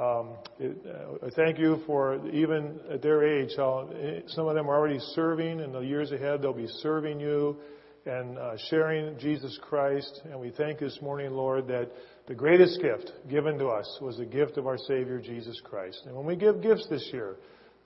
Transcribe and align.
Um, 0.00 0.30
it, 0.58 0.78
uh, 0.86 1.28
thank 1.36 1.58
you 1.58 1.82
for 1.86 2.26
even 2.28 2.80
at 2.90 3.02
their 3.02 3.22
age, 3.22 3.50
how 3.56 3.90
some 4.28 4.46
of 4.46 4.54
them 4.54 4.70
are 4.70 4.78
already 4.78 4.98
serving. 5.14 5.60
In 5.60 5.72
the 5.72 5.80
years 5.80 6.10
ahead, 6.10 6.40
they'll 6.40 6.54
be 6.54 6.68
serving 6.80 7.20
you 7.20 7.58
and 8.06 8.38
uh, 8.38 8.56
sharing 8.70 9.18
Jesus 9.18 9.58
Christ. 9.60 10.22
And 10.24 10.40
we 10.40 10.52
thank 10.52 10.78
this 10.78 10.98
morning, 11.02 11.32
Lord, 11.32 11.68
that 11.68 11.90
the 12.28 12.34
greatest 12.34 12.80
gift 12.80 13.12
given 13.28 13.58
to 13.58 13.66
us 13.66 13.98
was 14.00 14.16
the 14.16 14.24
gift 14.24 14.56
of 14.56 14.66
our 14.66 14.78
Savior, 14.78 15.20
Jesus 15.20 15.60
Christ. 15.62 16.00
And 16.06 16.16
when 16.16 16.24
we 16.24 16.34
give 16.34 16.62
gifts 16.62 16.86
this 16.88 17.06
year, 17.12 17.36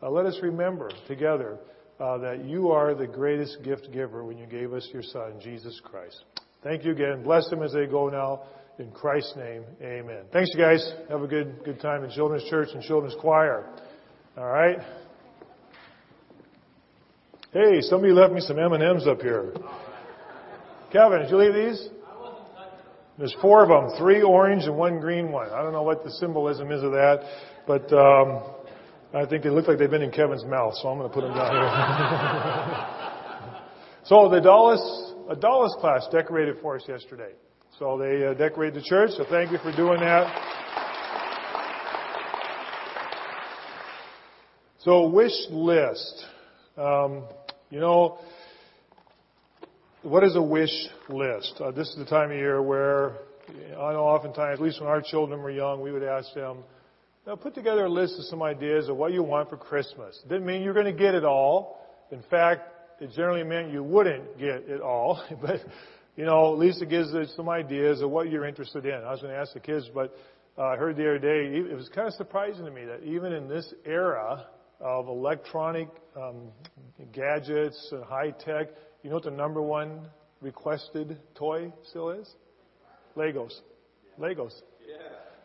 uh, 0.01 0.09
let 0.09 0.25
us 0.25 0.39
remember 0.41 0.91
together 1.09 1.59
uh, 1.99 2.19
that 2.19 2.45
you 2.45 2.71
are 2.71 2.95
the 2.95 3.09
greatest 3.09 3.59
gift 3.65 3.89
giver 3.93 4.25
when 4.25 4.39
you 4.39 4.47
gave 4.47 4.73
us 4.73 4.89
your 4.93 5.03
Son, 5.03 5.41
Jesus 5.43 5.81
Christ. 5.83 6.23
Thank 6.63 6.85
you 6.85 6.93
again. 6.93 7.25
Bless 7.25 7.49
them 7.51 7.63
as 7.63 7.73
they 7.73 7.87
go 7.87 8.09
now. 8.09 8.43
In 8.77 8.91
Christ's 8.91 9.37
name, 9.37 9.63
amen. 9.81 10.25
Thanks, 10.33 10.51
you 10.53 10.59
guys. 10.59 10.85
Have 11.09 11.23
a 11.23 11.29
good, 11.29 11.63
good 11.65 11.81
time 11.81 12.03
in 12.03 12.11
Children's 12.11 12.43
Church 12.51 12.71
and 12.75 12.83
Children's 12.83 13.15
Choir. 13.21 13.65
All 14.37 14.47
right. 14.47 14.79
Hey, 17.53 17.81
somebody 17.83 18.13
left 18.13 18.33
me 18.33 18.41
some 18.41 18.59
M&Ms 18.59 19.07
up 19.07 19.21
here. 19.21 19.53
Kevin, 20.93 21.21
did 21.21 21.31
you 21.31 21.37
leave 21.37 21.55
these? 21.55 21.89
There's 23.17 23.37
four 23.41 23.63
of 23.63 23.69
them, 23.69 23.97
three 23.97 24.23
orange 24.23 24.65
and 24.65 24.77
one 24.77 24.99
green 24.99 25.31
one. 25.31 25.51
I 25.51 25.63
don't 25.63 25.73
know 25.73 25.85
what 25.85 26.03
the 26.03 26.11
symbolism 26.11 26.73
is 26.73 26.83
of 26.83 26.91
that, 26.91 27.21
but 27.69 27.93
um, 27.93 28.43
I 29.15 29.25
think 29.25 29.45
they 29.45 29.51
look 29.51 29.69
like 29.69 29.79
they've 29.79 29.89
been 29.89 30.03
in 30.03 30.11
Kevin's 30.11 30.45
mouth, 30.45 30.75
so 30.83 30.89
I'm 30.89 30.99
going 30.99 31.09
to 31.09 31.15
put 31.15 31.21
them 31.21 31.33
down 31.33 31.53
here. 31.53 31.61
so 34.07 34.29
the 34.29 34.41
Dallas, 34.41 35.13
a 35.31 35.37
Dallas 35.37 35.77
class 35.79 36.09
decorated 36.11 36.57
for 36.61 36.75
us 36.75 36.83
yesterday. 36.89 37.35
So 37.81 37.99
they 37.99 38.25
uh, 38.25 38.35
decorated 38.35 38.81
the 38.81 38.87
church, 38.87 39.11
so 39.17 39.25
thank 39.29 39.51
you 39.51 39.59
for 39.59 39.73
doing 39.75 39.99
that. 39.99 40.33
So 44.79 45.09
wish 45.09 45.33
list. 45.51 46.25
Um, 46.77 47.25
you 47.71 47.81
know, 47.81 48.21
what 50.03 50.23
is 50.23 50.37
a 50.37 50.43
wish 50.43 50.71
list? 51.09 51.61
Uh, 51.61 51.73
this 51.73 51.89
is 51.89 51.97
the 51.97 52.05
time 52.05 52.31
of 52.31 52.37
year 52.37 52.63
where 52.63 53.17
I 53.49 53.93
know 53.93 54.05
oftentimes, 54.05 54.61
at 54.61 54.65
least 54.65 54.81
when 54.81 54.89
our 54.89 55.03
children 55.03 55.43
were 55.43 55.51
young, 55.51 55.81
we 55.81 55.91
would 55.91 56.05
ask 56.05 56.33
them, 56.33 56.59
now 57.27 57.35
put 57.35 57.57
together 57.57 57.87
a 57.87 57.91
list 57.91 58.21
of 58.21 58.27
some 58.27 58.41
ideas 58.41 58.89
of 58.89 58.97
what 58.97 59.13
you 59.13 59.25
want 59.25 59.51
for 59.51 59.57
Christmas. 59.57 60.21
It 60.25 60.29
didn't 60.29 60.47
mean 60.47 60.63
you're 60.63 60.75
going 60.75 60.87
to 60.87 60.93
get 60.93 61.17
it 61.17 61.25
all. 61.25 61.81
In 62.13 62.23
fact, 62.31 62.69
it 63.01 63.11
generally 63.17 63.43
meant 63.43 63.73
you 63.73 63.83
wouldn't 63.83 64.39
get 64.39 64.69
it 64.69 64.81
all, 64.81 65.25
but 65.43 65.61
you 66.17 66.25
know, 66.25 66.53
at 66.53 66.59
least 66.59 66.81
it 66.81 66.89
gives 66.89 67.13
us 67.15 67.33
some 67.37 67.49
ideas 67.49 68.01
of 68.01 68.11
what 68.11 68.31
you're 68.31 68.47
interested 68.47 68.87
in. 68.87 68.95
I 68.95 69.11
was 69.11 69.21
going 69.21 69.33
to 69.33 69.39
ask 69.39 69.53
the 69.53 69.61
kids, 69.61 69.91
but 69.93 70.17
uh, 70.57 70.63
I 70.63 70.77
heard 70.77 70.97
the 70.97 71.03
other 71.03 71.19
day, 71.19 71.57
it 71.57 71.75
was 71.75 71.89
kind 71.89 72.07
of 72.07 72.15
surprising 72.15 72.65
to 72.65 72.71
me 72.71 72.85
that 72.85 73.03
even 73.03 73.33
in 73.33 73.49
this 73.49 73.73
era 73.85 74.47
of 74.81 75.09
electronic 75.09 75.89
um, 76.17 76.53
gadgets 77.13 77.89
and 77.91 78.05
high 78.05 78.31
tech, 78.31 78.69
you 79.03 79.11
know 79.11 79.17
what 79.17 79.25
the 79.25 79.31
number 79.31 79.61
one 79.61 80.09
requested 80.41 81.19
toy 81.35 81.73
still 81.89 82.11
is? 82.11 82.33
Legos. 83.17 83.53
Legos. 84.21 84.53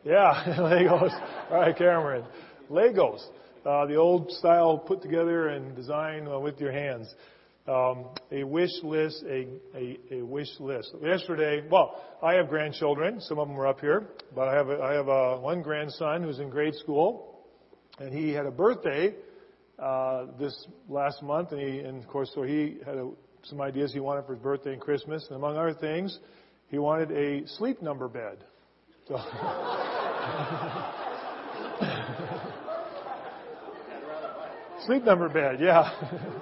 Yeah, 0.04 0.44
yeah 0.46 0.56
Legos. 0.60 1.50
All 1.50 1.62
right, 1.62 1.76
Cameron. 1.76 2.26
Legos. 2.70 3.26
Uh, 3.66 3.86
the 3.88 3.96
old 3.96 4.32
style 4.32 4.78
put 4.78 5.02
together 5.02 5.50
and 5.50 5.76
design 5.76 6.28
uh, 6.28 6.40
with 6.40 6.60
your 6.60 6.72
hands 6.72 7.14
um, 7.70 8.06
a 8.32 8.44
wish 8.44 8.72
list, 8.84 9.24
a, 9.30 9.48
a, 9.76 10.00
a, 10.12 10.26
wish 10.26 10.50
list. 10.60 10.92
Yesterday, 11.02 11.64
well, 11.70 12.02
I 12.22 12.34
have 12.34 12.50
grandchildren. 12.50 13.22
Some 13.22 13.38
of 13.38 13.48
them 13.48 13.60
are 13.60 13.68
up 13.68 13.80
here, 13.80 14.08
but 14.34 14.48
I 14.48 14.56
have 14.56 14.70
a, 14.70 14.82
I 14.82 14.94
have 14.94 15.08
a, 15.08 15.40
one 15.40 15.62
grandson 15.62 16.24
who's 16.24 16.40
in 16.40 16.50
grade 16.50 16.74
school, 16.76 17.46
and 18.00 18.12
he 18.12 18.32
had 18.32 18.48
a 18.48 18.52
birthday 18.52 19.14
uh, 19.78 20.26
this 20.40 20.68
last 20.88 21.22
month, 21.22 21.52
and, 21.52 21.62
he, 21.62 21.80
and 21.80 22.02
of 22.04 22.10
course, 22.10 22.32
so 22.34 22.42
he 22.42 22.78
had 22.86 22.96
a, 22.96 23.12
some 23.44 23.62
ideas 23.62 23.94
he 23.94 24.00
wanted 24.00 24.26
for 24.26 24.34
his 24.34 24.42
birthday 24.42 24.74
and 24.74 24.82
Christmas, 24.82 25.24
and 25.28 25.36
among 25.38 25.56
other 25.56 25.76
things, 25.76 26.18
he 26.70 26.80
wanted 26.80 27.12
a 27.12 27.48
sleep 27.48 27.84
number 27.84 28.08
bed. 28.08 28.44
So 29.08 29.16
sleep 34.88 35.04
number 35.04 35.30
bed, 35.30 35.60
yeah. 35.62 35.92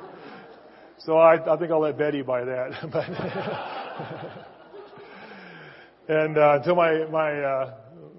So 0.99 1.17
I, 1.17 1.35
I 1.53 1.57
think 1.57 1.71
I'll 1.71 1.81
let 1.81 1.97
Betty 1.97 2.21
buy 2.23 2.43
that. 2.43 2.71
but 2.91 3.05
and 6.13 6.37
uh, 6.37 6.55
until 6.57 6.75
my 6.75 7.05
my 7.05 7.39
uh, 7.39 7.73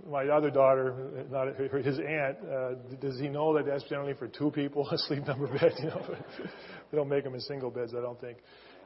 my 0.09 0.27
other 0.29 0.51
daughter, 0.51 1.27
not 1.31 1.49
his 1.57 1.99
aunt, 1.99 2.39
uh, 2.49 2.75
does 3.01 3.19
he 3.19 3.29
know 3.29 3.55
that 3.55 3.67
that's 3.67 3.85
generally 3.85 4.15
for 4.15 4.29
two 4.29 4.51
people 4.51 4.89
a 4.91 4.99
sleep 4.99 5.27
number 5.27 5.49
bed? 5.49 5.73
You 5.79 5.87
know, 5.87 6.17
they 6.91 6.97
don't 6.97 7.09
make 7.09 7.25
them 7.25 7.35
in 7.35 7.41
single 7.41 7.71
beds, 7.71 7.95
I 7.97 8.01
don't 8.01 8.21
think. 8.21 8.39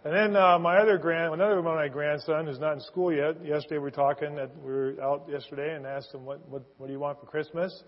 And 0.05 0.13
then 0.13 0.37
uh, 0.37 0.59
my 0.59 0.79
other 0.79 0.99
grand, 0.99 1.35
another 1.35 1.61
one 1.61 1.75
of 1.75 1.79
my 1.79 1.89
grandson 1.89 2.47
who's 2.47 2.59
not 2.59 2.73
in 2.73 2.81
school 2.81 3.13
yet. 3.13 3.45
Yesterday 3.45 3.77
we 3.77 3.81
were 3.81 3.91
talking. 3.91 4.35
That 4.37 4.51
we 4.57 4.73
were 4.73 4.95
out 5.03 5.29
yesterday 5.31 5.77
and 5.77 5.87
asked 5.87 6.15
him 6.15 6.25
what 6.25 6.49
what 6.49 6.63
what 6.79 6.87
do 6.87 6.93
you 6.93 7.01
want 7.01 7.21
for 7.21 7.27
Christmas? 7.27 7.85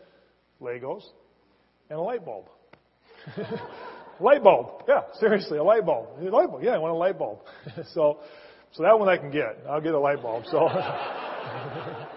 Legos 0.61 1.03
and 1.91 1.99
a 1.99 2.03
light 2.03 2.25
bulb. 2.25 2.49
light 4.21 4.43
bulb. 4.43 4.85
Yeah, 4.89 5.03
seriously, 5.19 5.59
a 5.59 5.63
light 5.63 5.85
bulb. 5.85 6.09
A 6.21 6.25
light 6.31 6.49
bulb. 6.49 6.63
Yeah, 6.63 6.73
I 6.73 6.79
want 6.79 6.93
a 6.93 6.97
light 6.97 7.19
bulb. 7.19 7.41
so, 7.93 8.21
so 8.73 8.83
that 8.83 8.99
one 8.99 9.09
I 9.09 9.17
can 9.17 9.31
get. 9.31 9.65
I'll 9.69 9.81
get 9.81 9.95
a 9.95 9.99
light 9.99 10.23
bulb. 10.23 10.45
So, 10.51 10.69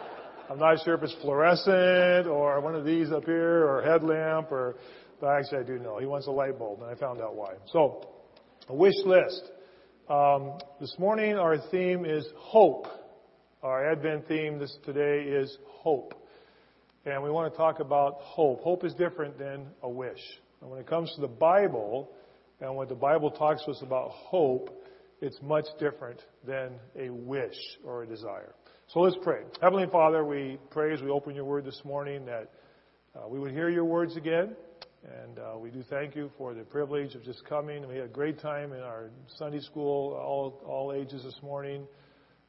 I'm 0.49 0.59
not 0.59 0.77
sure 0.83 0.95
if 0.95 1.03
it's 1.03 1.15
fluorescent 1.21 2.27
or 2.27 2.61
one 2.61 2.73
of 2.73 2.85
these 2.85 3.11
up 3.11 3.25
here 3.25 3.65
or 3.67 3.81
headlamp 3.81 4.51
or, 4.51 4.77
but 5.19 5.27
actually 5.27 5.59
I 5.59 5.63
do 5.63 5.77
know. 5.77 5.97
He 5.99 6.05
wants 6.05 6.27
a 6.27 6.31
light 6.31 6.57
bulb 6.57 6.81
and 6.81 6.89
I 6.89 6.95
found 6.95 7.19
out 7.19 7.35
why. 7.35 7.53
So, 7.71 8.07
a 8.69 8.75
wish 8.75 8.95
list. 9.05 9.41
Um, 10.09 10.57
this 10.79 10.95
morning 10.97 11.35
our 11.35 11.57
theme 11.69 12.05
is 12.05 12.25
hope. 12.37 12.87
Our 13.61 13.91
Advent 13.91 14.27
theme 14.27 14.57
this 14.57 14.77
today 14.85 15.23
is 15.23 15.57
hope. 15.67 16.13
And 17.05 17.21
we 17.23 17.29
want 17.29 17.51
to 17.51 17.57
talk 17.57 17.79
about 17.79 18.15
hope. 18.19 18.61
Hope 18.61 18.85
is 18.85 18.93
different 18.93 19.37
than 19.37 19.67
a 19.83 19.89
wish. 19.89 20.21
And 20.61 20.69
when 20.69 20.79
it 20.79 20.87
comes 20.87 21.13
to 21.15 21.21
the 21.21 21.27
Bible, 21.27 22.09
and 22.59 22.75
when 22.75 22.87
the 22.87 22.95
Bible 22.95 23.31
talks 23.31 23.63
to 23.65 23.71
us 23.71 23.81
about 23.81 24.09
hope, 24.11 24.69
it's 25.21 25.37
much 25.41 25.65
different 25.79 26.21
than 26.45 26.71
a 26.95 27.09
wish 27.09 27.57
or 27.83 28.03
a 28.03 28.07
desire. 28.07 28.53
So 28.93 28.99
let's 29.01 29.17
pray. 29.21 29.41
Heavenly 29.61 29.87
Father, 29.91 30.23
we 30.23 30.57
pray 30.71 30.93
as 30.93 31.01
we 31.01 31.09
open 31.09 31.35
your 31.35 31.45
word 31.45 31.65
this 31.65 31.81
morning 31.83 32.25
that 32.25 32.51
uh, 33.15 33.27
we 33.27 33.39
would 33.39 33.51
hear 33.51 33.69
your 33.69 33.85
words 33.85 34.15
again. 34.15 34.55
And 35.03 35.39
uh, 35.39 35.57
we 35.57 35.69
do 35.69 35.83
thank 35.89 36.15
you 36.15 36.31
for 36.37 36.53
the 36.53 36.63
privilege 36.63 37.13
of 37.15 37.23
just 37.23 37.45
coming. 37.45 37.87
We 37.87 37.95
had 37.95 38.05
a 38.05 38.09
great 38.09 38.39
time 38.39 38.73
in 38.73 38.79
our 38.79 39.11
Sunday 39.37 39.61
school, 39.61 40.13
all, 40.13 40.61
all 40.65 40.93
ages 40.93 41.23
this 41.23 41.39
morning, 41.41 41.87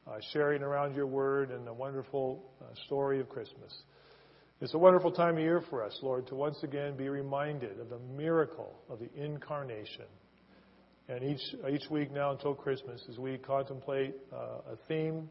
uh, 0.07 0.17
sharing 0.33 0.61
around 0.61 0.95
your 0.95 1.07
word 1.07 1.51
and 1.51 1.65
the 1.65 1.73
wonderful 1.73 2.43
uh, 2.61 2.65
story 2.85 3.19
of 3.19 3.29
Christmas. 3.29 3.83
It's 4.61 4.73
a 4.73 4.77
wonderful 4.77 5.13
time 5.13 5.37
of 5.37 5.39
year 5.41 5.61
for 5.69 5.81
us, 5.81 5.97
Lord, 6.01 6.27
to 6.27 6.35
once 6.35 6.57
again 6.63 6.97
be 6.97 7.07
reminded 7.07 7.79
of 7.79 7.89
the 7.89 7.99
miracle 8.17 8.75
of 8.89 8.99
the 8.99 9.07
incarnation. 9.15 10.03
And 11.07 11.23
each, 11.23 11.55
each 11.71 11.89
week 11.89 12.11
now 12.11 12.31
until 12.31 12.55
Christmas, 12.55 13.01
as 13.09 13.17
we 13.17 13.37
contemplate 13.37 14.15
uh, 14.33 14.73
a 14.73 14.75
theme, 14.89 15.29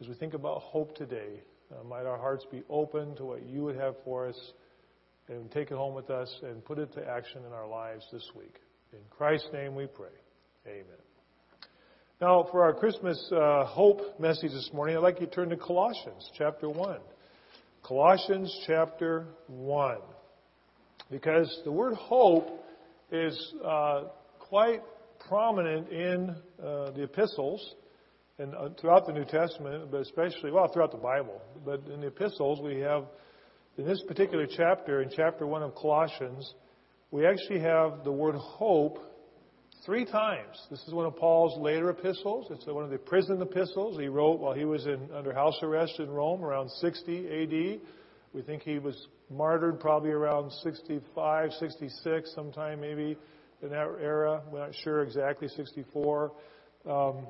as 0.00 0.08
we 0.08 0.14
think 0.14 0.32
about 0.32 0.62
hope 0.62 0.96
today, 0.96 1.42
uh, 1.70 1.84
might 1.84 2.06
our 2.06 2.16
hearts 2.16 2.46
be 2.50 2.62
open 2.70 3.14
to 3.16 3.26
what 3.26 3.46
you 3.46 3.62
would 3.62 3.76
have 3.76 3.94
for 4.06 4.26
us 4.26 4.52
and 5.28 5.50
take 5.50 5.70
it 5.70 5.74
home 5.74 5.94
with 5.94 6.08
us 6.08 6.34
and 6.42 6.64
put 6.64 6.78
it 6.78 6.94
to 6.94 7.06
action 7.06 7.42
in 7.46 7.52
our 7.52 7.68
lives 7.68 8.06
this 8.10 8.26
week. 8.34 8.54
In 8.94 9.00
Christ's 9.10 9.48
name 9.52 9.74
we 9.74 9.86
pray. 9.86 10.08
Amen. 10.66 10.86
Now, 12.22 12.48
for 12.50 12.62
our 12.62 12.72
Christmas 12.72 13.22
uh, 13.32 13.66
hope 13.66 14.18
message 14.18 14.52
this 14.52 14.70
morning, 14.72 14.96
I'd 14.96 15.02
like 15.02 15.20
you 15.20 15.26
to 15.26 15.32
turn 15.32 15.50
to 15.50 15.58
Colossians 15.58 16.30
chapter 16.38 16.70
1. 16.70 16.96
Colossians 17.82 18.56
chapter 18.64 19.26
1. 19.48 19.98
Because 21.10 21.60
the 21.64 21.72
word 21.72 21.94
hope 21.94 22.64
is 23.10 23.54
uh, 23.64 24.04
quite 24.38 24.82
prominent 25.28 25.88
in 25.88 26.30
uh, 26.62 26.92
the 26.92 27.02
epistles 27.02 27.74
and 28.38 28.54
uh, 28.54 28.68
throughout 28.80 29.06
the 29.06 29.12
New 29.12 29.24
Testament, 29.24 29.90
but 29.90 30.00
especially, 30.00 30.52
well, 30.52 30.68
throughout 30.72 30.92
the 30.92 30.96
Bible. 30.96 31.42
But 31.64 31.82
in 31.92 32.02
the 32.02 32.06
epistles, 32.06 32.60
we 32.60 32.78
have, 32.78 33.06
in 33.76 33.84
this 33.84 34.00
particular 34.06 34.46
chapter, 34.46 35.02
in 35.02 35.10
chapter 35.14 35.44
1 35.44 35.62
of 35.64 35.74
Colossians, 35.74 36.54
we 37.10 37.26
actually 37.26 37.60
have 37.60 38.04
the 38.04 38.12
word 38.12 38.36
hope 38.36 39.00
three 39.84 40.04
times. 40.04 40.56
This 40.70 40.80
is 40.86 40.94
one 40.94 41.06
of 41.06 41.16
Paul's 41.16 41.58
later 41.58 41.90
epistles. 41.90 42.46
It's 42.50 42.66
one 42.66 42.84
of 42.84 42.90
the 42.90 42.98
prison 42.98 43.42
epistles 43.42 43.98
he 43.98 44.06
wrote 44.06 44.38
while 44.38 44.52
he 44.52 44.64
was 44.64 44.86
in, 44.86 45.08
under 45.14 45.32
house 45.32 45.58
arrest 45.62 45.98
in 45.98 46.08
Rome 46.08 46.44
around 46.44 46.70
60 46.70 47.26
AD. 47.26 47.80
We 48.32 48.42
think 48.42 48.62
he 48.62 48.78
was 48.78 49.08
martyred 49.28 49.80
probably 49.80 50.10
around 50.10 50.52
65, 50.62 51.52
66, 51.58 52.34
sometime 52.34 52.80
maybe 52.80 53.16
in 53.60 53.70
that 53.70 53.88
era. 54.00 54.42
We're 54.50 54.60
not 54.60 54.74
sure 54.84 55.02
exactly, 55.02 55.48
64. 55.48 56.32
Um, 56.88 57.26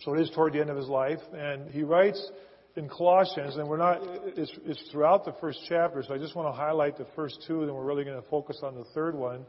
so 0.00 0.14
it 0.14 0.20
is 0.20 0.30
toward 0.34 0.54
the 0.54 0.60
end 0.60 0.70
of 0.70 0.76
his 0.76 0.88
life. 0.88 1.20
And 1.34 1.70
he 1.70 1.82
writes 1.82 2.30
in 2.76 2.88
Colossians, 2.88 3.56
and 3.56 3.68
we're 3.68 3.76
not, 3.76 4.00
it's, 4.36 4.52
it's 4.64 4.82
throughout 4.90 5.24
the 5.24 5.34
first 5.40 5.60
chapter, 5.68 6.02
so 6.02 6.14
I 6.14 6.18
just 6.18 6.34
want 6.34 6.48
to 6.48 6.58
highlight 6.58 6.96
the 6.96 7.06
first 7.14 7.44
two, 7.46 7.64
then 7.64 7.74
we're 7.74 7.84
really 7.84 8.04
going 8.04 8.20
to 8.20 8.28
focus 8.28 8.60
on 8.62 8.74
the 8.74 8.84
third 8.94 9.14
one. 9.14 9.46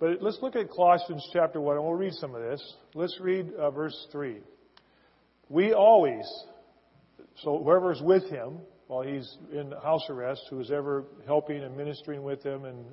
But 0.00 0.22
let's 0.22 0.38
look 0.40 0.54
at 0.54 0.70
Colossians 0.70 1.26
chapter 1.32 1.60
1, 1.60 1.76
and 1.76 1.84
we'll 1.84 1.94
read 1.94 2.14
some 2.14 2.34
of 2.34 2.42
this. 2.42 2.62
Let's 2.94 3.18
read 3.20 3.52
uh, 3.54 3.70
verse 3.70 4.06
3. 4.12 4.36
We 5.48 5.72
always, 5.72 6.24
so 7.42 7.60
whoever 7.64 7.90
is 7.92 8.00
with 8.00 8.28
him 8.30 8.58
while 8.86 9.02
he's 9.02 9.36
in 9.52 9.72
house 9.82 10.04
arrest, 10.08 10.42
who 10.50 10.60
is 10.60 10.70
ever 10.70 11.04
helping 11.26 11.64
and 11.64 11.76
ministering 11.76 12.22
with 12.22 12.44
him, 12.44 12.64
and 12.64 12.84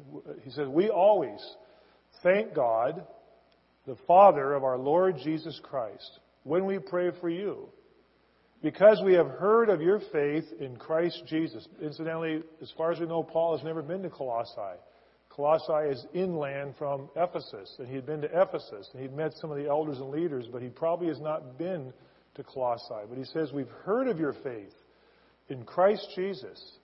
he 0.44 0.50
says, 0.50 0.68
We 0.68 0.90
always 0.90 1.40
thank 2.24 2.56
God, 2.56 3.06
the 3.86 3.98
Father 4.08 4.54
of 4.54 4.64
our 4.64 4.78
Lord 4.78 5.18
Jesus 5.24 5.60
Christ, 5.62 6.20
when 6.44 6.66
we 6.66 6.80
pray 6.80 7.12
for 7.22 7.30
you. 7.30 7.70
Because 8.64 9.00
we 9.06 9.14
have 9.14 9.28
heard 9.28 9.70
of 9.70 9.80
your 9.80 10.00
faith 10.12 10.46
in 10.60 10.76
Christ 10.78 11.22
Jesus. 11.28 11.68
Incidentally, 11.80 12.42
as 12.64 12.74
far 12.76 12.92
as 12.92 13.00
we 13.00 13.06
know, 13.06 13.22
Paul 13.22 13.56
has 13.56 13.64
never 13.64 13.84
been 13.84 14.02
to 14.02 14.10
Colossae. 14.10 14.80
Colossae 15.36 15.90
is 15.90 16.06
inland 16.14 16.76
from 16.78 17.10
Ephesus, 17.16 17.76
and 17.78 17.88
he 17.90 17.96
had 17.96 18.06
been 18.06 18.22
to 18.22 18.42
Ephesus, 18.42 18.90
and 18.94 19.02
he'd 19.02 19.14
met 19.14 19.34
some 19.34 19.52
of 19.52 19.58
the 19.58 19.68
elders 19.68 19.98
and 19.98 20.10
leaders, 20.10 20.48
but 20.50 20.62
he 20.62 20.70
probably 20.70 21.08
has 21.08 21.20
not 21.20 21.58
been 21.58 21.92
to 22.36 22.44
Colossae. 22.44 23.06
But 23.10 23.18
he 23.18 23.26
says, 23.26 23.52
We've 23.52 23.70
heard 23.84 24.08
of 24.08 24.18
your 24.18 24.32
faith 24.32 24.74
in 25.50 25.66
Christ 25.66 26.08
Jesus, 26.16 26.78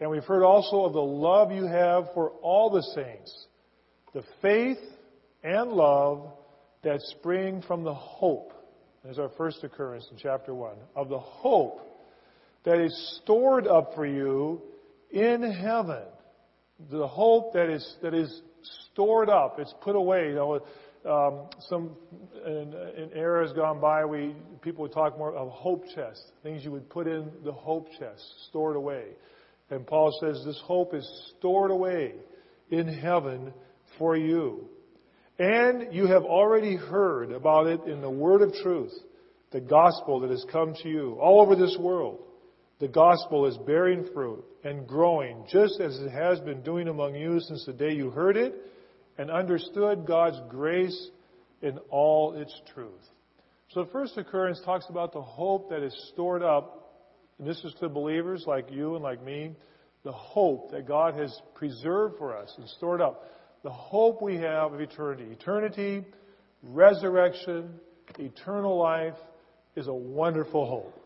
and 0.00 0.10
we've 0.10 0.24
heard 0.24 0.42
also 0.42 0.84
of 0.84 0.94
the 0.94 1.02
love 1.02 1.52
you 1.52 1.66
have 1.66 2.06
for 2.14 2.30
all 2.40 2.70
the 2.70 2.82
saints, 2.94 3.46
the 4.14 4.24
faith 4.40 4.78
and 5.44 5.72
love 5.72 6.32
that 6.82 7.00
spring 7.02 7.62
from 7.66 7.84
the 7.84 7.94
hope. 7.94 8.52
There's 9.04 9.18
our 9.18 9.30
first 9.36 9.64
occurrence 9.64 10.08
in 10.10 10.16
chapter 10.16 10.54
1 10.54 10.76
of 10.96 11.08
the 11.10 11.18
hope 11.18 11.80
that 12.64 12.80
is 12.80 13.18
stored 13.22 13.66
up 13.66 13.94
for 13.94 14.06
you 14.06 14.62
in 15.10 15.42
heaven 15.42 16.04
the 16.90 17.06
hope 17.06 17.52
that 17.54 17.68
is 17.70 17.96
that 18.02 18.14
is 18.14 18.42
stored 18.90 19.28
up. 19.28 19.58
It's 19.58 19.74
put 19.80 19.96
away. 19.96 20.28
You 20.28 20.34
know, 20.34 20.60
um, 21.04 21.48
some 21.68 21.96
in, 22.46 22.74
in 22.96 23.10
eras 23.16 23.52
gone 23.52 23.80
by, 23.80 24.04
we 24.04 24.34
people 24.60 24.82
would 24.82 24.92
talk 24.92 25.18
more 25.18 25.34
of 25.34 25.48
hope 25.50 25.84
chest, 25.94 26.22
things 26.42 26.64
you 26.64 26.70
would 26.70 26.88
put 26.88 27.06
in 27.06 27.30
the 27.44 27.52
hope 27.52 27.88
chest, 27.98 28.22
stored 28.48 28.76
away. 28.76 29.04
And 29.70 29.86
Paul 29.86 30.16
says 30.20 30.42
this 30.44 30.60
hope 30.64 30.94
is 30.94 31.32
stored 31.38 31.70
away 31.70 32.14
in 32.70 32.86
heaven 32.86 33.52
for 33.98 34.16
you. 34.16 34.68
And 35.38 35.92
you 35.92 36.06
have 36.06 36.24
already 36.24 36.76
heard 36.76 37.32
about 37.32 37.66
it 37.66 37.80
in 37.84 38.00
the 38.00 38.10
word 38.10 38.42
of 38.42 38.52
truth, 38.62 38.92
the 39.50 39.60
gospel 39.60 40.20
that 40.20 40.30
has 40.30 40.44
come 40.52 40.74
to 40.82 40.88
you 40.88 41.18
all 41.20 41.40
over 41.40 41.56
this 41.56 41.76
world 41.80 42.20
the 42.82 42.88
gospel 42.88 43.46
is 43.46 43.56
bearing 43.58 44.04
fruit 44.12 44.44
and 44.64 44.88
growing 44.88 45.44
just 45.48 45.80
as 45.80 45.96
it 46.00 46.10
has 46.10 46.40
been 46.40 46.62
doing 46.62 46.88
among 46.88 47.14
you 47.14 47.38
since 47.38 47.64
the 47.64 47.72
day 47.72 47.92
you 47.92 48.10
heard 48.10 48.36
it 48.36 48.56
and 49.16 49.30
understood 49.30 50.04
God's 50.04 50.40
grace 50.48 51.10
in 51.62 51.78
all 51.90 52.34
its 52.34 52.52
truth. 52.74 52.90
So 53.68 53.84
the 53.84 53.90
first 53.92 54.18
occurrence 54.18 54.60
talks 54.64 54.86
about 54.88 55.12
the 55.12 55.22
hope 55.22 55.70
that 55.70 55.84
is 55.84 55.94
stored 56.12 56.42
up, 56.42 56.96
and 57.38 57.46
this 57.46 57.62
is 57.62 57.72
to 57.78 57.88
believers 57.88 58.46
like 58.48 58.72
you 58.72 58.96
and 58.96 59.04
like 59.04 59.22
me, 59.22 59.52
the 60.02 60.10
hope 60.10 60.72
that 60.72 60.88
God 60.88 61.14
has 61.14 61.40
preserved 61.54 62.18
for 62.18 62.36
us 62.36 62.52
and 62.58 62.68
stored 62.68 63.00
up. 63.00 63.30
The 63.62 63.70
hope 63.70 64.20
we 64.20 64.34
have 64.38 64.72
of 64.72 64.80
eternity. 64.80 65.28
Eternity, 65.30 66.04
resurrection, 66.64 67.78
eternal 68.18 68.76
life 68.76 69.14
is 69.76 69.86
a 69.86 69.94
wonderful 69.94 70.66
hope. 70.66 71.01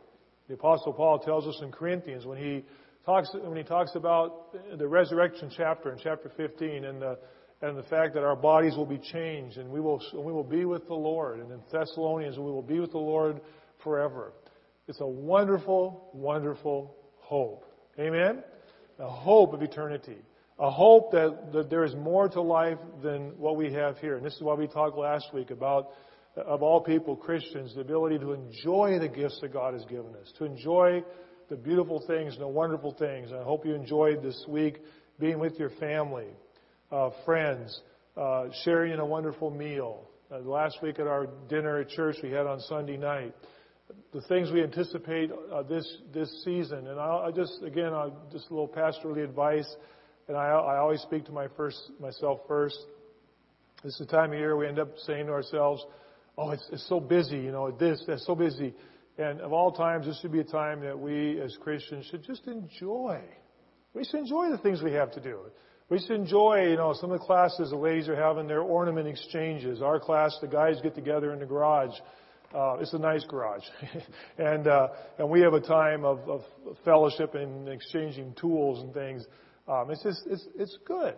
The 0.48 0.54
Apostle 0.54 0.92
Paul 0.92 1.18
tells 1.18 1.46
us 1.46 1.60
in 1.62 1.72
Corinthians 1.72 2.24
when 2.24 2.38
he 2.38 2.64
talks 3.04 3.28
when 3.34 3.56
he 3.56 3.62
talks 3.62 3.94
about 3.94 4.54
the 4.78 4.86
resurrection 4.86 5.50
chapter 5.56 5.92
in 5.92 5.98
chapter 6.02 6.30
15 6.36 6.84
and 6.84 7.02
the 7.02 7.18
and 7.62 7.76
the 7.76 7.82
fact 7.84 8.14
that 8.14 8.22
our 8.22 8.36
bodies 8.36 8.76
will 8.76 8.86
be 8.86 8.98
changed 8.98 9.56
and 9.58 9.70
we 9.70 9.80
will 9.80 10.02
we 10.14 10.32
will 10.32 10.44
be 10.44 10.64
with 10.64 10.86
the 10.86 10.94
Lord 10.94 11.40
and 11.40 11.50
in 11.50 11.60
Thessalonians 11.72 12.36
we 12.38 12.44
will 12.44 12.62
be 12.62 12.80
with 12.80 12.92
the 12.92 12.98
Lord 12.98 13.40
forever. 13.82 14.32
It's 14.88 15.00
a 15.00 15.06
wonderful, 15.06 16.10
wonderful 16.12 16.94
hope. 17.18 17.64
Amen. 17.98 18.42
A 18.98 19.08
hope 19.08 19.52
of 19.52 19.62
eternity. 19.62 20.18
A 20.58 20.70
hope 20.70 21.12
that, 21.12 21.52
that 21.52 21.68
there 21.68 21.84
is 21.84 21.94
more 21.94 22.28
to 22.28 22.40
life 22.40 22.78
than 23.02 23.36
what 23.38 23.56
we 23.56 23.72
have 23.72 23.98
here. 23.98 24.16
And 24.16 24.24
this 24.24 24.34
is 24.34 24.42
why 24.42 24.54
we 24.54 24.68
talked 24.68 24.96
last 24.96 25.34
week 25.34 25.50
about 25.50 25.88
of 26.36 26.62
all 26.62 26.80
people, 26.80 27.16
Christians, 27.16 27.74
the 27.74 27.80
ability 27.80 28.18
to 28.18 28.32
enjoy 28.32 28.98
the 28.98 29.08
gifts 29.08 29.38
that 29.40 29.52
God 29.52 29.74
has 29.74 29.84
given 29.86 30.14
us, 30.20 30.32
to 30.38 30.44
enjoy 30.44 31.02
the 31.48 31.56
beautiful 31.56 32.02
things 32.06 32.34
and 32.34 32.42
the 32.42 32.48
wonderful 32.48 32.92
things. 32.98 33.30
I 33.32 33.42
hope 33.42 33.64
you 33.64 33.74
enjoyed 33.74 34.22
this 34.22 34.44
week 34.48 34.78
being 35.18 35.38
with 35.38 35.58
your 35.58 35.70
family, 35.80 36.26
uh, 36.92 37.10
friends, 37.24 37.80
uh, 38.16 38.46
sharing 38.64 38.92
in 38.92 39.00
a 39.00 39.06
wonderful 39.06 39.50
meal. 39.50 40.08
Uh, 40.30 40.40
last 40.40 40.82
week 40.82 40.98
at 40.98 41.06
our 41.06 41.28
dinner 41.48 41.78
at 41.78 41.88
church 41.88 42.16
we 42.22 42.30
had 42.30 42.46
on 42.46 42.60
Sunday 42.60 42.96
night, 42.96 43.32
the 44.12 44.20
things 44.22 44.50
we 44.50 44.62
anticipate 44.62 45.30
uh, 45.52 45.62
this 45.62 45.86
this 46.12 46.42
season. 46.44 46.88
And 46.88 46.98
I, 46.98 47.26
I 47.26 47.30
just 47.30 47.62
again, 47.62 47.92
I, 47.92 48.08
just 48.32 48.48
a 48.48 48.50
little 48.50 48.66
pastorly 48.66 49.22
advice, 49.22 49.68
and 50.26 50.36
I, 50.36 50.46
I 50.46 50.78
always 50.78 51.00
speak 51.02 51.24
to 51.26 51.32
my 51.32 51.46
first 51.56 51.78
myself 52.00 52.40
first. 52.48 52.76
This 53.84 53.92
is 53.92 53.98
the 54.00 54.06
time 54.06 54.32
of 54.32 54.38
year 54.38 54.56
we 54.56 54.66
end 54.66 54.80
up 54.80 54.88
saying 55.06 55.26
to 55.26 55.32
ourselves 55.32 55.84
oh, 56.38 56.50
it's, 56.50 56.66
it's 56.72 56.88
so 56.88 57.00
busy, 57.00 57.38
you 57.38 57.52
know, 57.52 57.70
this, 57.70 58.02
that's 58.06 58.26
so 58.26 58.34
busy. 58.34 58.74
And 59.18 59.40
of 59.40 59.52
all 59.52 59.72
times, 59.72 60.06
this 60.06 60.18
should 60.20 60.32
be 60.32 60.40
a 60.40 60.44
time 60.44 60.80
that 60.80 60.98
we 60.98 61.40
as 61.40 61.56
Christians 61.60 62.06
should 62.10 62.24
just 62.24 62.46
enjoy. 62.46 63.20
We 63.94 64.04
should 64.04 64.20
enjoy 64.20 64.50
the 64.50 64.58
things 64.58 64.82
we 64.82 64.92
have 64.92 65.12
to 65.12 65.20
do. 65.20 65.40
We 65.88 66.00
should 66.00 66.16
enjoy, 66.16 66.66
you 66.70 66.76
know, 66.76 66.92
some 66.92 67.12
of 67.12 67.20
the 67.20 67.24
classes 67.24 67.70
the 67.70 67.76
ladies 67.76 68.08
are 68.08 68.16
having 68.16 68.46
their 68.46 68.60
ornament 68.60 69.06
exchanges. 69.06 69.80
Our 69.80 70.00
class, 70.00 70.36
the 70.40 70.48
guys 70.48 70.76
get 70.82 70.94
together 70.94 71.32
in 71.32 71.38
the 71.38 71.46
garage. 71.46 71.94
Uh, 72.54 72.76
it's 72.80 72.92
a 72.92 72.98
nice 72.98 73.24
garage, 73.24 73.64
and 74.38 74.66
uh, 74.66 74.88
and 75.18 75.28
we 75.28 75.40
have 75.40 75.52
a 75.52 75.60
time 75.60 76.04
of, 76.04 76.20
of 76.28 76.42
fellowship 76.84 77.34
and 77.34 77.68
exchanging 77.68 78.34
tools 78.40 78.82
and 78.82 78.94
things. 78.94 79.24
Um, 79.68 79.90
it's 79.90 80.02
just 80.02 80.22
it's 80.26 80.46
it's 80.56 80.78
good. 80.86 81.14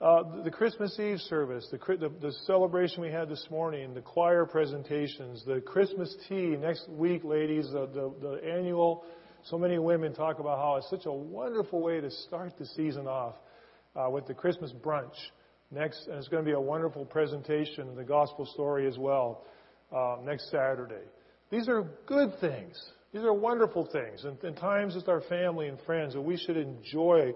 Uh, 0.00 0.42
the 0.42 0.50
Christmas 0.50 0.98
Eve 0.98 1.20
service, 1.20 1.68
the, 1.70 1.78
the, 1.96 2.10
the, 2.20 2.32
celebration 2.46 3.00
we 3.00 3.12
had 3.12 3.28
this 3.28 3.46
morning, 3.48 3.94
the 3.94 4.00
choir 4.00 4.44
presentations, 4.44 5.44
the 5.46 5.60
Christmas 5.60 6.14
tea 6.28 6.56
next 6.56 6.88
week, 6.90 7.22
ladies, 7.22 7.66
the, 7.70 7.86
the, 7.86 8.12
the 8.20 8.40
annual. 8.44 9.04
So 9.44 9.56
many 9.56 9.78
women 9.78 10.12
talk 10.12 10.40
about 10.40 10.58
how 10.58 10.76
it's 10.76 10.90
such 10.90 11.06
a 11.06 11.12
wonderful 11.12 11.80
way 11.80 12.00
to 12.00 12.10
start 12.10 12.58
the 12.58 12.66
season 12.66 13.06
off 13.06 13.36
uh, 13.94 14.10
with 14.10 14.26
the 14.26 14.34
Christmas 14.34 14.72
brunch 14.72 15.14
next, 15.70 16.08
and 16.08 16.16
it's 16.16 16.28
going 16.28 16.44
to 16.44 16.48
be 16.48 16.56
a 16.56 16.60
wonderful 16.60 17.04
presentation 17.04 17.88
of 17.88 17.94
the 17.94 18.04
gospel 18.04 18.46
story 18.46 18.88
as 18.88 18.98
well 18.98 19.44
uh, 19.94 20.16
next 20.24 20.50
Saturday. 20.50 21.04
These 21.50 21.68
are 21.68 21.84
good 22.06 22.32
things. 22.40 22.82
These 23.12 23.22
are 23.22 23.32
wonderful 23.32 23.88
things, 23.92 24.24
and, 24.24 24.42
and 24.42 24.56
times 24.56 24.96
with 24.96 25.08
our 25.08 25.20
family 25.20 25.68
and 25.68 25.78
friends 25.82 26.14
that 26.14 26.20
we 26.20 26.36
should 26.36 26.56
enjoy 26.56 27.32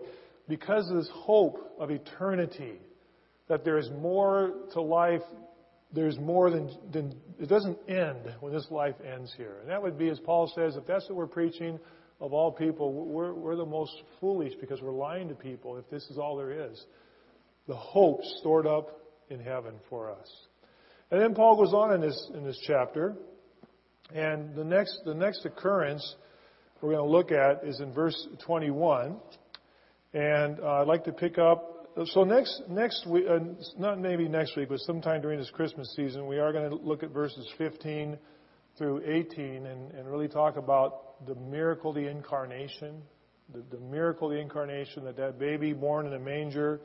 because 0.48 0.88
of 0.90 0.96
this 0.96 1.10
hope 1.12 1.74
of 1.78 1.90
eternity, 1.90 2.80
that 3.48 3.64
there 3.64 3.78
is 3.78 3.90
more 4.00 4.52
to 4.72 4.80
life, 4.80 5.22
there's 5.92 6.18
more 6.18 6.50
than, 6.50 6.70
than, 6.92 7.14
it 7.38 7.48
doesn't 7.48 7.78
end 7.88 8.34
when 8.40 8.52
this 8.52 8.66
life 8.70 8.94
ends 9.04 9.32
here. 9.36 9.56
And 9.60 9.70
that 9.70 9.82
would 9.82 9.98
be, 9.98 10.08
as 10.08 10.18
Paul 10.20 10.50
says, 10.54 10.76
if 10.76 10.86
that's 10.86 11.08
what 11.08 11.16
we're 11.16 11.26
preaching 11.26 11.78
of 12.20 12.32
all 12.32 12.50
people, 12.50 12.92
we're, 12.92 13.32
we're 13.32 13.56
the 13.56 13.66
most 13.66 13.92
foolish 14.20 14.52
because 14.60 14.82
we're 14.82 14.92
lying 14.92 15.28
to 15.28 15.34
people 15.34 15.76
if 15.76 15.88
this 15.90 16.04
is 16.10 16.18
all 16.18 16.36
there 16.36 16.50
is. 16.50 16.82
The 17.66 17.76
hope 17.76 18.20
stored 18.40 18.66
up 18.66 19.00
in 19.30 19.40
heaven 19.40 19.74
for 19.88 20.10
us. 20.10 20.28
And 21.10 21.20
then 21.20 21.34
Paul 21.34 21.56
goes 21.56 21.72
on 21.72 21.94
in 21.94 22.00
this, 22.00 22.30
in 22.34 22.44
this 22.44 22.58
chapter, 22.66 23.14
and 24.14 24.54
the 24.54 24.64
next, 24.64 25.00
the 25.04 25.14
next 25.14 25.44
occurrence 25.44 26.16
we're 26.80 26.92
going 26.92 27.04
to 27.04 27.10
look 27.10 27.32
at 27.32 27.64
is 27.64 27.80
in 27.80 27.92
verse 27.92 28.28
21. 28.46 29.16
And 30.14 30.60
uh, 30.60 30.80
I'd 30.80 30.86
like 30.86 31.04
to 31.04 31.12
pick 31.12 31.38
up. 31.38 31.90
So 32.12 32.24
next 32.24 32.62
next 32.68 33.06
week, 33.06 33.24
uh, 33.28 33.40
not 33.78 34.00
maybe 34.00 34.28
next 34.28 34.56
week, 34.56 34.68
but 34.68 34.80
sometime 34.80 35.20
during 35.20 35.38
this 35.38 35.50
Christmas 35.50 35.92
season, 35.96 36.26
we 36.26 36.38
are 36.38 36.52
going 36.52 36.70
to 36.70 36.76
look 36.76 37.02
at 37.02 37.10
verses 37.10 37.46
15 37.58 38.16
through 38.78 39.02
18 39.04 39.66
and, 39.66 39.90
and 39.92 40.08
really 40.08 40.28
talk 40.28 40.56
about 40.56 41.26
the 41.26 41.34
miracle, 41.34 41.92
the 41.92 42.08
incarnation, 42.08 43.02
the, 43.52 43.62
the 43.76 43.82
miracle, 43.82 44.28
the 44.28 44.38
incarnation, 44.38 45.04
that 45.04 45.16
that 45.16 45.38
baby 45.38 45.72
born 45.72 46.06
in 46.06 46.12
a 46.14 46.18
manger 46.18 46.80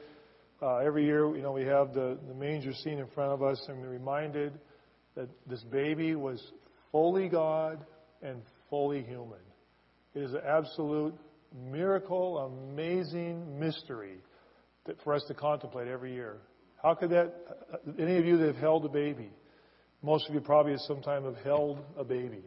Uh, 0.61 0.77
every 0.77 1.03
year, 1.03 1.35
you 1.35 1.41
know, 1.41 1.51
we 1.51 1.65
have 1.65 1.93
the, 1.93 2.17
the 2.27 2.33
manger 2.33 2.73
scene 2.73 2.97
in 2.97 3.07
front 3.07 3.33
of 3.33 3.43
us, 3.43 3.59
and 3.67 3.81
we're 3.81 3.89
reminded 3.89 4.53
that 5.13 5.27
this 5.45 5.61
baby 5.65 6.15
was 6.15 6.41
fully 6.91 7.27
God 7.27 7.85
and 8.21 8.41
fully 8.69 9.03
human. 9.03 9.43
It 10.15 10.21
is 10.23 10.33
an 10.33 10.41
absolute 10.47 11.13
miracle, 11.53 12.37
amazing 12.39 13.59
mystery 13.59 14.17
that, 14.85 15.01
for 15.03 15.13
us 15.13 15.23
to 15.27 15.33
contemplate 15.33 15.87
every 15.87 16.13
year. 16.13 16.37
How 16.81 16.95
could 16.95 17.11
that, 17.11 17.33
any 17.97 18.17
of 18.17 18.25
you 18.25 18.37
that 18.37 18.47
have 18.47 18.57
held 18.57 18.85
a 18.85 18.89
baby, 18.89 19.31
most 20.01 20.27
of 20.27 20.33
you 20.33 20.41
probably 20.41 20.73
at 20.73 20.79
some 20.81 21.01
time 21.01 21.23
have 21.23 21.37
held 21.43 21.79
a 21.97 22.03
baby. 22.03 22.43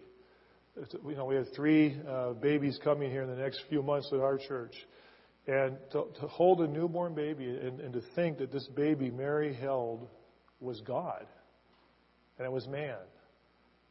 You 1.07 1.17
know, 1.17 1.25
we 1.25 1.37
have 1.37 1.47
three 1.55 1.99
uh, 2.07 2.33
babies 2.35 2.79
coming 2.85 3.11
here 3.11 3.23
in 3.23 3.31
the 3.31 3.37
next 3.37 3.63
few 3.71 3.83
months 3.83 4.11
at 4.13 4.21
our 4.21 4.37
church. 4.37 4.75
And 5.47 5.79
to, 5.93 6.07
to 6.21 6.27
hold 6.27 6.61
a 6.61 6.67
newborn 6.67 7.15
baby 7.15 7.47
and, 7.47 7.81
and 7.81 7.95
to 7.95 8.03
think 8.15 8.39
that 8.39 8.53
this 8.53 8.67
baby 8.75 9.11
Mary 9.11 9.55
held 9.55 10.09
was 10.61 10.81
God 10.81 11.25
and 12.39 12.45
it 12.45 12.53
was 12.53 12.67
man. 12.67 12.97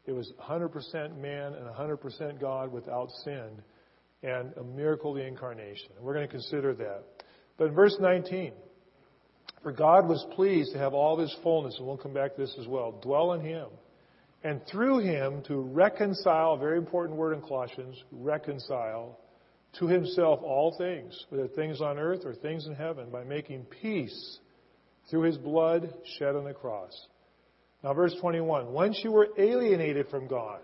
It 0.05 0.11
was 0.11 0.31
100% 0.39 1.17
man 1.19 1.53
and 1.53 1.65
100% 1.65 2.39
God 2.39 2.71
without 2.71 3.09
sin 3.23 3.63
and 4.23 4.53
a 4.57 4.63
miracle 4.63 5.11
of 5.11 5.17
the 5.17 5.25
incarnation. 5.25 5.89
We're 5.99 6.13
going 6.13 6.27
to 6.27 6.31
consider 6.31 6.73
that. 6.75 7.03
But 7.57 7.67
in 7.67 7.73
verse 7.73 7.95
19, 7.99 8.53
for 9.63 9.71
God 9.71 10.07
was 10.07 10.25
pleased 10.35 10.73
to 10.73 10.79
have 10.79 10.93
all 10.93 11.17
his 11.17 11.35
fullness, 11.41 11.75
and 11.77 11.87
we'll 11.87 11.97
come 11.97 12.13
back 12.13 12.35
to 12.35 12.41
this 12.41 12.55
as 12.59 12.67
well, 12.67 12.99
dwell 13.01 13.33
in 13.33 13.41
him. 13.41 13.67
And 14.43 14.61
through 14.71 14.99
him 14.99 15.41
to 15.47 15.57
reconcile, 15.57 16.53
a 16.53 16.57
very 16.57 16.77
important 16.77 17.17
word 17.17 17.33
in 17.33 17.41
Colossians, 17.41 17.95
reconcile 18.11 19.17
to 19.79 19.87
himself 19.87 20.39
all 20.43 20.75
things, 20.77 21.19
whether 21.29 21.47
things 21.47 21.81
on 21.81 21.97
earth 21.97 22.21
or 22.25 22.35
things 22.35 22.67
in 22.67 22.75
heaven, 22.75 23.09
by 23.09 23.23
making 23.23 23.65
peace 23.81 24.39
through 25.09 25.23
his 25.23 25.37
blood 25.37 25.93
shed 26.17 26.35
on 26.35 26.45
the 26.45 26.53
cross. 26.53 26.93
Now, 27.83 27.93
verse 27.93 28.15
21 28.21 28.71
Once 28.71 28.99
you 29.03 29.11
were 29.11 29.29
alienated 29.37 30.09
from 30.09 30.27
God 30.27 30.59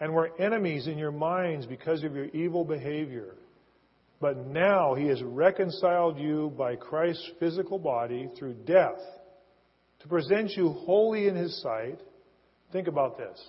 and 0.00 0.12
were 0.12 0.30
enemies 0.40 0.86
in 0.86 0.98
your 0.98 1.12
minds 1.12 1.66
because 1.66 2.04
of 2.04 2.14
your 2.14 2.26
evil 2.26 2.64
behavior, 2.64 3.34
but 4.20 4.46
now 4.46 4.94
he 4.94 5.06
has 5.06 5.22
reconciled 5.22 6.18
you 6.18 6.52
by 6.56 6.76
Christ's 6.76 7.30
physical 7.38 7.78
body 7.78 8.28
through 8.38 8.54
death 8.54 9.00
to 10.00 10.08
present 10.08 10.50
you 10.56 10.70
holy 10.70 11.28
in 11.28 11.34
his 11.34 11.60
sight. 11.62 12.00
Think 12.72 12.88
about 12.88 13.18
this. 13.18 13.40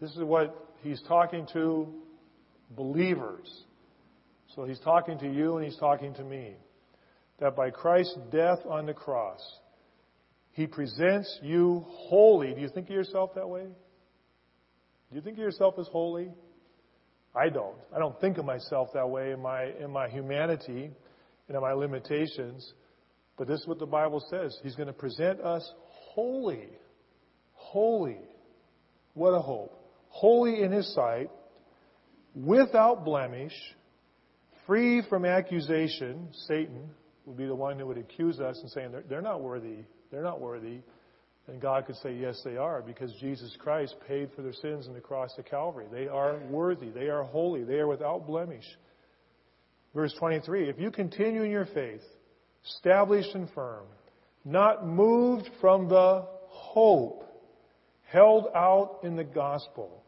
This 0.00 0.10
is 0.12 0.22
what 0.22 0.54
he's 0.82 1.02
talking 1.08 1.46
to 1.52 1.88
believers. 2.70 3.48
So 4.54 4.64
he's 4.64 4.80
talking 4.80 5.18
to 5.18 5.30
you 5.30 5.56
and 5.56 5.64
he's 5.64 5.78
talking 5.78 6.14
to 6.14 6.24
me. 6.24 6.54
That 7.38 7.54
by 7.54 7.70
Christ's 7.70 8.16
death 8.32 8.60
on 8.66 8.86
the 8.86 8.94
cross, 8.94 9.40
he 10.52 10.66
presents 10.66 11.38
you 11.42 11.84
holy. 11.86 12.54
Do 12.54 12.60
you 12.60 12.68
think 12.68 12.88
of 12.88 12.94
yourself 12.94 13.34
that 13.34 13.48
way? 13.48 13.66
Do 15.10 15.16
you 15.16 15.22
think 15.22 15.36
of 15.36 15.42
yourself 15.42 15.74
as 15.78 15.88
holy? 15.88 16.30
I 17.34 17.48
don't. 17.48 17.76
I 17.94 17.98
don't 17.98 18.18
think 18.20 18.38
of 18.38 18.44
myself 18.44 18.88
that 18.94 19.08
way 19.08 19.32
in 19.32 19.40
my 19.40 19.64
in 19.80 19.90
my 19.90 20.08
humanity 20.08 20.90
and 21.48 21.56
in 21.56 21.60
my 21.60 21.72
limitations. 21.72 22.72
But 23.36 23.48
this 23.48 23.60
is 23.60 23.66
what 23.66 23.78
the 23.78 23.86
Bible 23.86 24.24
says. 24.30 24.58
He's 24.62 24.74
going 24.74 24.86
to 24.86 24.94
present 24.94 25.40
us 25.40 25.70
holy. 25.84 26.68
Holy. 27.52 28.18
What 29.14 29.30
a 29.30 29.40
hope. 29.40 29.78
Holy 30.08 30.62
in 30.62 30.72
his 30.72 30.92
sight, 30.94 31.30
without 32.34 33.04
blemish, 33.04 33.52
free 34.66 35.02
from 35.08 35.26
accusation. 35.26 36.28
Satan 36.48 36.88
would 37.26 37.36
be 37.36 37.46
the 37.46 37.54
one 37.54 37.78
who 37.78 37.86
would 37.86 37.98
accuse 37.98 38.40
us 38.40 38.58
and 38.62 38.70
saying 38.70 38.92
they're, 38.92 39.04
they're 39.08 39.22
not 39.22 39.42
worthy 39.42 39.84
they're 40.10 40.22
not 40.22 40.40
worthy. 40.40 40.80
And 41.48 41.60
God 41.60 41.86
could 41.86 41.96
say, 41.96 42.14
yes, 42.14 42.40
they 42.44 42.56
are, 42.56 42.82
because 42.82 43.12
Jesus 43.20 43.56
Christ 43.60 43.94
paid 44.08 44.30
for 44.34 44.42
their 44.42 44.52
sins 44.52 44.88
in 44.88 44.94
the 44.94 45.00
cross 45.00 45.30
of 45.38 45.44
Calvary. 45.44 45.86
They 45.92 46.08
are 46.08 46.38
worthy. 46.50 46.90
They 46.90 47.08
are 47.08 47.22
holy. 47.22 47.62
They 47.62 47.78
are 47.78 47.86
without 47.86 48.26
blemish. 48.26 48.64
Verse 49.94 50.12
23 50.18 50.68
If 50.68 50.78
you 50.78 50.90
continue 50.90 51.42
in 51.42 51.50
your 51.50 51.66
faith, 51.66 52.02
established 52.64 53.34
and 53.34 53.48
firm, 53.54 53.84
not 54.44 54.86
moved 54.86 55.48
from 55.60 55.88
the 55.88 56.26
hope 56.48 57.22
held 58.02 58.46
out 58.54 59.00
in 59.04 59.16
the 59.16 59.24
gospel, 59.24 60.04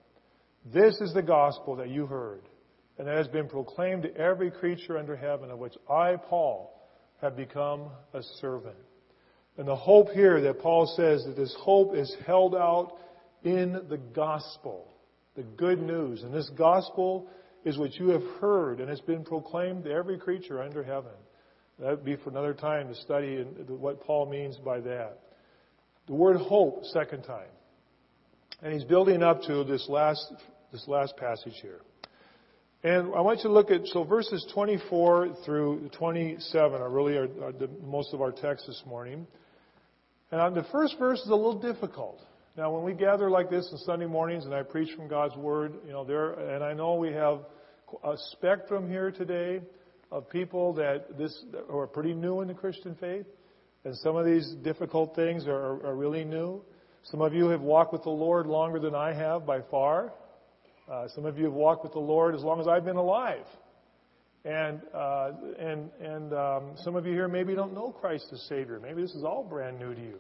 this 0.73 1.01
is 1.01 1.15
the 1.15 1.23
gospel 1.23 1.77
that 1.77 1.89
you 1.89 2.07
heard, 2.07 2.43
and 2.99 3.07
that 3.07 3.17
has 3.17 3.29
been 3.29 3.49
proclaimed 3.49 4.03
to 4.03 4.17
every 4.17 4.51
creature 4.51 4.99
under 4.99 5.17
heaven, 5.17 5.51
of 5.51 5.59
which 5.59 5.75
I, 5.89 6.17
Paul, 6.17 6.75
have 7.23 7.37
become 7.37 7.91
a 8.13 8.23
servant. 8.41 8.77
And 9.59 9.67
the 9.67 9.77
hope 9.77 10.11
here 10.11 10.41
that 10.41 10.61
Paul 10.61 10.87
says 10.97 11.25
that 11.25 11.37
this 11.37 11.55
hope 11.59 11.95
is 11.95 12.17
held 12.25 12.55
out 12.55 12.97
in 13.43 13.73
the 13.89 13.99
gospel, 14.15 14.87
the 15.35 15.43
good 15.43 15.83
news. 15.83 16.23
And 16.23 16.33
this 16.33 16.49
gospel 16.57 17.29
is 17.65 17.77
what 17.77 17.97
you 17.97 18.11
have 18.11 18.23
heard 18.41 18.81
and 18.81 18.89
it's 18.89 19.01
been 19.01 19.25
proclaimed 19.25 19.85
to 19.85 19.91
every 19.91 20.17
creature 20.17 20.63
under 20.63 20.85
heaven. 20.85 21.13
That 21.81 21.91
would 21.91 22.05
be 22.05 22.17
for 22.17 22.31
another 22.31 22.55
time 22.55 22.89
to 22.89 22.95
study 22.95 23.43
what 23.69 24.01
Paul 24.01 24.31
means 24.31 24.57
by 24.57 24.81
that. 24.81 25.19
The 26.07 26.15
word 26.15 26.37
hope, 26.37 26.85
second 26.87 27.23
time. 27.23 27.51
And 28.63 28.73
he's 28.73 28.85
building 28.85 29.23
up 29.23 29.43
to 29.43 29.65
this 29.65 29.87
last, 29.89 30.33
this 30.73 30.87
last 30.89 31.17
passage 31.17 31.55
here. 31.61 31.81
And 32.85 33.13
I 33.15 33.21
want 33.21 33.39
you 33.39 33.49
to 33.49 33.53
look 33.53 33.73
at, 33.73 33.87
so 33.87 34.05
verses 34.05 34.47
24 34.55 35.37
through 35.45 35.91
27 35.99 36.81
are 36.81 36.89
really 36.89 37.19
our, 37.19 37.27
the, 37.27 37.69
most 37.85 38.15
of 38.15 38.21
our 38.23 38.31
text 38.31 38.67
this 38.69 38.83
morning. 38.87 39.27
And 40.31 40.55
the 40.55 40.67
first 40.71 40.99
verse 40.99 41.21
is 41.21 41.29
a 41.29 41.35
little 41.35 41.59
difficult. 41.59 42.21
Now, 42.57 42.73
when 42.73 42.85
we 42.85 42.93
gather 42.93 43.31
like 43.31 43.49
this 43.51 43.69
on 43.73 43.79
Sunday 43.79 44.07
mornings 44.07 44.45
and 44.45 44.55
I 44.55 44.63
preach 44.63 44.95
from 44.95 45.09
God's 45.09 45.37
Word, 45.37 45.75
you 45.87 45.93
know, 45.93 46.05
there, 46.05 46.33
and 46.33 46.63
I 46.63 46.75
know 46.75 46.97
we 46.97 47.13
have 47.13 47.41
a 48.05 48.15
spectrum 48.33 48.89
here 48.91 49.11
today 49.11 49.61
of 50.11 50.29
people 50.29 50.75
that 50.75 51.17
this 51.17 51.45
are 51.73 51.87
pretty 51.87 52.15
new 52.15 52.41
in 52.41 52.49
the 52.49 52.55
Christian 52.55 52.95
faith, 52.97 53.27
and 53.85 53.97
some 53.97 54.17
of 54.17 54.27
these 54.27 54.55
difficult 54.63 55.15
things 55.15 55.47
are, 55.47 55.87
are 55.87 55.95
really 55.95 56.25
new. 56.25 56.63
Some 57.05 57.23
of 57.23 57.33
you 57.33 57.49
have 57.49 57.61
walked 57.61 57.93
with 57.93 58.03
the 58.03 58.11
Lord 58.11 58.47
longer 58.47 58.81
than 58.81 58.95
I 58.95 59.15
have 59.15 59.47
by 59.47 59.61
far. 59.71 60.13
Uh, 60.91 61.07
some 61.15 61.25
of 61.25 61.39
you 61.39 61.45
have 61.45 61.55
walked 61.55 61.85
with 61.85 61.93
the 61.93 62.01
Lord 62.01 62.35
as 62.35 62.43
long 62.43 62.61
as 62.61 62.67
I've 62.67 62.85
been 62.85 62.97
alive. 62.97 63.47
And, 64.45 64.81
uh, 64.95 65.31
and, 65.59 65.91
and 66.01 66.33
um, 66.33 66.73
some 66.77 66.97
of 66.97 67.05
you 67.05 67.13
here 67.13 67.29
maybe 67.29 67.55
don't 67.55 67.75
know 67.75 67.91
Christ 67.91 68.27
as 68.33 68.41
Savior. 68.49 68.81
Maybe 68.81 69.03
this 69.03 69.15
is 69.15 69.25
all 69.25 69.45
brand 69.45 69.79
new 69.79 69.95
to 69.95 70.01
you. 70.01 70.19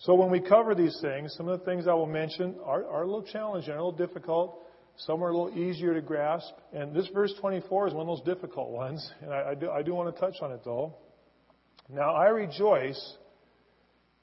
So 0.00 0.14
when 0.14 0.30
we 0.30 0.40
cover 0.40 0.74
these 0.74 0.98
things, 1.00 1.32
some 1.36 1.48
of 1.48 1.60
the 1.60 1.64
things 1.64 1.86
I 1.86 1.94
will 1.94 2.06
mention 2.06 2.56
are, 2.64 2.84
are 2.86 3.02
a 3.02 3.06
little 3.06 3.22
challenging, 3.22 3.72
a 3.72 3.76
little 3.76 3.92
difficult. 3.92 4.66
Some 4.96 5.22
are 5.22 5.28
a 5.28 5.36
little 5.36 5.56
easier 5.56 5.94
to 5.94 6.00
grasp. 6.00 6.52
And 6.72 6.94
this 6.94 7.08
verse 7.14 7.32
24 7.40 7.88
is 7.88 7.94
one 7.94 8.08
of 8.08 8.18
those 8.18 8.34
difficult 8.34 8.70
ones. 8.70 9.08
And 9.22 9.32
I, 9.32 9.50
I, 9.50 9.54
do, 9.54 9.70
I 9.70 9.82
do 9.82 9.94
want 9.94 10.14
to 10.14 10.20
touch 10.20 10.36
on 10.42 10.50
it 10.50 10.60
though. 10.64 10.96
Now 11.88 12.14
I 12.14 12.28
rejoice 12.28 13.16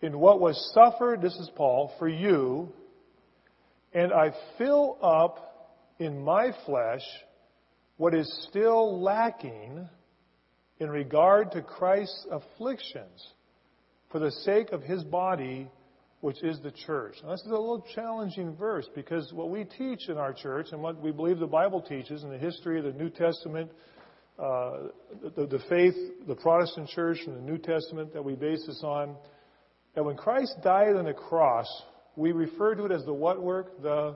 in 0.02 0.18
what 0.20 0.40
was 0.40 0.72
suffered, 0.74 1.22
this 1.22 1.36
is 1.36 1.50
Paul, 1.56 1.94
for 2.00 2.08
you, 2.08 2.74
and 3.94 4.14
I 4.14 4.34
fill 4.58 4.98
up 5.02 5.86
in 6.00 6.22
my 6.22 6.52
flesh 6.66 7.02
what 8.00 8.16
is 8.16 8.48
still 8.50 9.02
lacking 9.02 9.86
in 10.80 10.90
regard 10.90 11.52
to 11.52 11.62
Christ's 11.62 12.26
afflictions 12.32 13.28
for 14.10 14.20
the 14.20 14.32
sake 14.32 14.72
of 14.72 14.82
his 14.82 15.04
body, 15.04 15.68
which 16.22 16.42
is 16.42 16.62
the 16.62 16.72
church. 16.72 17.18
Now, 17.22 17.32
this 17.32 17.42
is 17.42 17.48
a 17.48 17.50
little 17.50 17.86
challenging 17.94 18.56
verse 18.56 18.88
because 18.96 19.34
what 19.34 19.50
we 19.50 19.66
teach 19.66 20.08
in 20.08 20.18
our 20.18 20.32
church 20.32 20.68
and 20.72 20.82
what 20.82 21.02
we 21.02 21.12
believe 21.12 21.40
the 21.40 21.46
Bible 21.46 21.82
teaches 21.82 22.24
in 22.24 22.30
the 22.30 22.38
history 22.38 22.80
of 22.80 22.86
the 22.86 22.94
New 22.94 23.10
Testament, 23.10 23.70
uh, 24.42 24.78
the, 25.36 25.46
the 25.48 25.62
faith, 25.68 25.96
the 26.26 26.36
Protestant 26.36 26.88
church 26.88 27.18
and 27.28 27.36
the 27.36 27.52
New 27.52 27.58
Testament 27.58 28.14
that 28.14 28.24
we 28.24 28.34
base 28.34 28.64
this 28.66 28.80
on, 28.82 29.18
that 29.96 30.06
when 30.06 30.16
Christ 30.16 30.56
died 30.64 30.96
on 30.96 31.04
the 31.04 31.12
cross, 31.12 31.68
we 32.16 32.32
refer 32.32 32.76
to 32.76 32.86
it 32.86 32.94
as 32.94 33.04
the 33.04 33.14
what 33.14 33.44
work? 33.44 33.82
The 33.84 34.16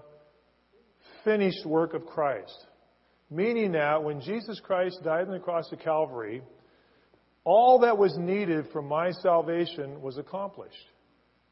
finished 1.26 1.66
work 1.66 1.94
of 1.94 2.06
Christ. 2.06 2.66
Meaning 3.30 3.72
that 3.74 4.04
when 4.04 4.22
Jesus 4.22 4.60
Christ 4.60 5.00
died 5.04 5.28
on 5.28 5.34
the 5.34 5.40
cross 5.40 5.72
of 5.72 5.80
Calvary, 5.80 6.42
all 7.44 7.80
that 7.80 7.98
was 7.98 8.16
needed 8.18 8.68
for 8.72 8.82
my 8.82 9.12
salvation 9.12 10.02
was 10.02 10.18
accomplished. 10.18 10.76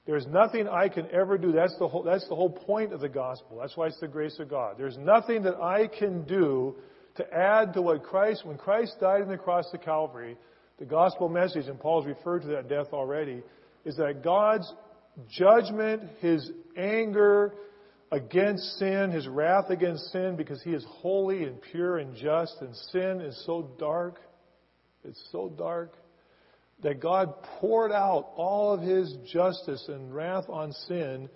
There's 0.05 0.25
nothing 0.27 0.67
I 0.67 0.87
can 0.87 1.07
ever 1.11 1.37
do. 1.37 1.51
That's 1.51 1.77
the 1.77 1.87
whole, 1.87 2.03
that's 2.03 2.27
the 2.27 2.35
whole 2.35 2.49
point 2.49 2.93
of 2.93 3.01
the 3.01 3.09
gospel. 3.09 3.59
That's 3.59 3.77
why 3.77 3.87
it's 3.87 3.99
the 3.99 4.07
grace 4.07 4.39
of 4.39 4.49
God. 4.49 4.75
There's 4.77 4.97
nothing 4.97 5.43
that 5.43 5.55
I 5.55 5.87
can 5.87 6.23
do 6.23 6.75
to 7.15 7.33
add 7.33 7.73
to 7.73 7.81
what 7.81 8.03
Christ, 8.03 8.45
when 8.45 8.57
Christ 8.57 8.95
died 8.99 9.21
on 9.21 9.27
the 9.27 9.37
cross 9.37 9.65
of 9.73 9.81
Calvary, 9.81 10.37
the 10.79 10.85
gospel 10.85 11.29
message, 11.29 11.67
and 11.67 11.79
Paul's 11.79 12.05
referred 12.05 12.41
to 12.43 12.47
that 12.49 12.67
death 12.67 12.87
already, 12.93 13.43
is 13.85 13.97
that 13.97 14.23
God's 14.23 14.71
judgment, 15.29 16.03
His 16.19 16.49
anger, 16.77 17.53
against 18.11 18.63
sin, 18.77 19.11
his 19.11 19.27
wrath 19.27 19.69
against 19.69 20.11
sin, 20.11 20.35
because 20.35 20.61
he 20.63 20.71
is 20.71 20.85
holy 20.87 21.43
and 21.43 21.61
pure 21.71 21.97
and 21.97 22.15
just, 22.15 22.57
and 22.61 22.75
sin 22.91 23.21
is 23.21 23.41
so 23.45 23.71
dark. 23.79 24.19
It's 25.03 25.21
so 25.31 25.49
dark. 25.49 25.93
that 26.83 26.99
God 26.99 27.41
poured 27.59 27.91
out 27.91 28.31
all 28.35 28.73
of 28.73 28.81
his 28.81 29.15
justice 29.31 29.85
and 29.87 30.13
wrath 30.13 30.45
on 30.49 30.71
sin 30.87 31.29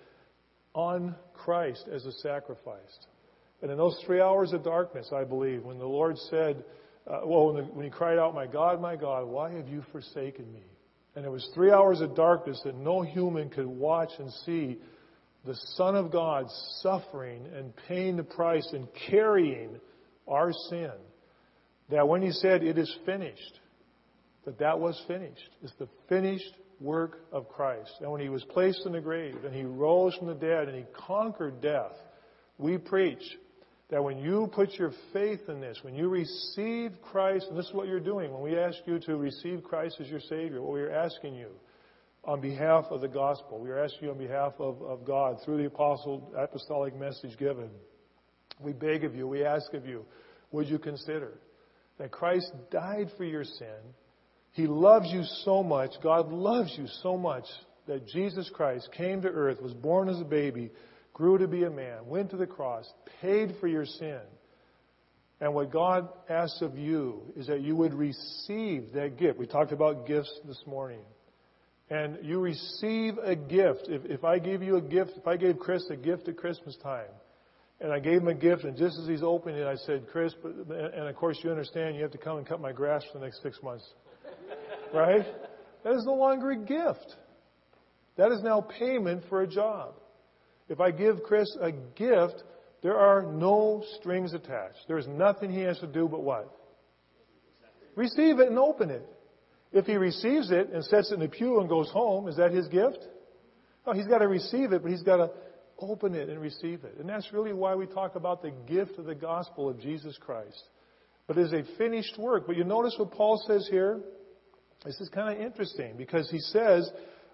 on 0.74 1.14
Christ 1.34 1.88
as 1.92 2.04
a 2.04 2.12
sacrifice. 2.12 2.98
And 3.62 3.70
in 3.70 3.78
those 3.78 3.98
three 4.04 4.20
hours 4.20 4.52
of 4.52 4.62
darkness, 4.64 5.08
I 5.12 5.24
believe, 5.24 5.64
when 5.64 5.78
the 5.78 5.86
Lord 5.86 6.18
said, 6.30 6.64
uh, 7.06 7.20
well, 7.24 7.52
when, 7.52 7.64
the, 7.64 7.70
when 7.72 7.84
he 7.84 7.90
cried 7.90 8.18
out, 8.18 8.34
My 8.34 8.46
God, 8.46 8.80
my 8.80 8.96
God, 8.96 9.26
why 9.26 9.52
have 9.52 9.68
you 9.68 9.82
forsaken 9.92 10.52
me? 10.52 10.64
And 11.14 11.24
it 11.24 11.30
was 11.30 11.48
three 11.54 11.70
hours 11.70 12.00
of 12.00 12.14
darkness 12.14 12.60
that 12.64 12.76
no 12.76 13.02
human 13.02 13.48
could 13.48 13.66
watch 13.66 14.10
and 14.18 14.30
see 14.44 14.78
the 15.46 15.54
Son 15.74 15.94
of 15.94 16.10
God 16.10 16.46
suffering 16.80 17.46
and 17.54 17.72
paying 17.88 18.16
the 18.16 18.24
price 18.24 18.68
and 18.72 18.88
carrying 19.08 19.80
our 20.26 20.52
sin. 20.68 20.92
That 21.90 22.08
when 22.08 22.20
he 22.22 22.32
said, 22.32 22.62
It 22.62 22.78
is 22.78 22.94
finished, 23.06 23.60
that 24.44 24.58
that 24.58 24.80
was 24.80 25.00
finished. 25.06 25.50
It's 25.62 25.72
the 25.78 25.88
finished 26.08 26.52
work 26.80 27.20
of 27.32 27.48
Christ. 27.48 27.92
And 28.00 28.10
when 28.10 28.20
he 28.20 28.28
was 28.28 28.44
placed 28.44 28.82
in 28.86 28.92
the 28.92 29.00
grave 29.00 29.36
and 29.44 29.54
he 29.54 29.62
rose 29.62 30.14
from 30.16 30.26
the 30.26 30.34
dead 30.34 30.68
and 30.68 30.76
he 30.76 30.84
conquered 31.06 31.60
death, 31.60 31.92
we 32.58 32.76
preach 32.76 33.22
that 33.90 34.02
when 34.02 34.18
you 34.18 34.50
put 34.52 34.74
your 34.74 34.92
faith 35.12 35.40
in 35.48 35.60
this, 35.60 35.78
when 35.82 35.94
you 35.94 36.08
receive 36.08 36.90
Christ, 37.02 37.46
and 37.48 37.56
this 37.56 37.66
is 37.66 37.72
what 37.72 37.86
you're 37.86 38.00
doing, 38.00 38.32
when 38.32 38.42
we 38.42 38.58
ask 38.58 38.78
you 38.84 38.98
to 39.00 39.16
receive 39.16 39.62
Christ 39.62 39.96
as 40.00 40.08
your 40.08 40.20
Savior, 40.20 40.60
what 40.60 40.72
we 40.72 40.80
are 40.80 40.90
asking 40.90 41.36
you 41.36 41.48
on 42.26 42.40
behalf 42.40 42.86
of 42.90 43.00
the 43.00 43.08
gospel, 43.08 43.60
we 43.60 43.70
are 43.70 43.82
asking 43.82 44.04
you 44.04 44.10
on 44.10 44.18
behalf 44.18 44.54
of, 44.58 44.82
of 44.82 45.04
God 45.04 45.38
through 45.44 45.58
the 45.58 45.66
apostle 45.66 46.32
apostolic 46.36 46.94
message 46.98 47.38
given. 47.38 47.70
We 48.60 48.72
beg 48.72 49.04
of 49.04 49.14
you, 49.14 49.28
we 49.28 49.44
ask 49.44 49.72
of 49.74 49.86
you, 49.86 50.04
would 50.50 50.68
you 50.68 50.78
consider 50.78 51.38
that 51.98 52.10
Christ 52.10 52.50
died 52.70 53.10
for 53.16 53.24
your 53.24 53.44
sin? 53.44 53.94
He 54.52 54.66
loves 54.66 55.06
you 55.12 55.22
so 55.44 55.62
much, 55.62 55.92
God 56.02 56.32
loves 56.32 56.74
you 56.76 56.86
so 57.02 57.16
much 57.16 57.44
that 57.86 58.08
Jesus 58.08 58.50
Christ 58.52 58.88
came 58.96 59.22
to 59.22 59.28
earth, 59.28 59.62
was 59.62 59.74
born 59.74 60.08
as 60.08 60.20
a 60.20 60.24
baby, 60.24 60.72
grew 61.12 61.38
to 61.38 61.46
be 61.46 61.62
a 61.62 61.70
man, 61.70 62.06
went 62.06 62.30
to 62.30 62.36
the 62.36 62.46
cross, 62.46 62.90
paid 63.20 63.54
for 63.60 63.68
your 63.68 63.86
sin. 63.86 64.20
And 65.40 65.54
what 65.54 65.70
God 65.70 66.08
asks 66.28 66.62
of 66.62 66.76
you 66.76 67.20
is 67.36 67.46
that 67.46 67.60
you 67.60 67.76
would 67.76 67.94
receive 67.94 68.92
that 68.94 69.18
gift. 69.18 69.38
We 69.38 69.46
talked 69.46 69.72
about 69.72 70.06
gifts 70.06 70.32
this 70.46 70.62
morning. 70.66 71.02
And 71.88 72.18
you 72.22 72.40
receive 72.40 73.18
a 73.18 73.36
gift. 73.36 73.82
If, 73.88 74.04
if 74.06 74.24
I 74.24 74.38
gave 74.38 74.62
you 74.62 74.76
a 74.76 74.82
gift, 74.82 75.12
if 75.16 75.26
I 75.26 75.36
gave 75.36 75.58
Chris 75.58 75.84
a 75.90 75.96
gift 75.96 76.28
at 76.28 76.36
Christmas 76.36 76.76
time, 76.82 77.10
and 77.80 77.92
I 77.92 78.00
gave 78.00 78.22
him 78.22 78.28
a 78.28 78.34
gift, 78.34 78.64
and 78.64 78.76
just 78.76 78.98
as 78.98 79.06
he's 79.06 79.22
opening 79.22 79.60
it, 79.60 79.66
I 79.66 79.76
said, 79.76 80.06
Chris, 80.10 80.34
and 80.44 81.08
of 81.08 81.14
course 81.16 81.38
you 81.44 81.50
understand 81.50 81.94
you 81.94 82.02
have 82.02 82.12
to 82.12 82.18
come 82.18 82.38
and 82.38 82.46
cut 82.46 82.60
my 82.60 82.72
grass 82.72 83.04
for 83.12 83.18
the 83.18 83.24
next 83.24 83.42
six 83.42 83.62
months. 83.62 83.84
right? 84.94 85.26
That 85.84 85.94
is 85.94 86.04
no 86.04 86.14
longer 86.14 86.50
a 86.52 86.56
gift. 86.56 87.14
That 88.16 88.32
is 88.32 88.42
now 88.42 88.62
payment 88.62 89.24
for 89.28 89.42
a 89.42 89.46
job. 89.46 89.94
If 90.68 90.80
I 90.80 90.90
give 90.90 91.22
Chris 91.22 91.54
a 91.60 91.70
gift, 91.70 92.42
there 92.82 92.96
are 92.96 93.22
no 93.22 93.84
strings 94.00 94.32
attached. 94.32 94.78
There's 94.88 95.06
nothing 95.06 95.52
he 95.52 95.60
has 95.60 95.78
to 95.78 95.86
do 95.86 96.08
but 96.08 96.22
what? 96.22 96.50
Receive 97.94 98.40
it 98.40 98.48
and 98.48 98.58
open 98.58 98.90
it. 98.90 99.06
If 99.72 99.86
he 99.86 99.96
receives 99.96 100.50
it 100.50 100.70
and 100.72 100.84
sets 100.84 101.10
it 101.10 101.14
in 101.14 101.20
the 101.20 101.28
pew 101.28 101.60
and 101.60 101.68
goes 101.68 101.90
home, 101.90 102.28
is 102.28 102.36
that 102.36 102.52
his 102.52 102.68
gift? 102.68 102.98
No, 103.86 103.92
he's 103.92 104.06
got 104.06 104.18
to 104.18 104.28
receive 104.28 104.72
it, 104.72 104.82
but 104.82 104.90
he's 104.90 105.02
got 105.02 105.16
to 105.18 105.30
open 105.78 106.14
it 106.14 106.28
and 106.28 106.40
receive 106.40 106.84
it. 106.84 106.96
And 106.98 107.08
that's 107.08 107.32
really 107.32 107.52
why 107.52 107.74
we 107.74 107.86
talk 107.86 108.16
about 108.16 108.42
the 108.42 108.52
gift 108.66 108.98
of 108.98 109.04
the 109.04 109.14
gospel 109.14 109.68
of 109.68 109.80
Jesus 109.80 110.16
Christ. 110.18 110.62
But 111.26 111.38
it 111.38 111.46
is 111.46 111.52
a 111.52 111.62
finished 111.76 112.18
work. 112.18 112.46
But 112.46 112.56
you 112.56 112.64
notice 112.64 112.94
what 112.98 113.10
Paul 113.12 113.42
says 113.46 113.68
here? 113.70 114.00
This 114.84 115.00
is 115.00 115.08
kind 115.08 115.36
of 115.36 115.44
interesting 115.44 115.96
because 115.96 116.30
he 116.30 116.38
says, 116.38 116.90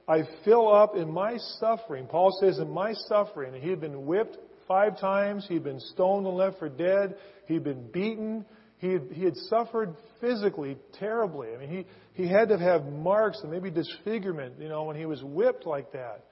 I 0.08 0.22
fill 0.44 0.72
up 0.72 0.96
in 0.96 1.12
my 1.12 1.36
suffering. 1.60 2.06
Paul 2.06 2.36
says, 2.40 2.58
in 2.58 2.70
my 2.70 2.92
suffering, 3.08 3.60
he 3.60 3.70
had 3.70 3.80
been 3.80 4.06
whipped 4.06 4.36
five 4.66 4.98
times, 4.98 5.47
he'd 5.49 5.64
been 5.64 5.80
stoned 5.80 6.26
and 6.26 6.36
left 6.36 6.58
for 6.58 6.68
dead, 6.68 7.16
he'd 7.47 7.64
been 7.64 7.90
beaten, 7.92 8.45
he 8.82 8.88
had, 8.88 9.08
he 9.12 9.23
had 9.23 9.36
suffered 9.49 9.95
physically 10.21 10.76
terribly. 10.99 11.54
I 11.54 11.58
mean, 11.58 11.86
he, 12.14 12.23
he 12.25 12.28
had 12.28 12.49
to 12.49 12.58
have 12.58 12.84
marks 12.84 13.38
and 13.40 13.50
maybe 13.52 13.71
disfigurement, 13.71 14.56
you 14.58 14.68
know, 14.68 14.82
when 14.82 14.97
he 14.97 15.06
was 15.06 15.23
whipped 15.23 15.66
like 15.66 15.92
that. 15.92 16.25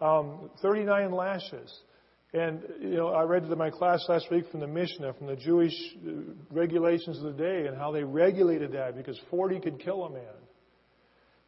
Um, 0.00 0.50
39 0.62 1.12
lashes. 1.12 1.72
And, 2.34 2.60
you 2.80 2.96
know, 2.96 3.10
I 3.10 3.22
read 3.22 3.48
to 3.48 3.54
my 3.54 3.70
class 3.70 4.04
last 4.08 4.32
week 4.32 4.50
from 4.50 4.58
the 4.58 4.66
Mishnah, 4.66 5.14
from 5.14 5.28
the 5.28 5.36
Jewish 5.36 5.74
uh, 6.04 6.10
regulations 6.50 7.18
of 7.18 7.36
the 7.36 7.40
day, 7.40 7.68
and 7.68 7.76
how 7.76 7.92
they 7.92 8.02
regulated 8.02 8.72
that 8.72 8.96
because 8.96 9.16
40 9.30 9.60
could 9.60 9.78
kill 9.78 10.02
a 10.02 10.10
man. 10.10 10.22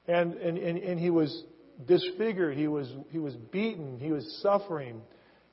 And, 0.06 0.34
and, 0.34 0.56
and, 0.56 0.78
and 0.78 1.00
he 1.00 1.10
was 1.10 1.44
disfigured. 1.84 2.56
He 2.56 2.68
was, 2.68 2.94
he 3.10 3.18
was 3.18 3.34
beaten. 3.50 3.98
He 3.98 4.12
was 4.12 4.40
suffering. 4.40 5.02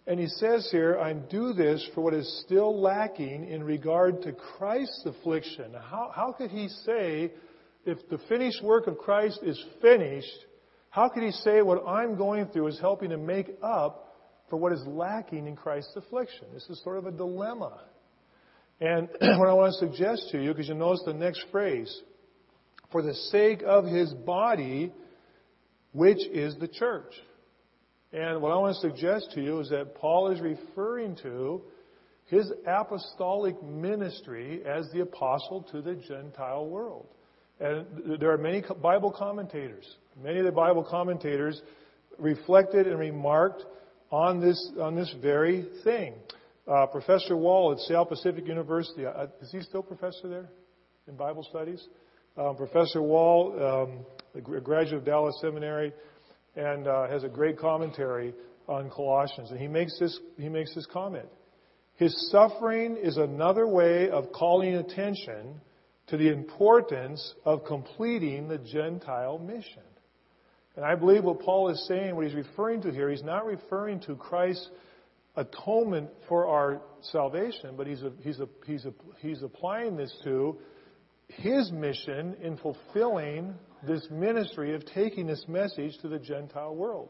And 0.07 0.19
he 0.19 0.27
says 0.27 0.67
here, 0.71 0.97
I 0.99 1.13
do 1.13 1.53
this 1.53 1.87
for 1.93 2.01
what 2.01 2.13
is 2.13 2.43
still 2.45 2.79
lacking 2.79 3.47
in 3.47 3.63
regard 3.63 4.23
to 4.23 4.33
Christ's 4.33 5.05
affliction. 5.05 5.73
How, 5.73 6.11
how 6.13 6.31
could 6.31 6.49
he 6.49 6.69
say, 6.69 7.31
if 7.85 7.97
the 8.09 8.17
finished 8.27 8.63
work 8.63 8.87
of 8.87 8.97
Christ 8.97 9.39
is 9.43 9.63
finished, 9.81 10.45
how 10.89 11.07
could 11.07 11.23
he 11.23 11.31
say 11.31 11.61
what 11.61 11.87
I'm 11.87 12.15
going 12.17 12.47
through 12.47 12.67
is 12.67 12.79
helping 12.79 13.11
to 13.11 13.17
make 13.17 13.51
up 13.61 14.07
for 14.49 14.57
what 14.57 14.73
is 14.73 14.81
lacking 14.87 15.47
in 15.47 15.55
Christ's 15.55 15.95
affliction? 15.95 16.47
This 16.53 16.67
is 16.69 16.81
sort 16.83 16.97
of 16.97 17.05
a 17.05 17.11
dilemma. 17.11 17.81
And 18.79 19.07
what 19.21 19.47
I 19.47 19.53
want 19.53 19.73
to 19.73 19.87
suggest 19.87 20.29
to 20.31 20.41
you, 20.41 20.49
because 20.49 20.67
you 20.67 20.73
notice 20.73 21.03
the 21.05 21.13
next 21.13 21.45
phrase, 21.51 21.95
for 22.91 23.03
the 23.03 23.13
sake 23.13 23.61
of 23.65 23.85
his 23.85 24.13
body, 24.13 24.91
which 25.93 26.19
is 26.27 26.55
the 26.59 26.67
church. 26.67 27.13
And 28.13 28.41
what 28.41 28.51
I 28.51 28.57
want 28.57 28.75
to 28.75 28.81
suggest 28.81 29.31
to 29.33 29.41
you 29.41 29.59
is 29.59 29.69
that 29.69 29.95
Paul 29.95 30.31
is 30.31 30.41
referring 30.41 31.15
to 31.23 31.61
his 32.25 32.51
apostolic 32.67 33.61
ministry 33.63 34.61
as 34.65 34.89
the 34.91 35.01
apostle 35.01 35.63
to 35.71 35.81
the 35.81 35.95
Gentile 35.95 36.65
world. 36.65 37.07
And 37.59 38.19
there 38.19 38.31
are 38.31 38.37
many 38.37 38.63
Bible 38.81 39.11
commentators. 39.11 39.85
Many 40.21 40.39
of 40.39 40.45
the 40.45 40.51
Bible 40.51 40.83
commentators 40.83 41.61
reflected 42.17 42.87
and 42.87 42.99
remarked 42.99 43.63
on 44.11 44.41
this, 44.41 44.71
on 44.79 44.95
this 44.95 45.13
very 45.21 45.67
thing. 45.83 46.15
Uh, 46.67 46.85
professor 46.87 47.37
Wall 47.37 47.71
at 47.71 47.79
Seattle 47.79 48.05
Pacific 48.05 48.45
University, 48.45 49.05
uh, 49.05 49.27
is 49.41 49.51
he 49.51 49.61
still 49.61 49.83
professor 49.83 50.27
there 50.27 50.49
in 51.07 51.15
Bible 51.15 51.45
studies? 51.49 51.85
Um, 52.37 52.55
professor 52.55 53.01
Wall, 53.01 53.53
um, 53.57 54.05
a 54.35 54.41
graduate 54.41 54.99
of 54.99 55.05
Dallas 55.05 55.35
Seminary, 55.41 55.93
and 56.55 56.87
uh, 56.87 57.07
has 57.07 57.23
a 57.23 57.29
great 57.29 57.57
commentary 57.57 58.33
on 58.67 58.89
Colossians. 58.89 59.51
And 59.51 59.59
he 59.59 59.67
makes 59.67 59.97
this 59.99 60.19
he 60.37 60.49
makes 60.49 60.73
this 60.75 60.85
comment. 60.85 61.27
His 61.95 62.29
suffering 62.31 62.97
is 62.97 63.17
another 63.17 63.67
way 63.67 64.09
of 64.09 64.31
calling 64.31 64.75
attention 64.75 65.61
to 66.07 66.17
the 66.17 66.29
importance 66.29 67.33
of 67.45 67.63
completing 67.65 68.47
the 68.47 68.57
Gentile 68.57 69.37
mission. 69.37 69.83
And 70.75 70.85
I 70.85 70.95
believe 70.95 71.23
what 71.23 71.41
Paul 71.41 71.69
is 71.69 71.85
saying, 71.87 72.15
what 72.15 72.25
he's 72.25 72.35
referring 72.35 72.81
to 72.83 72.91
here, 72.91 73.09
he's 73.09 73.23
not 73.23 73.45
referring 73.45 73.99
to 74.01 74.15
Christ's 74.15 74.69
atonement 75.35 76.09
for 76.27 76.47
our 76.47 76.81
salvation, 77.11 77.75
but 77.77 77.87
he's, 77.87 78.01
a, 78.03 78.11
he's, 78.21 78.39
a, 78.39 78.47
he's, 78.65 78.85
a, 78.85 78.93
he's 79.19 79.43
applying 79.43 79.95
this 79.95 80.13
to 80.23 80.57
his 81.27 81.71
mission 81.71 82.35
in 82.41 82.57
fulfilling 82.57 83.53
this 83.85 84.07
ministry 84.11 84.73
of 84.75 84.85
taking 84.85 85.27
this 85.27 85.45
message 85.47 85.97
to 86.01 86.07
the 86.07 86.19
Gentile 86.19 86.75
world. 86.75 87.09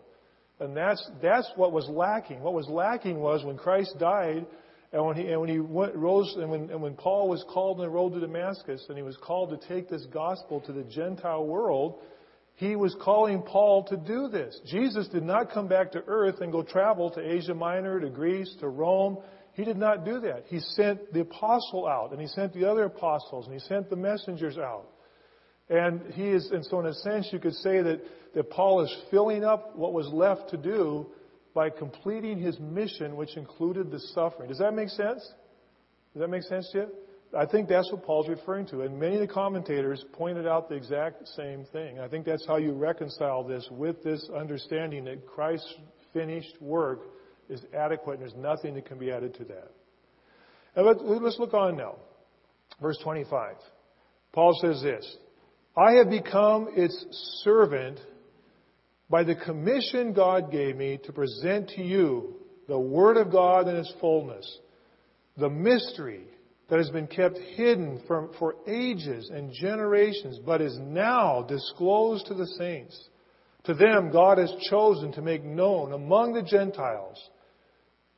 And 0.59 0.77
that's, 0.77 1.09
that's 1.21 1.49
what 1.55 1.71
was 1.71 1.87
lacking. 1.89 2.41
What 2.41 2.53
was 2.53 2.67
lacking 2.67 3.19
was 3.19 3.43
when 3.43 3.57
Christ 3.57 3.95
died 3.99 4.45
and 4.93 5.05
when 5.05 5.15
he, 5.15 5.27
and 5.27 5.39
when 5.39 5.49
he 5.49 5.59
went, 5.59 5.95
rose, 5.95 6.35
and 6.37 6.51
when, 6.51 6.69
and 6.69 6.81
when 6.81 6.95
Paul 6.95 7.29
was 7.29 7.43
called 7.51 7.79
on 7.79 7.85
the 7.85 7.89
road 7.89 8.13
to 8.13 8.19
Damascus 8.19 8.85
and 8.89 8.97
he 8.97 9.03
was 9.03 9.17
called 9.17 9.49
to 9.49 9.67
take 9.67 9.89
this 9.89 10.05
gospel 10.13 10.61
to 10.61 10.73
the 10.73 10.83
Gentile 10.83 11.45
world, 11.45 11.99
he 12.55 12.75
was 12.75 12.95
calling 13.01 13.41
Paul 13.41 13.85
to 13.85 13.97
do 13.97 14.27
this. 14.27 14.59
Jesus 14.67 15.07
did 15.07 15.23
not 15.23 15.51
come 15.51 15.67
back 15.67 15.93
to 15.93 16.03
earth 16.05 16.41
and 16.41 16.51
go 16.51 16.61
travel 16.61 17.09
to 17.11 17.19
Asia 17.19 17.55
Minor, 17.55 17.99
to 17.99 18.09
Greece, 18.09 18.53
to 18.59 18.67
Rome. 18.67 19.17
He 19.53 19.63
did 19.63 19.77
not 19.77 20.05
do 20.05 20.19
that. 20.19 20.43
He 20.47 20.59
sent 20.59 21.11
the 21.11 21.21
apostle 21.21 21.87
out, 21.87 22.11
and 22.11 22.21
he 22.21 22.27
sent 22.27 22.53
the 22.53 22.69
other 22.69 22.83
apostles, 22.83 23.47
and 23.47 23.53
he 23.53 23.67
sent 23.67 23.89
the 23.89 23.95
messengers 23.95 24.57
out. 24.59 24.90
And 25.71 26.01
he 26.13 26.27
is, 26.27 26.51
and 26.51 26.65
so 26.65 26.81
in 26.81 26.85
a 26.87 26.93
sense, 26.93 27.29
you 27.31 27.39
could 27.39 27.55
say 27.55 27.81
that, 27.81 28.01
that 28.35 28.49
Paul 28.49 28.81
is 28.81 28.93
filling 29.09 29.45
up 29.45 29.73
what 29.77 29.93
was 29.93 30.07
left 30.09 30.49
to 30.49 30.57
do 30.57 31.07
by 31.55 31.69
completing 31.69 32.37
his 32.37 32.59
mission, 32.59 33.15
which 33.15 33.37
included 33.37 33.89
the 33.89 33.99
suffering. 34.13 34.49
Does 34.49 34.59
that 34.59 34.73
make 34.73 34.89
sense? 34.89 35.21
Does 36.13 36.19
that 36.19 36.29
make 36.29 36.43
sense 36.43 36.69
to 36.73 36.77
you? 36.79 36.87
I 37.37 37.45
think 37.45 37.69
that's 37.69 37.89
what 37.89 38.03
Paul's 38.03 38.27
referring 38.27 38.65
to. 38.67 38.81
And 38.81 38.99
many 38.99 39.15
of 39.15 39.21
the 39.21 39.33
commentators 39.33 40.03
pointed 40.11 40.45
out 40.45 40.67
the 40.67 40.75
exact 40.75 41.25
same 41.29 41.63
thing. 41.71 41.99
I 41.99 42.09
think 42.09 42.25
that's 42.25 42.45
how 42.45 42.57
you 42.57 42.73
reconcile 42.73 43.45
this 43.45 43.65
with 43.71 44.03
this 44.03 44.29
understanding 44.35 45.05
that 45.05 45.25
Christ's 45.25 45.73
finished 46.11 46.61
work 46.61 46.99
is 47.47 47.61
adequate 47.73 48.15
and 48.15 48.23
there's 48.23 48.35
nothing 48.35 48.73
that 48.75 48.85
can 48.85 48.99
be 48.99 49.09
added 49.09 49.35
to 49.35 49.45
that. 49.45 49.71
And 50.75 50.85
let's 51.23 51.39
look 51.39 51.53
on 51.53 51.77
now. 51.77 51.95
Verse 52.81 52.97
25. 53.01 53.55
Paul 54.33 54.57
says 54.61 54.81
this 54.81 55.15
I 55.77 55.93
have 55.93 56.09
become 56.09 56.69
its 56.75 57.05
servant 57.43 57.99
by 59.09 59.23
the 59.23 59.35
commission 59.35 60.13
God 60.13 60.51
gave 60.51 60.75
me 60.75 60.99
to 61.05 61.13
present 61.13 61.69
to 61.69 61.81
you 61.81 62.35
the 62.67 62.79
Word 62.79 63.15
of 63.15 63.31
God 63.31 63.69
in 63.69 63.77
its 63.77 63.93
fullness, 64.01 64.59
the 65.37 65.49
mystery 65.49 66.25
that 66.69 66.77
has 66.77 66.89
been 66.89 67.07
kept 67.07 67.37
hidden 67.37 68.01
for 68.07 68.55
ages 68.67 69.29
and 69.29 69.53
generations, 69.53 70.39
but 70.45 70.61
is 70.61 70.77
now 70.77 71.41
disclosed 71.43 72.25
to 72.27 72.33
the 72.33 72.47
saints. 72.47 73.09
To 73.65 73.73
them, 73.73 74.11
God 74.11 74.39
has 74.39 74.53
chosen 74.69 75.13
to 75.13 75.21
make 75.21 75.43
known 75.43 75.93
among 75.93 76.33
the 76.33 76.41
Gentiles, 76.41 77.17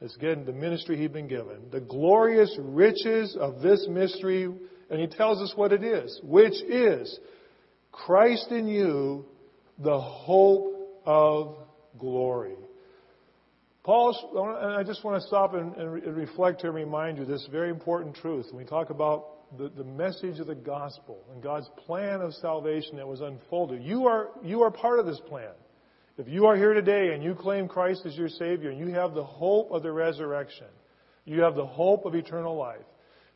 as 0.02 0.16
again 0.16 0.46
the 0.46 0.54
ministry 0.54 0.98
he'd 0.98 1.14
been 1.14 1.28
given, 1.28 1.70
the 1.72 1.82
glorious 1.82 2.56
riches 2.60 3.36
of 3.40 3.62
this 3.62 3.88
mystery, 3.90 4.46
and 4.90 5.00
he 5.00 5.08
tells 5.08 5.42
us 5.42 5.54
what 5.56 5.72
it 5.72 5.84
is, 5.84 6.20
which 6.24 6.62
is 6.64 7.20
Christ 7.94 8.52
in 8.52 8.68
you, 8.68 9.26
the 9.78 10.00
hope 10.00 11.02
of 11.06 11.56
glory. 11.98 12.56
Paul, 13.84 14.58
and 14.62 14.74
I 14.74 14.84
just 14.84 15.04
want 15.04 15.22
to 15.22 15.28
stop 15.28 15.54
and, 15.54 15.76
and 15.76 16.16
reflect 16.16 16.64
and 16.64 16.74
remind 16.74 17.18
you 17.18 17.26
this 17.26 17.48
very 17.52 17.70
important 17.70 18.16
truth. 18.16 18.48
When 18.50 18.64
we 18.64 18.70
talk 18.70 18.90
about 18.90 19.58
the, 19.58 19.70
the 19.70 19.84
message 19.84 20.40
of 20.40 20.48
the 20.48 20.56
gospel 20.56 21.20
and 21.32 21.44
God's 21.44 21.70
plan 21.86 22.22
of 22.22 22.34
salvation 22.36 22.96
that 22.98 23.08
was 23.08 23.22
unfolded, 23.22 23.84
you 23.84 24.08
are, 24.08 24.30
you 24.42 24.64
are 24.64 24.72
part 24.72 25.00
of 25.00 25.06
this 25.06 25.20
plan. 25.28 25.52
If 26.18 26.28
you 26.28 26.46
are 26.46 26.56
here 26.56 26.74
today 26.74 27.14
and 27.14 27.24
you 27.24 27.36
claim 27.36 27.68
Christ 27.68 28.06
as 28.06 28.16
your 28.16 28.30
Savior 28.30 28.70
and 28.70 28.80
you 28.80 28.94
have 28.94 29.14
the 29.14 29.24
hope 29.24 29.72
of 29.72 29.84
the 29.84 29.92
resurrection, 29.92 30.68
you 31.26 31.42
have 31.42 31.56
the 31.56 31.66
hope 31.66 32.06
of 32.06 32.16
eternal 32.16 32.56
life, 32.56 32.86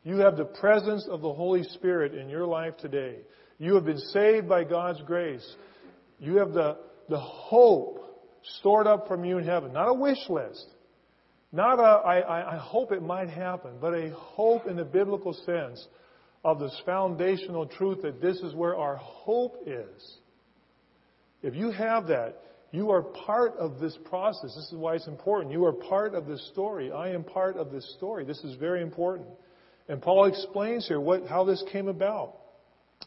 you 0.04 0.17
have 0.17 0.38
the 0.38 0.46
presence 0.46 1.08
of 1.10 1.22
the 1.22 1.34
Holy 1.34 1.63
Spirit 1.63 2.15
in 2.15 2.30
your 2.30 2.46
life 2.46 2.78
today, 2.78 3.17
you 3.60 3.76
have 3.76 3.86
been 3.86 3.98
saved 3.98 4.48
by 4.48 4.63
God's 4.63 5.02
grace, 5.02 5.46
you 6.20 6.38
have 6.38 6.54
the, 6.54 6.78
the 7.10 7.20
hope 7.20 8.00
stored 8.60 8.88
up 8.88 9.08
from 9.08 9.26
you 9.26 9.38
in 9.38 9.46
heaven. 9.46 9.74
Not 9.74 9.89
a 9.89 9.93
wish 9.93 10.30
list. 10.30 10.65
Not 11.52 11.80
a, 11.80 12.06
I, 12.08 12.56
I 12.56 12.58
hope 12.58 12.91
it 12.91 13.02
might 13.02 13.30
happen, 13.30 13.74
but 13.80 13.93
a 13.93 14.12
hope 14.12 14.67
in 14.67 14.76
the 14.76 14.84
biblical 14.84 15.34
sense 15.34 15.86
of 16.43 16.60
this 16.60 16.82
foundational 16.86 17.65
truth 17.65 18.02
that 18.04 18.22
this 18.22 18.38
is 18.38 18.54
where 18.54 18.76
our 18.76 18.98
hope 18.98 19.63
is. 19.65 20.17
If 21.41 21.56
you 21.56 21.72
have 21.72 22.08
that, 22.08 22.41
you 22.72 22.91
are 22.91 23.02
part 23.02 23.56
of 23.58 23.80
this 23.80 23.98
process. 24.06 24.54
This 24.56 24.67
is 24.72 24.74
why 24.74 24.96
it's 24.96 25.08
important. 25.08 25.54
You 25.54 25.65
are 25.65 25.74
part 25.74 26.13
of 26.13 26.28
this 26.28 26.46
story. 26.52 26.91
I 26.91 27.10
am 27.10 27.24
part 27.24 27.56
of 27.56 27.72
this 27.72 27.96
story. 27.98 28.26
This 28.26 28.43
is 28.43 28.56
very 28.56 28.82
important. 28.82 29.28
And 29.88 30.02
Paul 30.02 30.26
explains 30.26 30.88
here 30.88 31.00
what, 31.00 31.28
how 31.28 31.46
this 31.46 31.63
came 31.72 31.88
about. 31.88 32.36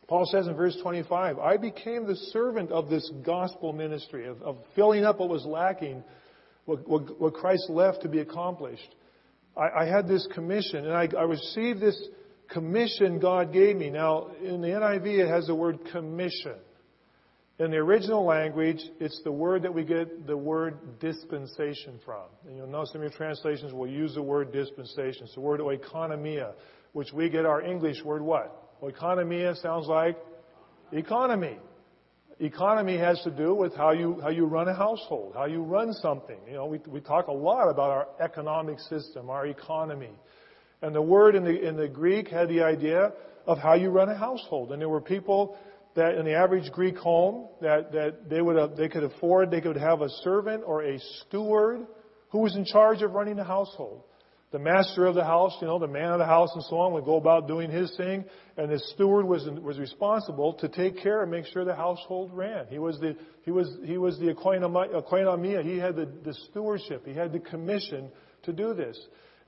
Paul 0.09 0.27
says 0.27 0.47
in 0.49 0.55
verse 0.55 0.77
25, 0.83 1.39
I 1.39 1.57
became 1.57 2.07
the 2.07 2.17
servant 2.17 2.71
of 2.73 2.89
this 2.89 3.09
gospel 3.25 3.73
ministry, 3.73 4.27
of, 4.27 4.43
of 4.43 4.57
filling 4.75 5.05
up 5.05 5.21
what 5.21 5.29
was 5.29 5.45
lacking, 5.45 6.03
what, 6.65 6.87
what, 6.89 7.21
what 7.21 7.35
Christ 7.35 7.69
left 7.69 8.03
to 8.03 8.09
be 8.09 8.19
accomplished. 8.19 8.95
I, 9.57 9.83
I 9.83 9.87
had 9.87 10.09
this 10.09 10.27
commission, 10.35 10.85
and 10.85 10.95
I, 10.95 11.09
I 11.17 11.23
received 11.23 11.81
this 11.81 12.01
commission 12.49 13.21
God 13.21 13.53
gave 13.53 13.77
me. 13.77 13.91
Now, 13.91 14.31
in 14.43 14.61
the 14.61 14.69
NIV, 14.69 15.07
it 15.07 15.29
has 15.29 15.47
the 15.47 15.55
word 15.55 15.79
commission. 15.93 16.57
In 17.61 17.71
the 17.71 17.77
original 17.77 18.25
language, 18.25 18.81
it's 19.01 19.21
the 19.23 19.31
word 19.31 19.63
that 19.63 19.75
we 19.75 19.85
get 19.85 20.27
the 20.27 20.37
word 20.37 20.99
dispensation 20.99 22.01
from. 22.05 22.25
And 22.47 22.57
you'll 22.57 22.67
notice 22.67 22.95
in 22.95 23.03
your 23.03 23.11
translations 23.11 23.73
will 23.73 23.87
use 23.87 24.15
the 24.15 24.23
word 24.23 24.51
dispensation. 24.51 25.25
It's 25.25 25.35
the 25.35 25.41
word 25.41 25.61
oikonomia, 25.61 26.55
which 26.95 27.13
we 27.13 27.29
get 27.29 27.45
our 27.45 27.61
English 27.61 28.03
word 28.03 28.23
what? 28.23 28.70
Well, 28.81 28.91
economia 28.91 29.61
sounds 29.61 29.89
like 29.89 30.17
economy. 30.91 31.59
Economy 32.39 32.97
has 32.97 33.21
to 33.25 33.31
do 33.31 33.55
with 33.55 33.77
how 33.77 33.91
you, 33.91 34.19
how 34.23 34.31
you 34.31 34.47
run 34.47 34.69
a 34.69 34.75
household, 34.75 35.35
how 35.35 35.45
you 35.45 35.63
run 35.63 35.93
something. 35.93 36.39
You 36.47 36.55
know, 36.55 36.65
we, 36.65 36.81
we 36.89 37.03
talk 37.03 37.27
a 37.27 37.33
lot 37.33 37.69
about 37.69 37.91
our 37.91 38.09
economic 38.21 38.79
system, 38.79 39.29
our 39.29 39.47
economy. 39.47 40.13
And 40.81 40.95
the 40.95 41.03
word 41.03 41.35
in 41.35 41.45
the, 41.45 41.69
in 41.69 41.77
the 41.77 41.89
Greek 41.89 42.29
had 42.29 42.49
the 42.49 42.63
idea 42.63 43.13
of 43.47 43.59
how 43.59 43.75
you 43.75 43.91
run 43.91 44.09
a 44.09 44.17
household. 44.17 44.73
And 44.73 44.81
there 44.81 44.89
were 44.89 45.03
people 45.03 45.59
that 45.95 46.15
in 46.15 46.25
the 46.25 46.33
average 46.33 46.73
Greek 46.73 46.97
home 46.97 47.49
that, 47.61 47.93
that 47.93 48.31
they 48.31 48.41
would 48.41 48.57
have, 48.57 48.77
they 48.77 48.89
could 48.89 49.05
afford, 49.05 49.51
they 49.51 49.61
could 49.61 49.77
have 49.77 50.01
a 50.01 50.09
servant 50.23 50.63
or 50.65 50.85
a 50.85 50.99
steward 51.27 51.87
who 52.31 52.39
was 52.39 52.57
in 52.57 52.65
charge 52.65 53.03
of 53.03 53.13
running 53.13 53.37
the 53.37 53.45
household 53.45 54.05
the 54.53 54.59
master 54.59 55.07
of 55.07 55.15
the 55.15 55.25
house, 55.25 55.57
you 55.61 55.69
know, 55.69 55.79
the 55.79 55.87
man 55.87 56.11
of 56.11 56.19
the 56.19 56.27
house 56.27 56.51
and 56.55 56.65
so 56.65 56.79
on 56.79 56.93
would 56.93 57.05
go 57.05 57.17
about 57.17 57.47
doing 57.47 57.71
his 57.71 57.95
thing, 57.97 58.25
and 58.57 58.71
the 58.71 58.81
steward 58.95 59.25
was 59.25 59.49
was 59.63 59.79
responsible 59.79 60.55
to 60.55 60.69
take 60.69 61.01
care 61.01 61.23
and 61.23 61.31
make 61.31 61.47
sure 61.47 61.65
the 61.65 61.75
household 61.75 62.33
ran. 62.33 62.67
He 62.69 62.79
was 62.79 62.99
the 62.99 63.17
he 63.45 63.53
was 63.53 63.69
he 63.85 63.97
was 63.97 64.19
the 64.19 64.35
oikonomia. 64.35 65.63
He 65.63 65.79
had 65.79 65.95
the, 65.95 66.09
the 66.25 66.35
stewardship. 66.51 67.07
He 67.07 67.15
had 67.15 67.33
the 67.33 67.39
commission 67.39 68.11
to 68.43 68.53
do 68.53 68.75
this. 68.75 68.99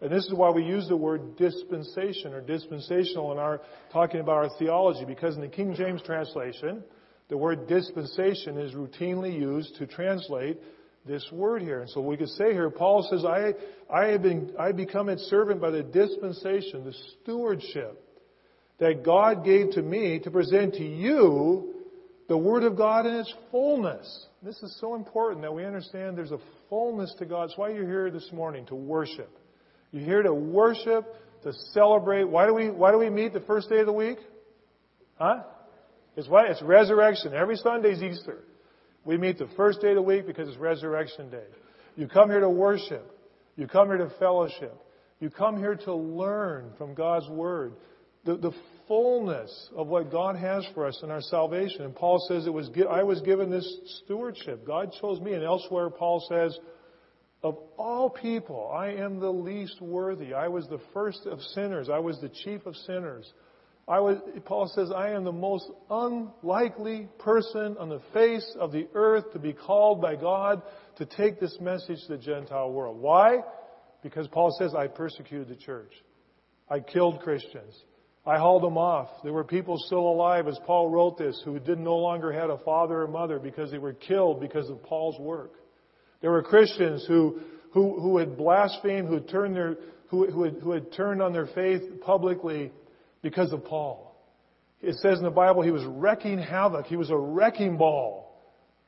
And 0.01 0.11
this 0.11 0.25
is 0.27 0.35
why 0.35 0.51
we 0.51 0.65
use 0.65 0.89
the 0.89 0.97
word 0.97 1.37
dispensation 1.37 2.33
or 2.33 2.41
dispensational 2.41 3.31
in 3.33 3.39
our 3.39 3.61
talking 3.93 4.21
about 4.21 4.37
our 4.37 4.59
theology, 4.59 5.05
because 5.05 5.37
in 5.37 5.41
the 5.41 5.49
King 5.49 5.75
James 5.77 6.03
translation, 6.03 6.83
the 7.29 7.37
word 7.37 7.69
dispensation 7.69 8.59
is 8.59 8.73
routinely 8.73 9.33
used 9.33 9.77
to 9.77 9.87
translate 9.87 10.59
this 11.05 11.27
word 11.33 11.63
here. 11.63 11.81
And 11.81 11.91
so 11.91 12.01
we 12.01 12.17
could 12.17 12.29
say 12.29 12.53
here, 12.53 12.71
Paul 12.71 13.07
says, 13.11 13.25
I, 13.25 13.55
I 13.93 14.07
have 14.13 14.23
been, 14.23 14.53
I 14.59 14.73
become 14.73 15.09
its 15.09 15.23
servant 15.25 15.61
by 15.61 15.71
the 15.71 15.83
dispensation, 15.83 16.85
the 16.85 16.95
stewardship 17.23 18.03
that 18.79 19.05
God 19.05 19.45
gave 19.45 19.73
to 19.73 19.83
me 19.83 20.21
to 20.21 20.31
present 20.31 20.75
to 20.75 20.85
you 20.85 21.75
the 22.29 22.37
Word 22.37 22.63
of 22.63 22.77
God 22.77 23.07
in 23.07 23.15
its 23.15 23.33
fullness. 23.51 24.27
This 24.43 24.61
is 24.63 24.77
so 24.81 24.95
important 24.95 25.43
that 25.43 25.53
we 25.53 25.65
understand 25.65 26.17
there's 26.17 26.33
a 26.33 26.39
fullness 26.69 27.15
to 27.19 27.27
God. 27.27 27.49
That's 27.49 27.59
why 27.59 27.71
you're 27.71 27.87
here 27.87 28.11
this 28.11 28.29
morning, 28.33 28.67
to 28.67 28.75
worship. 28.75 29.31
You're 29.91 30.05
here 30.05 30.23
to 30.23 30.33
worship, 30.33 31.05
to 31.43 31.53
celebrate. 31.73 32.25
Why 32.25 32.47
do 32.47 32.55
we, 32.55 32.71
why 32.71 32.93
do 32.93 32.99
we 32.99 33.11
meet 33.11 33.33
the 33.33 33.41
first 33.41 33.69
day 33.69 33.81
of 33.81 33.87
the 33.87 33.93
week? 33.93 34.19
Huh? 35.17 35.43
It's 36.17 36.29
what? 36.29 36.51
It's 36.51 36.63
resurrection. 36.63 37.35
Every 37.35 37.57
Sunday 37.57 37.91
is 37.91 38.03
Easter. 38.03 38.39
We 39.05 39.17
meet 39.17 39.39
the 39.39 39.49
first 39.57 39.81
day 39.81 39.91
of 39.91 39.97
the 39.97 40.03
week 40.03 40.27
because 40.27 40.49
it's 40.49 40.59
Resurrection 40.59 41.31
Day. 41.31 41.47
You 41.97 42.07
come 42.07 42.31
here 42.31 42.41
to 42.41 42.51
worship. 42.51 43.05
You 43.57 43.67
come 43.67 43.89
here 43.89 43.99
to 43.99 44.11
fellowship. 44.19 44.75
You 45.21 45.31
come 45.31 45.59
here 45.59 45.77
to 45.85 45.95
learn 45.95 46.73
from 46.79 46.95
God's 46.95 47.29
Word. 47.29 47.75
The, 48.25 48.37
the 48.37 48.53
fullness 48.87 49.71
of 49.77 49.89
what 49.89 50.13
God 50.13 50.37
has 50.37 50.65
for 50.75 50.87
us 50.87 51.01
in 51.03 51.11
our 51.11 51.21
salvation. 51.21 51.83
And 51.83 51.95
Paul 51.95 52.25
says 52.29 52.47
it 52.47 52.53
was, 52.53 52.71
I 52.89 53.03
was 53.03 53.21
given 53.23 53.51
this 53.51 53.69
stewardship. 54.05 54.65
God 54.67 54.93
chose 55.01 55.21
me. 55.21 55.33
And 55.33 55.43
elsewhere, 55.43 55.91
Paul 55.91 56.25
says, 56.29 56.57
of 57.43 57.59
all 57.77 58.09
people, 58.09 58.71
I 58.73 58.91
am 58.91 59.19
the 59.19 59.33
least 59.33 59.81
worthy. 59.81 60.33
I 60.33 60.47
was 60.47 60.69
the 60.69 60.81
first 60.95 61.27
of 61.27 61.41
sinners. 61.41 61.89
I 61.93 61.99
was 61.99 62.21
the 62.21 62.29
chief 62.29 62.65
of 62.67 62.77
sinners. 62.77 63.33
I 63.89 63.99
was, 63.99 64.19
Paul 64.45 64.71
says, 64.75 64.91
I 64.95 65.11
am 65.11 65.25
the 65.25 65.33
most 65.33 65.69
unlikely 65.91 67.09
person 67.19 67.77
on 67.79 67.89
the 67.89 68.01
face 68.13 68.57
of 68.59 68.71
the 68.71 68.87
earth 68.95 69.33
to 69.33 69.39
be 69.41 69.53
called 69.53 70.01
by 70.01 70.15
God 70.15 70.63
to 70.97 71.05
take 71.07 71.41
this 71.41 71.57
message 71.61 71.99
to 72.07 72.17
the 72.17 72.19
Gentile 72.19 72.71
world. 72.71 73.01
Why? 73.01 73.41
Because 74.03 74.29
Paul 74.29 74.55
says, 74.59 74.75
I 74.75 74.87
persecuted 74.87 75.49
the 75.49 75.57
church. 75.57 75.93
I 76.71 76.81
killed 76.81 77.21
Christians. 77.21 77.75
I 78.25 78.39
hauled 78.39 78.63
them 78.63 78.79
off. 78.79 79.09
There 79.25 79.33
were 79.33 79.43
people 79.43 79.77
still 79.79 80.07
alive, 80.07 80.47
as 80.47 80.59
Paul 80.65 80.89
wrote 80.89 81.19
this, 81.19 81.43
who 81.45 81.59
did 81.59 81.81
no 81.81 81.97
longer 81.97 82.33
had 82.33 82.51
a 82.51 82.59
father 82.59 83.03
or 83.03 83.09
mother 83.09 83.41
because 83.41 83.73
they 83.73 83.79
were 83.79 83.95
killed 83.95 84.41
because 84.41 84.71
of 84.71 84.81
Paul's 84.85 85.19
work. 85.19 85.55
There 86.21 86.31
were 86.31 86.43
Christians 86.43 87.05
who, 87.09 87.41
who, 87.73 88.01
who 88.01 88.19
had 88.19 88.37
blasphemed, 88.37 89.09
who 89.09 89.19
turned 89.19 89.57
their, 89.57 89.77
who, 90.07 90.31
who, 90.31 90.45
had, 90.45 90.55
who 90.63 90.71
had 90.71 90.93
turned 90.93 91.21
on 91.21 91.33
their 91.33 91.49
faith 91.49 91.83
publicly 92.01 92.71
because 93.23 93.53
of 93.53 93.65
Paul. 93.65 94.13
It 94.81 94.97
says 94.97 95.19
in 95.19 95.25
the 95.25 95.31
Bible 95.31 95.63
he 95.63 95.71
was 95.71 95.85
wrecking 95.85 96.39
havoc. 96.39 96.87
He 96.87 96.97
was 96.97 97.11
a 97.11 97.17
wrecking 97.17 97.77
ball. 97.77 98.33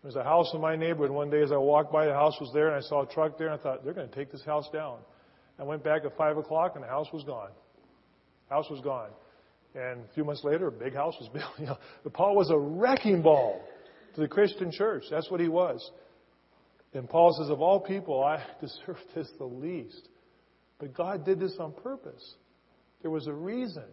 There's 0.03 0.17
a 0.17 0.25
house 0.25 0.51
in 0.53 0.61
my 0.61 0.77
neighborhood. 0.77 1.11
One 1.11 1.31
day 1.31 1.41
as 1.41 1.53
I 1.53 1.57
walked 1.57 1.93
by, 1.93 2.07
the 2.07 2.13
house 2.13 2.37
was 2.41 2.51
there, 2.53 2.67
and 2.67 2.77
I 2.77 2.87
saw 2.87 3.03
a 3.03 3.07
truck 3.07 3.39
there, 3.39 3.49
and 3.49 3.59
I 3.59 3.63
thought, 3.63 3.85
they're 3.85 3.95
going 3.95 4.09
to 4.09 4.15
take 4.15 4.31
this 4.31 4.45
house 4.45 4.69
down. 4.71 4.99
I 5.59 5.63
went 5.63 5.83
back 5.83 6.05
at 6.05 6.17
5 6.17 6.37
o'clock, 6.37 6.73
and 6.75 6.85
the 6.85 6.89
house 6.89 7.07
was 7.13 7.25
gone. 7.25 7.51
The 8.49 8.55
House 8.55 8.67
was 8.69 8.81
gone. 8.83 9.11
And 9.75 10.01
a 10.05 10.15
few 10.15 10.25
months 10.25 10.45
later, 10.45 10.67
a 10.67 10.73
big 10.73 10.95
house 10.95 11.15
was 11.19 11.29
built. 11.33 11.51
You 11.59 11.67
know, 11.67 11.79
Paul 12.13 12.37
was 12.37 12.51
a 12.51 12.59
wrecking 12.59 13.23
ball 13.23 13.63
to 14.15 14.21
the 14.21 14.29
Christian 14.29 14.71
church. 14.71 15.05
That's 15.11 15.31
what 15.31 15.41
he 15.41 15.49
was. 15.49 15.91
And 16.93 17.09
Paul 17.09 17.35
says, 17.41 17.51
of 17.51 17.61
all 17.61 17.81
people, 17.81 18.23
I 18.23 18.43
deserve 18.61 18.99
this 19.15 19.29
the 19.39 19.45
least. 19.45 20.09
But 20.79 20.95
God 20.95 21.25
did 21.25 21.41
this 21.41 21.57
on 21.59 21.73
purpose. 21.73 22.35
There 23.03 23.11
was 23.11 23.27
a 23.27 23.33
reason. 23.33 23.85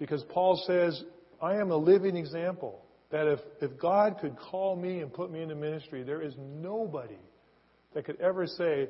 Because 0.00 0.24
Paul 0.30 0.60
says, 0.66 1.04
I 1.40 1.56
am 1.56 1.70
a 1.70 1.76
living 1.76 2.16
example 2.16 2.82
that 3.12 3.28
if, 3.28 3.38
if 3.60 3.78
God 3.78 4.16
could 4.20 4.36
call 4.36 4.74
me 4.74 5.00
and 5.00 5.12
put 5.12 5.30
me 5.30 5.42
into 5.42 5.54
ministry, 5.54 6.02
there 6.02 6.22
is 6.22 6.34
nobody 6.38 7.18
that 7.94 8.06
could 8.06 8.20
ever 8.20 8.46
say, 8.46 8.88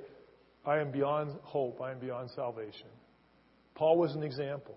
I 0.65 0.79
am 0.79 0.91
beyond 0.91 1.33
hope, 1.43 1.81
I 1.83 1.91
am 1.91 1.99
beyond 1.99 2.31
salvation. 2.31 2.87
Paul 3.75 3.99
was 3.99 4.15
an 4.15 4.23
example. 4.23 4.77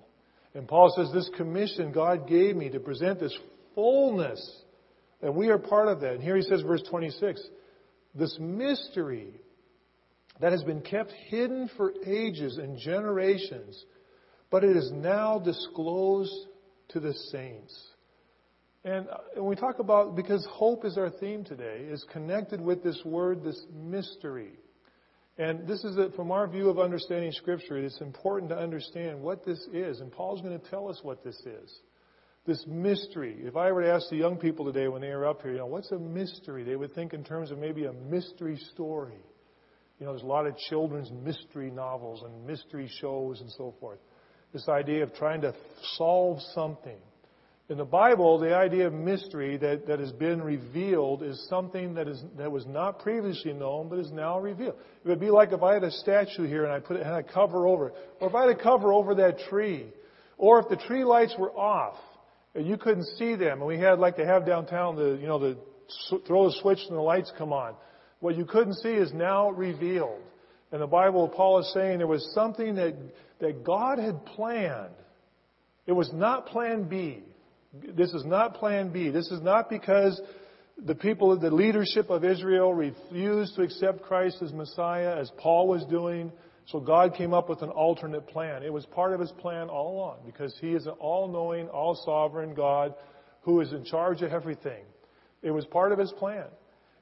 And 0.55 0.67
Paul 0.67 0.93
says, 0.95 1.11
This 1.13 1.29
commission 1.37 1.91
God 1.91 2.27
gave 2.27 2.55
me 2.55 2.69
to 2.69 2.79
present 2.79 3.19
this 3.19 3.37
fullness 3.75 4.63
And 5.21 5.35
we 5.35 5.49
are 5.49 5.57
part 5.57 5.87
of 5.87 6.01
that. 6.01 6.13
And 6.13 6.23
here 6.23 6.35
he 6.35 6.41
says, 6.41 6.61
verse 6.61 6.83
26, 6.89 7.41
this 8.15 8.37
mystery 8.39 9.39
that 10.41 10.51
has 10.51 10.63
been 10.63 10.81
kept 10.81 11.11
hidden 11.27 11.69
for 11.77 11.93
ages 12.05 12.57
and 12.57 12.77
generations, 12.77 13.83
but 14.53 14.63
it 14.63 14.77
is 14.77 14.91
now 14.93 15.39
disclosed 15.39 16.45
to 16.89 16.99
the 16.99 17.11
saints. 17.31 17.75
And 18.85 19.09
uh, 19.09 19.17
when 19.37 19.47
we 19.47 19.55
talk 19.55 19.79
about, 19.79 20.15
because 20.15 20.47
hope 20.47 20.85
is 20.85 20.95
our 20.95 21.09
theme 21.09 21.43
today, 21.43 21.87
is 21.89 22.05
connected 22.13 22.61
with 22.61 22.83
this 22.83 23.01
word, 23.03 23.43
this 23.43 23.59
mystery. 23.73 24.51
And 25.39 25.67
this 25.67 25.83
is, 25.83 25.97
a, 25.97 26.11
from 26.11 26.29
our 26.29 26.47
view 26.47 26.69
of 26.69 26.77
understanding 26.77 27.31
Scripture, 27.31 27.79
it's 27.79 27.99
important 27.99 28.51
to 28.51 28.55
understand 28.55 29.19
what 29.19 29.43
this 29.43 29.57
is. 29.73 30.01
And 30.01 30.11
Paul's 30.11 30.41
going 30.41 30.59
to 30.59 30.69
tell 30.69 30.87
us 30.87 30.99
what 31.01 31.23
this 31.23 31.39
is. 31.47 31.79
This 32.45 32.63
mystery. 32.67 33.37
If 33.39 33.57
I 33.57 33.71
were 33.71 33.81
to 33.81 33.91
ask 33.91 34.07
the 34.11 34.17
young 34.17 34.37
people 34.37 34.71
today 34.71 34.87
when 34.87 35.01
they 35.01 35.07
are 35.07 35.25
up 35.25 35.41
here, 35.41 35.53
you 35.53 35.57
know, 35.57 35.65
what's 35.65 35.91
a 35.91 35.97
mystery? 35.97 36.63
They 36.63 36.75
would 36.75 36.93
think 36.93 37.13
in 37.13 37.23
terms 37.23 37.49
of 37.49 37.57
maybe 37.57 37.85
a 37.85 37.93
mystery 37.93 38.59
story. 38.75 39.17
You 39.99 40.05
know, 40.05 40.11
there's 40.11 40.21
a 40.21 40.27
lot 40.27 40.45
of 40.45 40.55
children's 40.69 41.09
mystery 41.09 41.71
novels 41.71 42.21
and 42.23 42.45
mystery 42.45 42.87
shows 43.01 43.41
and 43.41 43.49
so 43.57 43.73
forth. 43.79 43.97
This 44.53 44.69
idea 44.69 45.03
of 45.03 45.13
trying 45.15 45.41
to 45.41 45.53
solve 45.97 46.39
something. 46.53 46.97
In 47.69 47.77
the 47.77 47.85
Bible, 47.85 48.37
the 48.37 48.55
idea 48.55 48.87
of 48.87 48.93
mystery 48.93 49.57
that, 49.57 49.87
that 49.87 49.99
has 49.99 50.11
been 50.11 50.41
revealed 50.41 51.23
is 51.23 51.43
something 51.49 51.95
that, 51.95 52.07
is, 52.07 52.21
that 52.37 52.51
was 52.51 52.67
not 52.67 52.99
previously 52.99 53.53
known 53.53 53.89
but 53.89 53.97
is 53.99 54.11
now 54.11 54.39
revealed. 54.39 54.75
It 55.03 55.07
would 55.07 55.19
be 55.19 55.31
like 55.31 55.53
if 55.53 55.63
I 55.63 55.73
had 55.73 55.83
a 55.83 55.89
statue 55.89 56.45
here 56.45 56.65
and 56.65 56.71
I 56.71 56.79
put 56.79 56.97
it, 56.97 57.07
I 57.07 57.23
cover 57.23 57.65
over 57.65 57.87
it. 57.87 57.93
Or 58.19 58.29
if 58.29 58.35
I 58.35 58.41
had 58.41 58.49
a 58.51 58.61
cover 58.61 58.93
over 58.93 59.15
that 59.15 59.39
tree. 59.49 59.87
Or 60.37 60.59
if 60.59 60.69
the 60.69 60.75
tree 60.75 61.03
lights 61.03 61.35
were 61.39 61.51
off 61.51 61.97
and 62.53 62.67
you 62.67 62.77
couldn't 62.77 63.05
see 63.17 63.35
them 63.35 63.59
and 63.59 63.67
we 63.67 63.79
had 63.79 63.97
like 63.97 64.17
to 64.17 64.25
have 64.25 64.45
downtown 64.45 64.95
the, 64.95 65.17
you 65.19 65.25
know, 65.25 65.39
the 65.39 65.57
throw 66.27 66.49
the 66.49 66.55
switch 66.61 66.79
and 66.87 66.97
the 66.97 67.01
lights 67.01 67.31
come 67.37 67.53
on. 67.53 67.75
What 68.19 68.35
you 68.35 68.45
couldn't 68.45 68.75
see 68.75 68.93
is 68.93 69.11
now 69.13 69.49
revealed. 69.49 70.21
In 70.73 70.79
the 70.79 70.87
Bible, 70.87 71.29
Paul 71.29 71.59
is 71.59 71.71
saying 71.71 71.99
there 71.99 72.07
was 72.07 72.27
something 72.33 72.75
that, 72.75 72.95
that 73.39 73.63
God 73.63 73.99
had 73.99 74.25
planned. 74.25 74.95
It 75.85 75.91
was 75.91 76.11
not 76.11 76.47
plan 76.47 76.89
B. 76.89 77.21
This 77.95 78.11
is 78.13 78.25
not 78.25 78.55
plan 78.55 78.91
B. 78.91 79.09
This 79.09 79.29
is 79.29 79.39
not 79.39 79.69
because 79.69 80.19
the 80.83 80.95
people, 80.95 81.37
the 81.37 81.51
leadership 81.51 82.09
of 82.09 82.25
Israel 82.25 82.73
refused 82.73 83.55
to 83.55 83.61
accept 83.61 84.01
Christ 84.01 84.37
as 84.41 84.51
Messiah, 84.51 85.15
as 85.15 85.31
Paul 85.37 85.67
was 85.67 85.85
doing. 85.85 86.31
So 86.65 86.79
God 86.79 87.13
came 87.13 87.35
up 87.35 87.49
with 87.49 87.61
an 87.61 87.69
alternate 87.69 88.25
plan. 88.27 88.63
It 88.63 88.73
was 88.73 88.85
part 88.87 89.13
of 89.13 89.19
his 89.19 89.31
plan 89.33 89.69
all 89.69 89.95
along 89.95 90.17
because 90.25 90.55
he 90.59 90.73
is 90.73 90.87
an 90.87 90.93
all 90.93 91.27
knowing, 91.27 91.67
all 91.67 92.01
sovereign 92.03 92.55
God 92.55 92.95
who 93.41 93.59
is 93.59 93.71
in 93.73 93.85
charge 93.85 94.23
of 94.23 94.31
everything. 94.31 94.83
It 95.43 95.51
was 95.51 95.65
part 95.65 95.91
of 95.91 95.99
his 95.99 96.11
plan. 96.13 96.45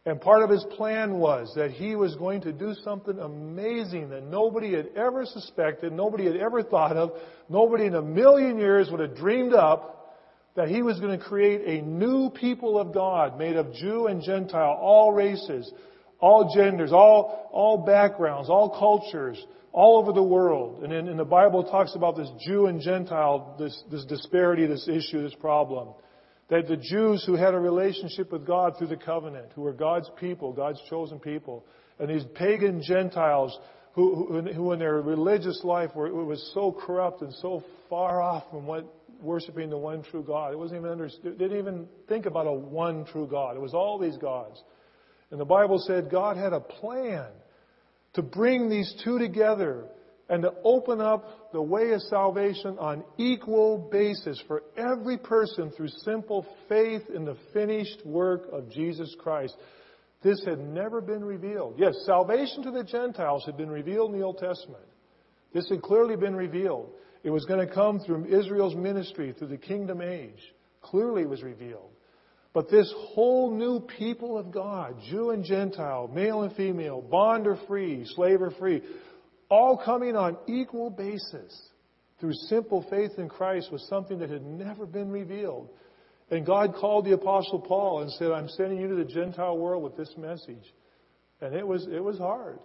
And 0.06 0.20
part 0.20 0.42
of 0.42 0.50
his 0.50 0.64
plan 0.76 1.20
was 1.20 1.54
that 1.56 1.72
he 1.72 1.96
was 1.96 2.16
going 2.16 2.42
to 2.42 2.52
do 2.52 2.74
something 2.84 3.20
amazing 3.20 4.10
that 4.10 4.24
nobody 4.24 4.74
had 4.74 4.90
ever 4.96 5.26
suspected, 5.26 5.94
nobody 5.94 6.26
had 6.26 6.38
ever 6.38 6.64
thought 6.64 6.98
of, 6.98 7.12
nobody 7.50 7.86
in 7.86 7.94
a 7.94 8.02
million 8.02 8.58
years 8.58 8.90
would 8.90 9.00
have 9.00 9.16
dreamed 9.16 9.54
up 9.54 10.18
that 10.56 10.70
he 10.70 10.82
was 10.82 11.00
going 11.00 11.18
to 11.18 11.24
create 11.24 11.62
a 11.66 11.86
new 11.86 12.32
people 12.32 12.80
of 12.80 12.94
God 12.94 13.38
made 13.38 13.56
of 13.56 13.74
Jew 13.74 14.08
and 14.08 14.24
Gentile, 14.24 14.78
all 14.82 15.14
races, 15.14 15.72
all 16.20 16.54
genders, 16.54 16.92
all, 16.92 17.50
all 17.52 17.86
backgrounds, 17.86 18.50
all 18.50 18.70
cultures, 18.78 19.44
all 19.72 20.00
over 20.00 20.12
the 20.12 20.24
world. 20.24 20.84
And 20.84 20.92
in, 20.92 21.08
in 21.08 21.18
the 21.18 21.24
Bible 21.24 21.64
talks 21.64 21.96
about 21.96 22.18
this 22.18 22.30
Jew 22.46 22.66
and 22.66 22.82
Gentile, 22.82 23.56
this, 23.60 23.84
this 23.92 24.04
disparity, 24.06 24.66
this 24.66 24.88
issue, 24.88 25.22
this 25.22 25.36
problem. 25.36 25.94
That 26.52 26.68
the 26.68 26.78
Jews 26.78 27.24
who 27.26 27.34
had 27.34 27.56
a 27.56 27.60
relationship 27.60 28.32
with 28.32 28.46
God 28.46 28.78
through 28.78 28.88
the 28.88 28.98
covenant, 28.98 29.54
who 29.56 29.62
were 29.62 29.74
God's 29.74 30.12
people, 30.20 30.54
God's 30.54 30.80
chosen 30.90 31.18
people, 31.18 31.66
and 31.98 32.10
these 32.10 32.26
pagan 32.36 32.84
Gentiles 32.84 33.58
who, 33.94 34.26
who, 34.26 34.54
who 34.54 34.72
in 34.74 34.80
their 34.80 35.02
religious 35.02 35.62
life 35.64 35.92
were, 35.96 36.14
was 36.14 36.52
so 36.54 36.72
corrupt 36.72 37.22
and 37.22 37.34
so 37.36 37.64
far 37.90 38.22
off 38.22 38.44
from 38.52 38.68
what 38.68 38.86
worshiping 39.22 39.70
the 39.70 39.78
one 39.78 40.04
true 40.04 40.24
God. 40.24 40.54
It 40.54 40.58
wasn't 40.60 40.82
even 40.82 40.92
understood, 40.92 41.38
didn't 41.38 41.58
even 41.58 41.88
think 42.08 42.26
about 42.26 42.48
a 42.48 42.54
one 42.54 43.06
true 43.06 43.28
God. 43.28 43.56
It 43.56 43.62
was 43.62 43.74
all 43.74 43.98
these 43.98 44.18
gods. 44.18 44.62
And 45.30 45.40
the 45.40 45.46
Bible 45.46 45.82
said 45.88 46.12
God 46.12 46.38
had 46.38 46.54
a 46.54 46.60
plan 46.60 47.28
to 48.14 48.22
bring 48.22 48.70
these 48.70 48.94
two 49.04 49.20
together 49.20 49.86
and 50.32 50.44
to 50.44 50.54
open 50.64 51.02
up 51.02 51.52
the 51.52 51.62
way 51.62 51.92
of 51.92 52.00
salvation 52.04 52.78
on 52.80 53.04
equal 53.18 53.90
basis 53.92 54.42
for 54.48 54.64
every 54.78 55.18
person 55.18 55.70
through 55.72 55.90
simple 55.90 56.48
faith 56.70 57.02
in 57.14 57.26
the 57.26 57.36
finished 57.54 58.04
work 58.06 58.44
of 58.50 58.72
Jesus 58.72 59.14
Christ. 59.20 59.54
This 60.24 60.42
had 60.46 60.60
never 60.60 61.02
been 61.02 61.26
revealed. 61.26 61.76
Yes, 61.78 61.96
salvation 62.06 62.64
to 62.64 62.72
the 62.72 62.86
Gentiles 62.86 63.44
had 63.46 63.58
been 63.58 63.70
revealed 63.70 64.14
in 64.14 64.20
the 64.20 64.26
Old 64.26 64.38
Testament. 64.38 64.86
This 65.54 65.68
had 65.70 65.82
clearly 65.82 66.16
been 66.16 66.36
revealed. 66.36 66.92
It 67.24 67.30
was 67.30 67.44
going 67.44 67.68
to 67.68 67.72
come 67.72 68.00
through 68.00 68.26
Israel's 68.26 68.76
ministry, 68.76 69.36
through 69.38 69.50
the 69.50 69.58
kingdom 69.58 70.00
age. 70.00 70.40
Clearly 70.82 71.24
it 71.24 71.30
was 71.30 71.44
revealed. 71.44 71.90
But 72.54 72.70
this 72.70 72.94
whole 72.96 73.52
new 73.52 73.82
people 73.82 74.38
of 74.38 74.52
God, 74.52 74.96
Jew 75.10 75.32
and 75.32 75.44
Gentile, 75.44 76.10
male 76.14 76.44
and 76.44 76.56
female, 76.56 77.02
bond 77.02 77.48
or 77.48 77.58
free, 77.68 78.06
slave 78.16 78.42
or 78.42 78.52
free, 78.52 78.82
all 79.52 79.78
coming 79.78 80.16
on 80.16 80.38
equal 80.48 80.90
basis 80.90 81.70
through 82.20 82.34
simple 82.34 82.86
faith 82.90 83.12
in 83.18 83.28
Christ 83.28 83.72
was 83.72 83.86
something 83.88 84.20
that 84.20 84.30
had 84.30 84.44
never 84.44 84.86
been 84.86 85.12
revealed. 85.12 85.70
And 86.32 86.46
God 86.46 86.74
called 86.76 87.06
the 87.06 87.12
apostle 87.12 87.60
Paul 87.60 88.02
and 88.02 88.12
said, 88.14 88.32
I'm 88.32 88.48
sending 88.48 88.80
you 88.80 88.88
to 88.88 88.96
the 88.96 89.04
Gentile 89.04 89.58
world 89.58 89.84
with 89.84 89.98
this 89.98 90.12
message. 90.18 90.74
And 91.42 91.54
it 91.54 91.68
was, 91.68 91.86
it 91.92 92.02
was 92.02 92.18
hard. 92.18 92.60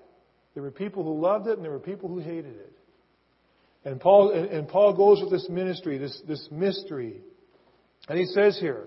There 0.54 0.62
were 0.62 0.70
people 0.70 1.02
who 1.02 1.20
loved 1.20 1.48
it 1.48 1.56
and 1.56 1.64
there 1.64 1.72
were 1.72 1.80
people 1.80 2.08
who 2.08 2.18
hated 2.18 2.54
it. 2.56 2.72
And 3.84 4.00
Paul, 4.00 4.30
and 4.30 4.68
Paul 4.68 4.94
goes 4.94 5.20
with 5.20 5.30
this 5.30 5.48
ministry, 5.48 5.98
this, 5.98 6.20
this 6.28 6.48
mystery. 6.50 7.20
And 8.08 8.18
he 8.18 8.26
says 8.26 8.58
here, 8.60 8.84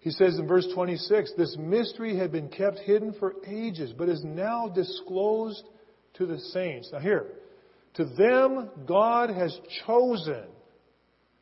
he 0.00 0.10
says 0.10 0.38
in 0.38 0.46
verse 0.46 0.66
26, 0.74 1.32
this 1.38 1.56
mystery 1.58 2.16
had 2.16 2.32
been 2.32 2.48
kept 2.48 2.78
hidden 2.80 3.14
for 3.18 3.34
ages, 3.46 3.92
but 3.96 4.08
is 4.08 4.22
now 4.24 4.68
disclosed 4.68 5.62
to 6.14 6.26
the 6.26 6.38
saints. 6.38 6.90
Now 6.92 7.00
here, 7.00 7.26
to 7.94 8.04
them 8.04 8.70
God 8.86 9.30
has 9.30 9.58
chosen. 9.86 10.44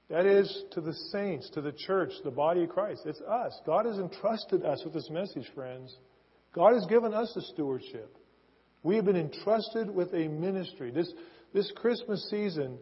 That 0.08 0.26
is, 0.26 0.64
to 0.72 0.80
the 0.80 0.94
saints, 1.12 1.48
to 1.50 1.60
the 1.60 1.70
church, 1.72 2.10
the 2.24 2.32
body 2.32 2.64
of 2.64 2.70
Christ. 2.70 3.02
It's 3.06 3.20
us. 3.20 3.56
God 3.64 3.86
has 3.86 3.96
entrusted 3.96 4.64
us 4.64 4.82
with 4.84 4.92
this 4.92 5.08
message, 5.08 5.46
friends. 5.54 5.94
God 6.52 6.74
has 6.74 6.84
given 6.86 7.14
us 7.14 7.30
the 7.32 7.42
stewardship. 7.42 8.16
We 8.82 8.96
have 8.96 9.04
been 9.04 9.16
entrusted 9.16 9.88
with 9.88 10.12
a 10.12 10.26
ministry. 10.26 10.90
This, 10.90 11.12
this 11.54 11.70
Christmas 11.76 12.28
season, 12.28 12.78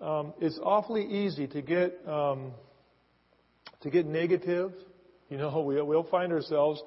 um, 0.00 0.34
it's 0.40 0.58
awfully 0.60 1.04
easy 1.04 1.46
to 1.46 1.62
get 1.62 2.00
um, 2.08 2.50
to 3.82 3.90
get 3.90 4.06
negative. 4.06 4.72
You 5.28 5.38
know, 5.38 5.60
we, 5.60 5.80
we'll 5.80 6.04
find 6.04 6.32
ourselves. 6.32 6.82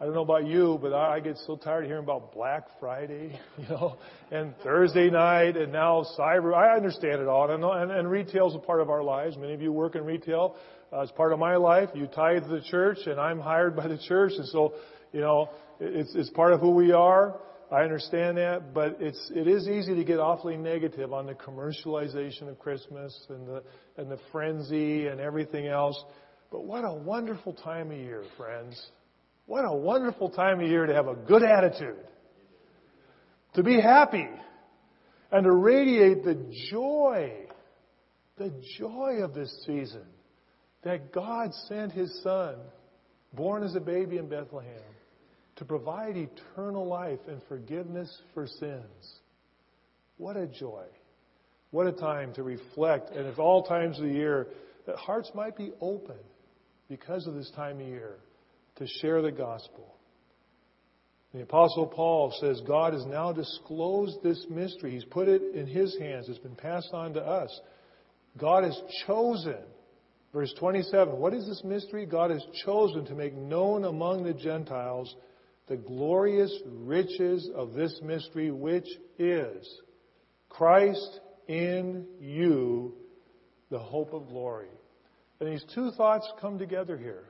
I 0.00 0.04
don't 0.04 0.14
know 0.14 0.22
about 0.22 0.46
you, 0.46 0.78
but 0.80 0.92
I, 0.92 1.18
get 1.18 1.38
so 1.44 1.56
tired 1.56 1.82
of 1.82 1.90
hearing 1.90 2.04
about 2.04 2.32
Black 2.32 2.68
Friday, 2.78 3.36
you 3.58 3.68
know, 3.68 3.98
and 4.30 4.54
Thursday 4.62 5.10
night, 5.10 5.56
and 5.56 5.72
now 5.72 6.06
cyber. 6.16 6.54
I 6.54 6.76
understand 6.76 7.20
it 7.20 7.26
all, 7.26 7.50
and, 7.50 7.64
and, 7.64 7.90
and 7.90 8.08
retail 8.08 8.48
is 8.48 8.54
a 8.54 8.60
part 8.60 8.80
of 8.80 8.90
our 8.90 9.02
lives. 9.02 9.36
Many 9.36 9.54
of 9.54 9.60
you 9.60 9.72
work 9.72 9.96
in 9.96 10.04
retail. 10.04 10.54
Uh, 10.92 11.00
it's 11.00 11.10
part 11.12 11.32
of 11.32 11.40
my 11.40 11.56
life. 11.56 11.88
You 11.94 12.06
tithe 12.06 12.44
to 12.44 12.48
the 12.48 12.60
church, 12.60 12.98
and 13.06 13.18
I'm 13.18 13.40
hired 13.40 13.74
by 13.74 13.88
the 13.88 13.98
church, 13.98 14.32
and 14.36 14.46
so, 14.46 14.74
you 15.12 15.20
know, 15.20 15.50
it's, 15.80 16.14
it's 16.14 16.30
part 16.30 16.52
of 16.52 16.60
who 16.60 16.70
we 16.70 16.92
are. 16.92 17.40
I 17.72 17.82
understand 17.82 18.38
that, 18.38 18.72
but 18.72 18.98
it's 19.00 19.30
it 19.34 19.46
is 19.46 19.68
easy 19.68 19.94
to 19.94 20.04
get 20.04 20.18
awfully 20.18 20.56
negative 20.56 21.12
on 21.12 21.26
the 21.26 21.34
commercialization 21.34 22.48
of 22.48 22.58
Christmas 22.58 23.26
and 23.28 23.46
the 23.46 23.62
and 23.98 24.10
the 24.10 24.18
frenzy 24.32 25.08
and 25.08 25.20
everything 25.20 25.66
else. 25.66 26.02
But 26.50 26.64
what 26.64 26.84
a 26.84 26.94
wonderful 26.94 27.52
time 27.52 27.90
of 27.90 27.98
year, 27.98 28.24
friends. 28.38 28.80
What 29.48 29.64
a 29.64 29.72
wonderful 29.72 30.28
time 30.28 30.60
of 30.60 30.68
year 30.68 30.84
to 30.84 30.92
have 30.92 31.08
a 31.08 31.14
good 31.14 31.42
attitude. 31.42 31.96
To 33.54 33.62
be 33.62 33.80
happy 33.80 34.28
and 35.32 35.44
to 35.44 35.50
radiate 35.50 36.22
the 36.22 36.52
joy, 36.70 37.32
the 38.36 38.52
joy 38.78 39.22
of 39.22 39.32
this 39.32 39.50
season 39.66 40.04
that 40.82 41.14
God 41.14 41.54
sent 41.66 41.92
his 41.92 42.22
son, 42.22 42.56
born 43.32 43.62
as 43.62 43.74
a 43.74 43.80
baby 43.80 44.18
in 44.18 44.28
Bethlehem 44.28 44.82
to 45.56 45.64
provide 45.64 46.18
eternal 46.18 46.86
life 46.86 47.20
and 47.26 47.40
forgiveness 47.48 48.14
for 48.34 48.46
sins. 48.46 49.14
What 50.18 50.36
a 50.36 50.46
joy. 50.46 50.84
What 51.70 51.86
a 51.86 51.92
time 51.92 52.34
to 52.34 52.42
reflect, 52.42 53.12
and 53.16 53.26
at 53.26 53.38
all 53.38 53.62
times 53.62 53.98
of 53.98 54.04
the 54.04 54.12
year, 54.12 54.48
that 54.86 54.96
hearts 54.96 55.30
might 55.34 55.56
be 55.56 55.72
open 55.80 56.18
because 56.90 57.26
of 57.26 57.32
this 57.32 57.50
time 57.56 57.80
of 57.80 57.86
year 57.86 58.18
to 58.78 58.86
share 59.00 59.22
the 59.22 59.32
gospel. 59.32 59.94
The 61.34 61.42
Apostle 61.42 61.86
Paul 61.86 62.34
says 62.40 62.60
God 62.66 62.94
has 62.94 63.04
now 63.04 63.32
disclosed 63.32 64.22
this 64.22 64.46
mystery. 64.48 64.92
He's 64.92 65.04
put 65.04 65.28
it 65.28 65.54
in 65.54 65.66
His 65.66 65.96
hands. 65.98 66.28
It's 66.28 66.38
been 66.38 66.56
passed 66.56 66.90
on 66.92 67.12
to 67.14 67.20
us. 67.20 67.60
God 68.38 68.64
has 68.64 68.80
chosen 69.06 69.58
Verse 70.32 70.52
27 70.58 71.16
What 71.16 71.34
is 71.34 71.46
this 71.46 71.62
mystery? 71.64 72.06
God 72.06 72.30
has 72.30 72.44
chosen 72.64 73.04
to 73.06 73.14
make 73.14 73.34
known 73.34 73.84
among 73.84 74.24
the 74.24 74.34
Gentiles 74.34 75.14
the 75.68 75.76
glorious 75.76 76.56
riches 76.66 77.50
of 77.54 77.74
this 77.74 78.00
mystery, 78.02 78.50
which 78.50 78.88
is 79.18 79.68
Christ 80.48 81.20
in 81.46 82.06
you, 82.20 82.94
the 83.70 83.78
hope 83.78 84.12
of 84.12 84.28
glory. 84.28 84.68
And 85.40 85.52
these 85.52 85.64
two 85.74 85.90
thoughts 85.92 86.30
come 86.40 86.58
together 86.58 86.96
here. 86.96 87.24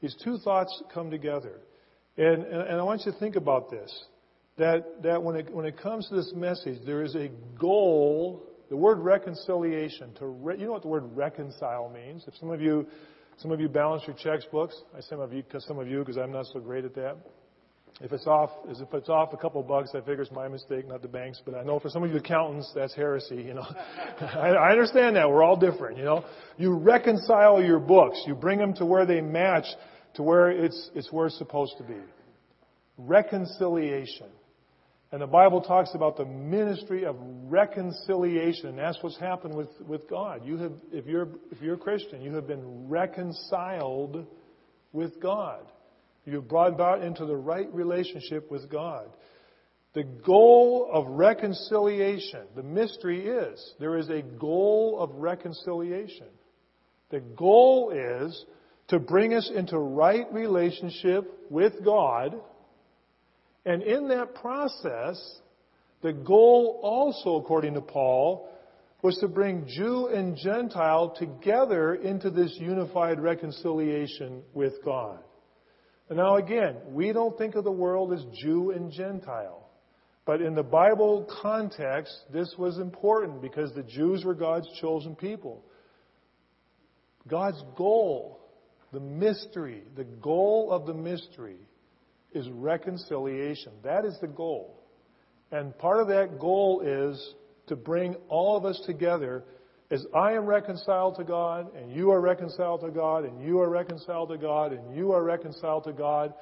These 0.00 0.16
two 0.22 0.38
thoughts 0.38 0.82
come 0.92 1.10
together. 1.10 1.60
And, 2.16 2.42
and, 2.44 2.62
and 2.62 2.80
I 2.80 2.82
want 2.82 3.04
you 3.04 3.12
to 3.12 3.18
think 3.18 3.36
about 3.36 3.70
this. 3.70 4.04
That, 4.56 5.02
that 5.04 5.22
when, 5.22 5.36
it, 5.36 5.54
when 5.54 5.64
it 5.66 5.80
comes 5.80 6.08
to 6.08 6.16
this 6.16 6.32
message, 6.34 6.78
there 6.84 7.02
is 7.02 7.14
a 7.14 7.28
goal. 7.58 8.44
The 8.70 8.76
word 8.76 8.98
reconciliation, 8.98 10.14
to 10.14 10.26
re, 10.26 10.58
you 10.58 10.66
know 10.66 10.72
what 10.72 10.82
the 10.82 10.88
word 10.88 11.16
reconcile 11.16 11.90
means? 11.90 12.24
If 12.26 12.34
some 12.36 12.50
of 12.50 12.60
you, 12.60 12.86
some 13.38 13.52
of 13.52 13.60
you 13.60 13.68
balance 13.68 14.02
your 14.06 14.16
checkbooks. 14.16 14.74
I 14.96 15.00
some 15.00 15.20
of 15.20 15.32
you, 15.32 15.42
because 15.42 15.64
some 15.66 15.78
of 15.78 15.88
you, 15.88 16.00
because 16.00 16.16
I'm 16.16 16.32
not 16.32 16.46
so 16.52 16.60
great 16.60 16.84
at 16.84 16.94
that. 16.96 17.16
If 18.00 18.12
it's 18.12 18.28
off, 18.28 18.50
if 18.68 18.94
it's 18.94 19.08
off 19.08 19.32
a 19.32 19.36
couple 19.36 19.60
bucks, 19.64 19.90
I 19.92 19.98
figure 19.98 20.22
it's 20.22 20.30
my 20.30 20.46
mistake, 20.46 20.86
not 20.86 21.02
the 21.02 21.08
bank's. 21.08 21.42
But 21.44 21.56
I 21.56 21.64
know 21.64 21.80
for 21.80 21.88
some 21.88 22.04
of 22.04 22.10
you 22.10 22.16
accountants, 22.16 22.70
that's 22.72 22.94
heresy. 22.94 23.36
You 23.36 23.54
know, 23.54 23.66
I, 24.20 24.50
I 24.50 24.70
understand 24.70 25.16
that 25.16 25.28
we're 25.28 25.42
all 25.42 25.56
different. 25.56 25.98
You 25.98 26.04
know, 26.04 26.24
you 26.56 26.74
reconcile 26.74 27.62
your 27.62 27.80
books, 27.80 28.22
you 28.24 28.36
bring 28.36 28.58
them 28.58 28.72
to 28.74 28.86
where 28.86 29.04
they 29.04 29.20
match 29.20 29.66
to 30.14 30.22
where 30.22 30.50
it's 30.50 30.90
it's 30.94 31.10
where 31.12 31.26
it's 31.26 31.38
supposed 31.38 31.74
to 31.78 31.84
be. 31.84 31.98
Reconciliation, 32.98 34.28
and 35.10 35.20
the 35.20 35.26
Bible 35.26 35.60
talks 35.60 35.90
about 35.94 36.16
the 36.16 36.24
ministry 36.24 37.04
of 37.04 37.16
reconciliation. 37.18 38.70
And 38.70 38.78
that's 38.78 38.98
what's 39.02 39.18
happened 39.18 39.56
with 39.56 39.70
with 39.80 40.08
God. 40.08 40.42
You 40.44 40.56
have, 40.58 40.72
if 40.92 41.06
you're 41.06 41.28
if 41.50 41.60
you're 41.60 41.74
a 41.74 41.78
Christian, 41.78 42.22
you 42.22 42.32
have 42.34 42.46
been 42.46 42.88
reconciled 42.88 44.24
with 44.92 45.20
God. 45.20 45.66
You're 46.28 46.42
brought 46.42 46.74
about 46.74 47.02
into 47.02 47.24
the 47.24 47.36
right 47.36 47.72
relationship 47.72 48.50
with 48.50 48.70
God. 48.70 49.08
The 49.94 50.04
goal 50.04 50.90
of 50.92 51.06
reconciliation, 51.06 52.42
the 52.54 52.62
mystery 52.62 53.26
is 53.26 53.74
there 53.80 53.96
is 53.96 54.10
a 54.10 54.20
goal 54.20 54.98
of 55.00 55.10
reconciliation. 55.14 56.26
The 57.10 57.20
goal 57.20 57.92
is 57.94 58.44
to 58.88 58.98
bring 58.98 59.32
us 59.32 59.50
into 59.54 59.78
right 59.78 60.30
relationship 60.30 61.24
with 61.48 61.82
God. 61.82 62.38
And 63.64 63.82
in 63.82 64.08
that 64.08 64.34
process, 64.34 65.40
the 66.02 66.12
goal 66.12 66.80
also, 66.82 67.36
according 67.36 67.74
to 67.74 67.80
Paul, 67.80 68.50
was 69.00 69.16
to 69.18 69.28
bring 69.28 69.66
Jew 69.66 70.08
and 70.08 70.36
Gentile 70.36 71.10
together 71.18 71.94
into 71.94 72.30
this 72.30 72.54
unified 72.58 73.18
reconciliation 73.18 74.42
with 74.52 74.74
God. 74.84 75.20
Now 76.10 76.36
again, 76.36 76.76
we 76.90 77.12
don't 77.12 77.36
think 77.36 77.54
of 77.54 77.64
the 77.64 77.70
world 77.70 78.12
as 78.12 78.24
Jew 78.40 78.70
and 78.70 78.90
Gentile. 78.90 79.68
But 80.24 80.42
in 80.42 80.54
the 80.54 80.62
Bible 80.62 81.26
context, 81.40 82.14
this 82.32 82.54
was 82.58 82.78
important 82.78 83.40
because 83.40 83.72
the 83.72 83.82
Jews 83.82 84.24
were 84.24 84.34
God's 84.34 84.68
chosen 84.80 85.16
people. 85.16 85.64
God's 87.26 87.62
goal, 87.76 88.40
the 88.92 89.00
mystery, 89.00 89.82
the 89.96 90.04
goal 90.04 90.70
of 90.70 90.86
the 90.86 90.94
mystery 90.94 91.58
is 92.32 92.48
reconciliation. 92.50 93.72
That 93.84 94.04
is 94.04 94.18
the 94.20 94.28
goal. 94.28 94.82
And 95.50 95.76
part 95.78 96.00
of 96.00 96.08
that 96.08 96.38
goal 96.38 96.82
is 96.84 97.34
to 97.68 97.76
bring 97.76 98.14
all 98.28 98.56
of 98.56 98.64
us 98.64 98.80
together 98.86 99.44
as 99.90 100.04
I 100.14 100.32
am 100.32 100.44
reconciled 100.44 101.16
to 101.16 101.24
God, 101.24 101.74
and 101.74 101.90
you 101.90 102.10
are 102.10 102.20
reconciled 102.20 102.82
to 102.82 102.90
God, 102.90 103.24
and 103.24 103.40
you 103.40 103.60
are 103.60 103.68
reconciled 103.68 104.28
to 104.28 104.36
God, 104.36 104.72
and 104.72 104.94
you 104.94 105.12
are 105.12 105.24
reconciled 105.24 105.84
to 105.84 105.92
God, 105.92 106.34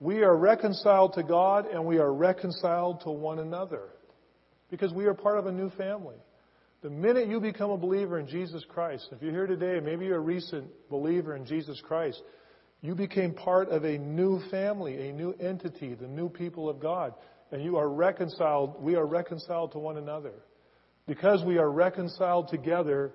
we 0.00 0.22
are 0.22 0.34
reconciled 0.34 1.12
to 1.14 1.22
God 1.22 1.66
and 1.66 1.84
we 1.84 1.98
are 1.98 2.12
reconciled 2.12 3.02
to 3.02 3.10
one 3.10 3.38
another. 3.38 3.90
Because 4.70 4.94
we 4.94 5.04
are 5.04 5.14
part 5.14 5.38
of 5.38 5.46
a 5.46 5.52
new 5.52 5.68
family. 5.70 6.16
The 6.82 6.88
minute 6.88 7.28
you 7.28 7.38
become 7.38 7.70
a 7.70 7.76
believer 7.76 8.18
in 8.18 8.26
Jesus 8.26 8.64
Christ, 8.66 9.08
if 9.12 9.20
you're 9.20 9.32
here 9.32 9.46
today, 9.46 9.78
maybe 9.84 10.06
you're 10.06 10.16
a 10.16 10.20
recent 10.20 10.66
believer 10.88 11.36
in 11.36 11.44
Jesus 11.44 11.82
Christ, 11.86 12.22
you 12.80 12.94
became 12.94 13.34
part 13.34 13.68
of 13.68 13.84
a 13.84 13.98
new 13.98 14.40
family, 14.50 15.10
a 15.10 15.12
new 15.12 15.32
entity, 15.38 15.92
the 15.94 16.08
new 16.08 16.30
people 16.30 16.70
of 16.70 16.80
God. 16.80 17.12
And 17.52 17.62
you 17.62 17.76
are 17.76 17.90
reconciled, 17.90 18.82
we 18.82 18.94
are 18.94 19.04
reconciled 19.04 19.72
to 19.72 19.78
one 19.78 19.98
another 19.98 20.32
because 21.10 21.42
we 21.42 21.58
are 21.58 21.68
reconciled 21.68 22.46
together 22.46 23.10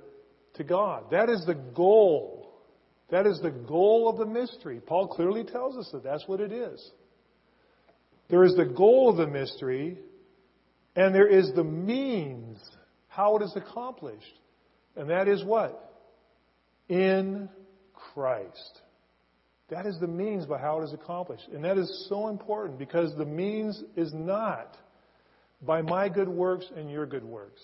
to 0.55 0.65
God. 0.65 1.11
That 1.11 1.29
is 1.29 1.45
the 1.45 1.53
goal. 1.55 2.53
That 3.09 3.25
is 3.25 3.39
the 3.41 3.51
goal 3.51 4.09
of 4.09 4.17
the 4.17 4.25
mystery. 4.25 4.81
Paul 4.85 5.07
clearly 5.07 5.45
tells 5.45 5.77
us 5.77 5.89
that 5.93 6.03
that's 6.03 6.27
what 6.27 6.41
it 6.41 6.51
is. 6.51 6.91
There 8.29 8.43
is 8.43 8.53
the 8.57 8.65
goal 8.65 9.09
of 9.09 9.15
the 9.15 9.27
mystery, 9.27 9.97
and 10.97 11.15
there 11.15 11.29
is 11.29 11.53
the 11.55 11.63
means 11.63 12.61
how 13.07 13.37
it 13.37 13.43
is 13.43 13.53
accomplished. 13.55 14.41
And 14.97 15.09
that 15.09 15.29
is 15.29 15.41
what? 15.45 15.97
In 16.89 17.47
Christ. 17.93 18.81
That 19.69 19.85
is 19.85 19.97
the 20.01 20.07
means 20.07 20.45
by 20.45 20.57
how 20.57 20.81
it 20.81 20.83
is 20.83 20.91
accomplished. 20.91 21.47
And 21.53 21.63
that 21.63 21.77
is 21.77 22.07
so 22.09 22.27
important 22.27 22.77
because 22.77 23.15
the 23.15 23.23
means 23.23 23.81
is 23.95 24.13
not 24.13 24.75
by 25.61 25.81
my 25.81 26.09
good 26.09 26.27
works 26.27 26.65
and 26.75 26.91
your 26.91 27.05
good 27.05 27.23
works 27.23 27.61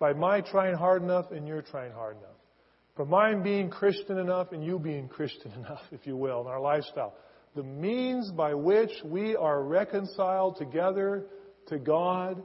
by 0.00 0.14
my 0.14 0.40
trying 0.40 0.74
hard 0.74 1.02
enough 1.02 1.30
and 1.30 1.46
your 1.46 1.62
trying 1.62 1.92
hard 1.92 2.16
enough. 2.16 2.30
For 2.96 3.04
mine 3.06 3.44
being 3.44 3.70
Christian 3.70 4.18
enough 4.18 4.50
and 4.50 4.64
you 4.64 4.80
being 4.80 5.06
Christian 5.06 5.52
enough, 5.56 5.82
if 5.92 6.06
you 6.06 6.16
will, 6.16 6.40
in 6.40 6.46
our 6.48 6.60
lifestyle. 6.60 7.14
The 7.54 7.62
means 7.62 8.32
by 8.32 8.54
which 8.54 8.90
we 9.04 9.36
are 9.36 9.62
reconciled 9.62 10.56
together 10.56 11.26
to 11.68 11.78
God 11.78 12.42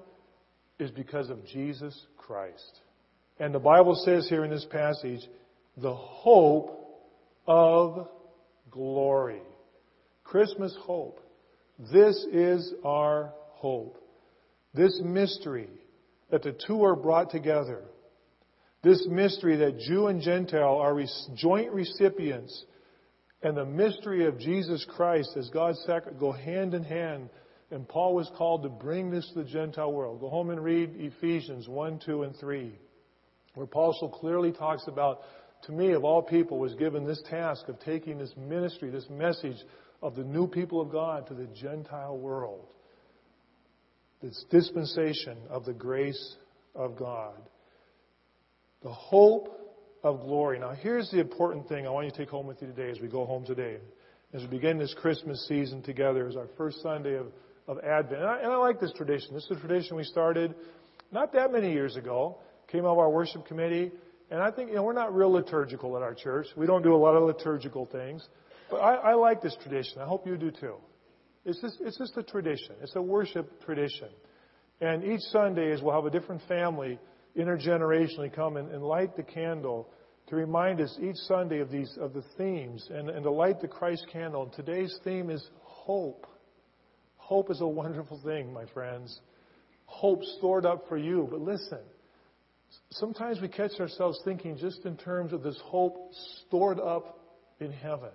is 0.80 0.92
because 0.92 1.30
of 1.30 1.46
Jesus 1.48 2.00
Christ. 2.18 2.82
And 3.40 3.54
the 3.54 3.60
Bible 3.60 3.96
says 4.06 4.28
here 4.30 4.44
in 4.44 4.52
this 4.52 4.66
passage, 4.66 5.22
the 5.78 5.94
hope 5.94 7.06
of 7.48 8.08
glory. 8.72 9.42
Christmas 10.24 10.76
hope. 10.82 11.20
This 11.92 12.16
is 12.32 12.74
our 12.84 13.34
hope. 13.54 13.98
This 14.74 15.00
mystery 15.04 15.70
that 16.32 16.44
the 16.44 16.56
two 16.68 16.84
are 16.84 16.96
brought 16.96 17.30
together. 17.30 17.84
This 18.84 19.06
mystery 19.10 19.58
that 19.58 19.80
Jew 19.80 20.08
and 20.08 20.22
Gentile 20.22 20.78
are 20.78 21.00
joint 21.36 21.72
recipients, 21.72 22.66
and 23.42 23.58
the 23.58 23.66
mystery 23.66 24.26
of 24.26 24.40
Jesus 24.40 24.86
Christ 24.96 25.32
as 25.38 25.50
God's 25.50 25.80
sacrifice 25.86 26.20
go 26.20 26.32
hand 26.32 26.74
in 26.74 26.84
hand. 26.84 27.30
And 27.72 27.88
Paul 27.88 28.14
was 28.14 28.30
called 28.38 28.62
to 28.64 28.70
bring 28.70 29.10
this 29.10 29.28
to 29.34 29.44
the 29.44 29.50
Gentile 29.50 29.92
world. 29.92 30.20
Go 30.20 30.30
home 30.30 30.52
and 30.52 30.64
read 30.64 30.92
Ephesians 30.98 31.68
1, 31.68 32.00
2, 32.06 32.24
and 32.24 32.36
3, 32.36 32.78
where 33.56 33.66
Paul 33.66 33.96
so 34.00 34.08
clearly 34.08 34.52
talks 34.52 34.84
about, 34.88 35.22
to 35.64 35.72
me, 35.72 35.94
of 35.94 36.04
all 36.04 36.22
people, 36.22 36.60
was 36.60 36.76
given 36.76 37.06
this 37.06 37.22
task 37.28 37.68
of 37.68 37.80
taking 37.80 38.20
this 38.20 38.34
ministry, 38.38 38.92
this 38.92 39.10
message 39.10 39.58
of 40.04 40.16
the 40.16 40.24
new 40.24 40.48
people 40.48 40.80
of 40.80 40.92
God 40.92 41.26
to 41.28 41.34
the 41.34 41.48
Gentile 41.48 42.18
world 42.18 42.68
this 44.22 44.46
dispensation 44.50 45.38
of 45.50 45.66
the 45.66 45.74
grace 45.74 46.36
of 46.74 46.98
God. 46.98 47.42
The 48.84 48.92
hope 48.92 49.56
of 50.04 50.22
glory. 50.22 50.60
Now, 50.60 50.72
here's 50.72 51.10
the 51.10 51.20
important 51.20 51.68
thing 51.68 51.88
I 51.88 51.90
want 51.90 52.06
you 52.06 52.12
to 52.12 52.18
take 52.18 52.30
home 52.30 52.48
with 52.48 52.62
you 52.62 52.68
today 52.68 52.90
as 52.90 53.00
we 53.00 53.08
go 53.08 53.26
home 53.26 53.46
today. 53.46 53.78
As 54.34 54.42
we 54.42 54.48
begin 54.48 54.78
this 54.78 54.94
Christmas 54.94 55.48
season 55.48 55.82
together 55.82 56.28
as 56.28 56.36
our 56.36 56.48
first 56.58 56.82
Sunday 56.82 57.16
of, 57.16 57.28
of 57.68 57.80
Advent. 57.80 58.22
And 58.22 58.30
I, 58.30 58.38
and 58.40 58.52
I 58.52 58.58
like 58.58 58.80
this 58.80 58.92
tradition. 58.94 59.34
This 59.34 59.46
is 59.46 59.52
a 59.52 59.60
tradition 59.60 59.96
we 59.96 60.04
started 60.04 60.54
not 61.12 61.34
that 61.34 61.52
many 61.52 61.72
years 61.72 61.96
ago. 61.96 62.38
Came 62.68 62.86
out 62.86 62.94
of 62.94 63.00
our 63.00 63.10
worship 63.10 63.46
committee. 63.46 63.92
And 64.30 64.42
I 64.42 64.52
think, 64.52 64.70
you 64.70 64.76
know, 64.76 64.84
we're 64.84 64.94
not 64.94 65.16
real 65.16 65.32
liturgical 65.32 65.96
at 65.96 66.04
our 66.04 66.14
church. 66.14 66.48
We 66.58 66.66
don't 66.66 66.82
do 66.82 66.94
a 66.94 66.98
lot 66.98 67.16
of 67.16 67.24
liturgical 67.24 67.86
things. 67.86 68.28
But 68.70 68.78
I, 68.78 68.96
I 68.96 69.14
like 69.14 69.42
this 69.42 69.56
tradition. 69.62 70.02
I 70.02 70.06
hope 70.06 70.28
you 70.28 70.36
do 70.36 70.52
too. 70.52 70.76
It's 71.46 71.62
just, 71.62 71.78
it's 71.82 71.98
just 71.98 72.18
a 72.18 72.24
tradition. 72.24 72.76
It's 72.82 72.96
a 72.96 73.02
worship 73.02 73.64
tradition. 73.64 74.10
And 74.82 75.04
each 75.04 75.22
Sunday 75.32 75.72
is 75.72 75.82
we'll 75.82 75.94
have 75.96 76.06
a 76.06 76.10
different 76.10 76.42
family 76.48 77.00
intergenerationally 77.38 78.34
come 78.34 78.58
and, 78.58 78.72
and 78.72 78.84
light 78.84 79.16
the 79.16 79.24
candle 79.24 79.90
to 80.28 80.36
remind 80.36 80.82
us 80.82 80.98
each 81.02 81.18
Sunday 81.28 81.60
of 81.60 81.70
these 81.70 81.96
of 82.02 82.14
the 82.14 82.24
themes 82.38 82.88
and, 82.90 83.10
and 83.10 83.24
to 83.24 83.32
light 83.32 83.62
the 83.62 83.68
Christ 83.68 84.08
candle. 84.12 84.44
And 84.44 84.54
today's 84.54 84.98
theme 85.04 85.30
is 85.30 85.46
hope. 85.62 86.26
Hope 87.18 87.52
is 87.52 87.62
a 87.62 87.68
wonderful 87.68 88.20
thing, 88.24 88.52
my 88.52 88.66
friends. 88.74 89.20
Hope 89.86 90.24
stored 90.38 90.66
up 90.66 90.88
for 90.90 90.98
you. 90.98 91.28
But 91.30 91.42
listen, 91.42 91.80
sometimes 92.92 93.40
we 93.40 93.48
catch 93.48 93.80
ourselves 93.80 94.20
thinking 94.26 94.58
just 94.58 94.86
in 94.86 94.98
terms 94.98 95.32
of 95.32 95.44
this 95.44 95.60
hope 95.64 96.12
stored 96.48 96.80
up 96.80 97.20
in 97.60 97.72
heaven. 97.72 98.12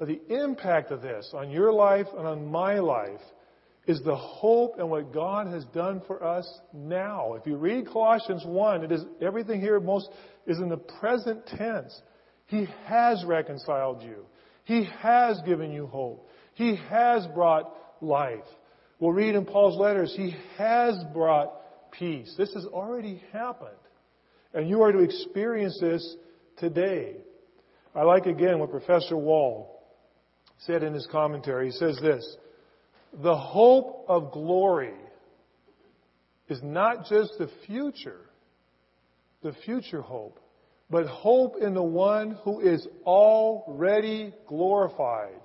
But 0.00 0.08
the 0.08 0.22
impact 0.30 0.92
of 0.92 1.02
this 1.02 1.30
on 1.34 1.50
your 1.50 1.70
life 1.70 2.06
and 2.16 2.26
on 2.26 2.50
my 2.50 2.78
life 2.78 3.20
is 3.86 4.00
the 4.02 4.16
hope 4.16 4.78
and 4.78 4.88
what 4.88 5.12
God 5.12 5.46
has 5.48 5.66
done 5.66 6.00
for 6.06 6.24
us 6.24 6.50
now. 6.72 7.34
If 7.34 7.46
you 7.46 7.56
read 7.56 7.86
Colossians 7.86 8.42
1, 8.46 8.82
it 8.82 8.92
is 8.92 9.04
everything 9.20 9.60
here 9.60 9.78
most 9.78 10.08
is 10.46 10.56
in 10.56 10.70
the 10.70 10.78
present 10.78 11.46
tense. 11.46 12.00
He 12.46 12.66
has 12.86 13.22
reconciled 13.26 14.02
you. 14.02 14.24
He 14.64 14.88
has 15.00 15.38
given 15.42 15.70
you 15.70 15.86
hope. 15.86 16.26
He 16.54 16.76
has 16.88 17.26
brought 17.34 17.70
life. 18.00 18.38
We'll 19.00 19.12
read 19.12 19.34
in 19.34 19.44
Paul's 19.44 19.78
letters, 19.78 20.14
He 20.16 20.34
has 20.56 20.94
brought 21.12 21.52
peace. 21.92 22.34
This 22.38 22.54
has 22.54 22.64
already 22.64 23.22
happened. 23.34 23.70
And 24.54 24.66
you 24.66 24.80
are 24.80 24.92
to 24.92 25.00
experience 25.00 25.78
this 25.78 26.16
today. 26.56 27.16
I 27.94 28.04
like 28.04 28.24
again 28.24 28.60
what 28.60 28.70
Professor 28.70 29.16
Wall 29.18 29.76
said 30.66 30.82
in 30.82 30.94
his 30.94 31.06
commentary. 31.10 31.66
He 31.66 31.72
says 31.72 31.98
this 32.02 32.36
The 33.22 33.36
hope 33.36 34.04
of 34.08 34.32
glory 34.32 34.94
is 36.48 36.60
not 36.62 37.06
just 37.06 37.32
the 37.38 37.50
future, 37.66 38.20
the 39.42 39.52
future 39.64 40.02
hope, 40.02 40.38
but 40.90 41.06
hope 41.06 41.56
in 41.60 41.74
the 41.74 41.82
one 41.82 42.36
who 42.42 42.60
is 42.60 42.86
already 43.04 44.34
glorified. 44.46 45.40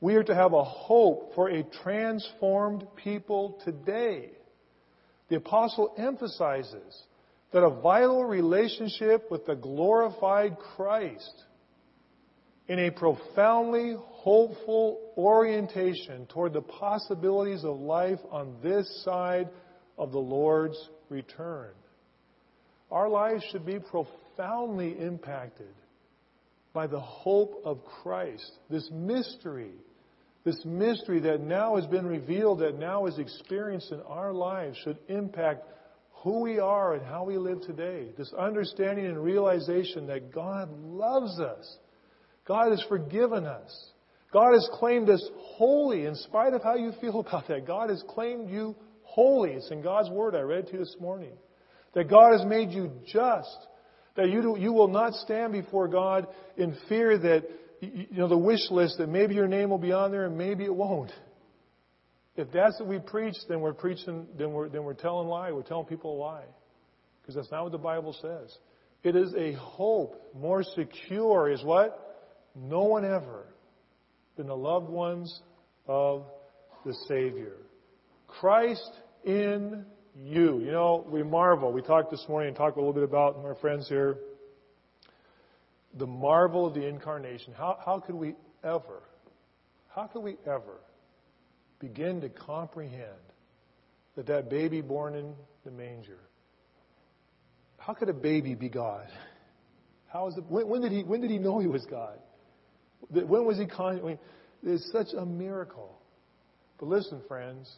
We 0.00 0.14
are 0.14 0.24
to 0.24 0.34
have 0.34 0.52
a 0.52 0.64
hope 0.64 1.34
for 1.34 1.48
a 1.48 1.64
transformed 1.82 2.84
people 2.96 3.60
today. 3.64 4.30
The 5.28 5.36
apostle 5.36 5.94
emphasizes 5.98 7.02
that 7.52 7.64
a 7.64 7.80
vital 7.80 8.24
relationship 8.24 9.30
with 9.30 9.46
the 9.46 9.56
glorified 9.56 10.56
Christ 10.76 11.44
in 12.68 12.78
a 12.78 12.90
profoundly 12.90 13.96
hopeful 14.28 15.00
orientation 15.16 16.26
toward 16.26 16.52
the 16.52 16.60
possibilities 16.60 17.64
of 17.64 17.80
life 17.80 18.18
on 18.30 18.54
this 18.62 19.02
side 19.02 19.48
of 19.96 20.12
the 20.12 20.18
Lord's 20.18 20.76
return. 21.08 21.70
Our 22.90 23.08
lives 23.08 23.42
should 23.50 23.64
be 23.64 23.78
profoundly 23.78 24.98
impacted 25.00 25.72
by 26.74 26.86
the 26.86 27.00
hope 27.00 27.62
of 27.64 27.82
Christ, 28.02 28.52
this 28.68 28.86
mystery, 28.92 29.72
this 30.44 30.62
mystery 30.62 31.20
that 31.20 31.40
now 31.40 31.76
has 31.76 31.86
been 31.86 32.06
revealed, 32.06 32.58
that 32.58 32.78
now 32.78 33.06
is 33.06 33.18
experienced 33.18 33.92
in 33.92 34.02
our 34.02 34.34
lives, 34.34 34.76
should 34.84 34.98
impact 35.08 35.64
who 36.22 36.40
we 36.40 36.58
are 36.58 36.92
and 36.92 37.06
how 37.06 37.24
we 37.24 37.38
live 37.38 37.62
today. 37.62 38.08
This 38.18 38.34
understanding 38.38 39.06
and 39.06 39.24
realization 39.24 40.06
that 40.08 40.34
God 40.34 40.68
loves 40.82 41.40
us 41.40 41.78
God 42.48 42.70
has 42.70 42.82
forgiven 42.88 43.44
us. 43.44 43.90
God 44.32 44.52
has 44.52 44.68
claimed 44.74 45.08
us 45.08 45.26
holy 45.36 46.04
in 46.04 46.14
spite 46.14 46.52
of 46.52 46.62
how 46.62 46.74
you 46.74 46.92
feel 47.00 47.20
about 47.26 47.48
that. 47.48 47.66
God 47.66 47.90
has 47.90 48.02
claimed 48.08 48.50
you 48.50 48.76
holy. 49.02 49.52
It's 49.52 49.70
in 49.70 49.82
God's 49.82 50.10
Word 50.10 50.34
I 50.34 50.40
read 50.40 50.66
to 50.66 50.72
you 50.74 50.78
this 50.78 50.96
morning. 51.00 51.32
That 51.94 52.10
God 52.10 52.32
has 52.32 52.46
made 52.46 52.70
you 52.70 52.92
just. 53.06 53.56
That 54.16 54.28
you, 54.28 54.42
do, 54.42 54.56
you 54.58 54.72
will 54.72 54.88
not 54.88 55.14
stand 55.14 55.52
before 55.52 55.88
God 55.88 56.26
in 56.56 56.76
fear 56.88 57.16
that, 57.16 57.44
you 57.80 58.06
know, 58.12 58.28
the 58.28 58.36
wish 58.36 58.70
list 58.70 58.98
that 58.98 59.08
maybe 59.08 59.34
your 59.34 59.48
name 59.48 59.70
will 59.70 59.78
be 59.78 59.92
on 59.92 60.10
there 60.10 60.26
and 60.26 60.36
maybe 60.36 60.64
it 60.64 60.74
won't. 60.74 61.12
If 62.36 62.52
that's 62.52 62.78
what 62.78 62.88
we 62.88 62.98
preach, 62.98 63.36
then 63.48 63.60
we're 63.60 63.72
preaching, 63.72 64.26
then 64.36 64.52
we're, 64.52 64.68
then 64.68 64.84
we're 64.84 64.94
telling 64.94 65.28
lie. 65.28 65.50
We're 65.52 65.62
telling 65.62 65.86
people 65.86 66.16
a 66.16 66.18
lie. 66.18 66.44
Because 67.20 67.36
that's 67.36 67.50
not 67.50 67.62
what 67.62 67.72
the 67.72 67.78
Bible 67.78 68.14
says. 68.20 68.56
It 69.02 69.16
is 69.16 69.32
a 69.36 69.52
hope 69.54 70.20
more 70.34 70.62
secure 70.62 71.50
is 71.50 71.62
what? 71.64 72.04
no 72.54 72.84
one 72.84 73.04
ever 73.04 73.46
than 74.38 74.46
the 74.46 74.56
loved 74.56 74.88
ones 74.88 75.42
of 75.86 76.24
the 76.86 76.94
Savior. 77.06 77.56
Christ 78.26 78.90
in 79.24 79.84
you. 80.16 80.60
You 80.60 80.70
know, 80.70 81.04
we 81.10 81.22
marvel. 81.22 81.72
We 81.72 81.82
talked 81.82 82.10
this 82.10 82.24
morning 82.28 82.48
and 82.48 82.56
talked 82.56 82.76
a 82.76 82.80
little 82.80 82.94
bit 82.94 83.02
about 83.02 83.36
our 83.44 83.56
friends 83.56 83.88
here. 83.88 84.16
The 85.98 86.06
marvel 86.06 86.66
of 86.66 86.74
the 86.74 86.86
incarnation. 86.86 87.52
How, 87.52 87.78
how 87.84 87.98
could 87.98 88.14
we 88.14 88.36
ever, 88.64 89.02
how 89.94 90.06
could 90.06 90.22
we 90.22 90.36
ever 90.46 90.80
begin 91.80 92.20
to 92.20 92.28
comprehend 92.28 93.02
that 94.16 94.26
that 94.26 94.48
baby 94.48 94.80
born 94.80 95.14
in 95.14 95.34
the 95.64 95.70
manger, 95.70 96.18
how 97.78 97.92
could 97.92 98.08
a 98.08 98.14
baby 98.14 98.54
be 98.54 98.68
God? 98.68 99.06
How 100.12 100.28
is 100.28 100.36
it, 100.36 100.44
when, 100.48 100.68
when, 100.68 100.80
did 100.80 100.92
he, 100.92 101.02
when 101.02 101.20
did 101.20 101.30
he 101.30 101.38
know 101.38 101.58
he 101.58 101.66
was 101.66 101.84
God? 101.86 102.18
When 103.10 103.44
was 103.44 103.58
he? 103.58 103.66
I 103.78 103.92
mean, 103.94 104.18
it's 104.62 104.90
such 104.92 105.08
a 105.16 105.24
miracle. 105.24 105.98
But 106.78 106.88
listen, 106.88 107.20
friends, 107.28 107.70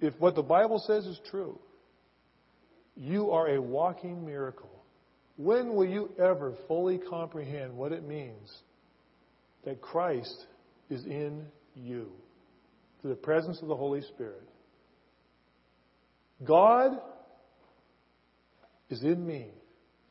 if 0.00 0.14
what 0.18 0.34
the 0.34 0.42
Bible 0.42 0.82
says 0.86 1.06
is 1.06 1.18
true, 1.30 1.58
you 2.96 3.30
are 3.30 3.48
a 3.48 3.60
walking 3.60 4.24
miracle. 4.24 4.70
When 5.36 5.74
will 5.74 5.86
you 5.86 6.10
ever 6.18 6.54
fully 6.66 6.98
comprehend 6.98 7.76
what 7.76 7.92
it 7.92 8.06
means 8.06 8.52
that 9.64 9.80
Christ 9.80 10.46
is 10.90 11.04
in 11.04 11.44
you 11.74 12.10
through 13.00 13.10
the 13.10 13.16
presence 13.16 13.60
of 13.62 13.68
the 13.68 13.76
Holy 13.76 14.02
Spirit? 14.02 14.48
God 16.44 16.98
is 18.90 19.02
in 19.02 19.24
me. 19.24 19.48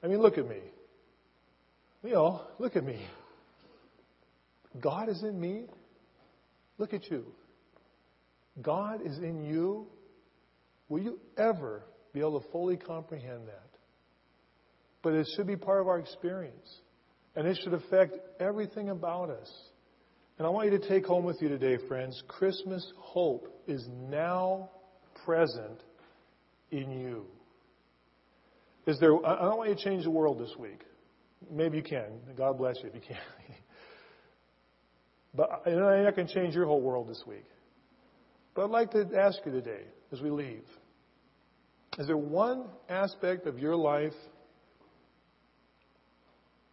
I 0.03 0.07
mean, 0.07 0.19
look 0.19 0.37
at 0.37 0.47
me. 0.47 0.59
You 2.07 2.13
know, 2.13 2.41
look 2.57 2.77
at 2.77 2.85
me. 2.85 3.05
God 4.79 5.09
is 5.09 5.23
in 5.23 5.37
me. 5.37 5.65
Look 6.77 6.93
at 6.93 7.11
you. 7.11 7.25
God 8.61 9.05
is 9.05 9.17
in 9.17 9.43
you. 9.43 9.87
Will 10.87 11.01
you 11.01 11.19
ever 11.37 11.83
be 12.13 12.21
able 12.21 12.39
to 12.39 12.49
fully 12.49 12.77
comprehend 12.77 13.49
that? 13.49 13.67
But 15.03 15.15
it 15.15 15.27
should 15.35 15.47
be 15.47 15.57
part 15.57 15.81
of 15.81 15.89
our 15.89 15.99
experience. 15.99 16.77
And 17.35 17.45
it 17.45 17.59
should 17.61 17.73
affect 17.73 18.17
everything 18.39 18.87
about 18.87 19.29
us. 19.29 19.51
And 20.37 20.47
I 20.47 20.49
want 20.49 20.71
you 20.71 20.79
to 20.79 20.87
take 20.87 21.05
home 21.05 21.25
with 21.25 21.41
you 21.41 21.49
today, 21.49 21.75
friends, 21.89 22.23
Christmas 22.29 22.89
hope 22.99 23.53
is 23.67 23.85
now 24.09 24.69
present 25.25 25.83
in 26.71 26.89
you. 26.89 27.25
Is 28.85 28.97
there, 29.01 29.13
I 29.25 29.41
don't 29.41 29.57
want 29.57 29.71
you 29.71 29.75
to 29.75 29.83
change 29.83 30.05
the 30.05 30.09
world 30.09 30.39
this 30.39 30.55
week. 30.57 30.79
Maybe 31.51 31.77
you 31.77 31.83
can. 31.83 32.05
God 32.35 32.57
bless 32.57 32.77
you 32.81 32.89
if 32.89 32.95
you 32.95 33.01
can. 33.01 33.17
but 35.35 35.63
I'm 35.65 35.79
not 35.79 36.15
going 36.15 36.27
to 36.27 36.33
change 36.33 36.55
your 36.55 36.65
whole 36.65 36.81
world 36.81 37.07
this 37.07 37.23
week. 37.27 37.45
But 38.55 38.65
I'd 38.65 38.71
like 38.71 38.91
to 38.91 39.05
ask 39.17 39.37
you 39.45 39.51
today, 39.51 39.83
as 40.11 40.21
we 40.21 40.29
leave, 40.29 40.63
is 41.99 42.07
there 42.07 42.17
one 42.17 42.65
aspect 42.89 43.45
of 43.45 43.59
your 43.59 43.75
life 43.75 44.13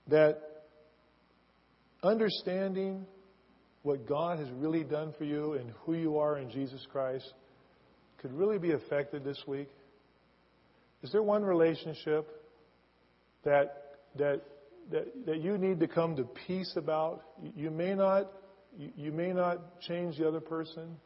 that 0.09 0.41
understanding 2.03 3.07
what 3.83 4.07
God 4.07 4.39
has 4.39 4.49
really 4.53 4.85
done 4.85 5.15
for 5.17 5.25
you 5.25 5.55
and 5.55 5.71
who 5.85 5.95
you 5.95 6.19
are 6.19 6.39
in 6.39 6.51
Jesus 6.51 6.87
Christ 6.91 7.33
could 8.19 8.33
really 8.33 8.59
be 8.59 8.73
affected 8.73 9.25
this 9.25 9.43
week? 9.47 9.69
Is 11.03 11.13
there 11.13 11.23
one 11.23 11.43
relationship 11.43 12.27
that 13.45 13.85
that 14.17 14.43
that, 14.91 15.27
that 15.27 15.41
you 15.41 15.59
need 15.59 15.81
to 15.81 15.89
come 15.89 16.17
to 16.17 16.25
peace 16.47 16.73
about. 16.77 17.23
You 17.57 17.71
may 17.71 17.95
not, 17.95 18.31
you, 18.77 19.13
may 19.13 19.33
not 19.33 19.81
change 19.81 20.19
the 20.19 20.29
other 20.29 20.41
person. 20.41 20.97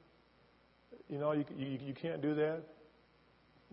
You 1.09 1.19
know, 1.19 1.33
you, 1.33 1.45
you, 1.57 1.79
you 1.87 1.95
can't 1.95 2.21
do 2.21 2.35
that. 2.35 2.63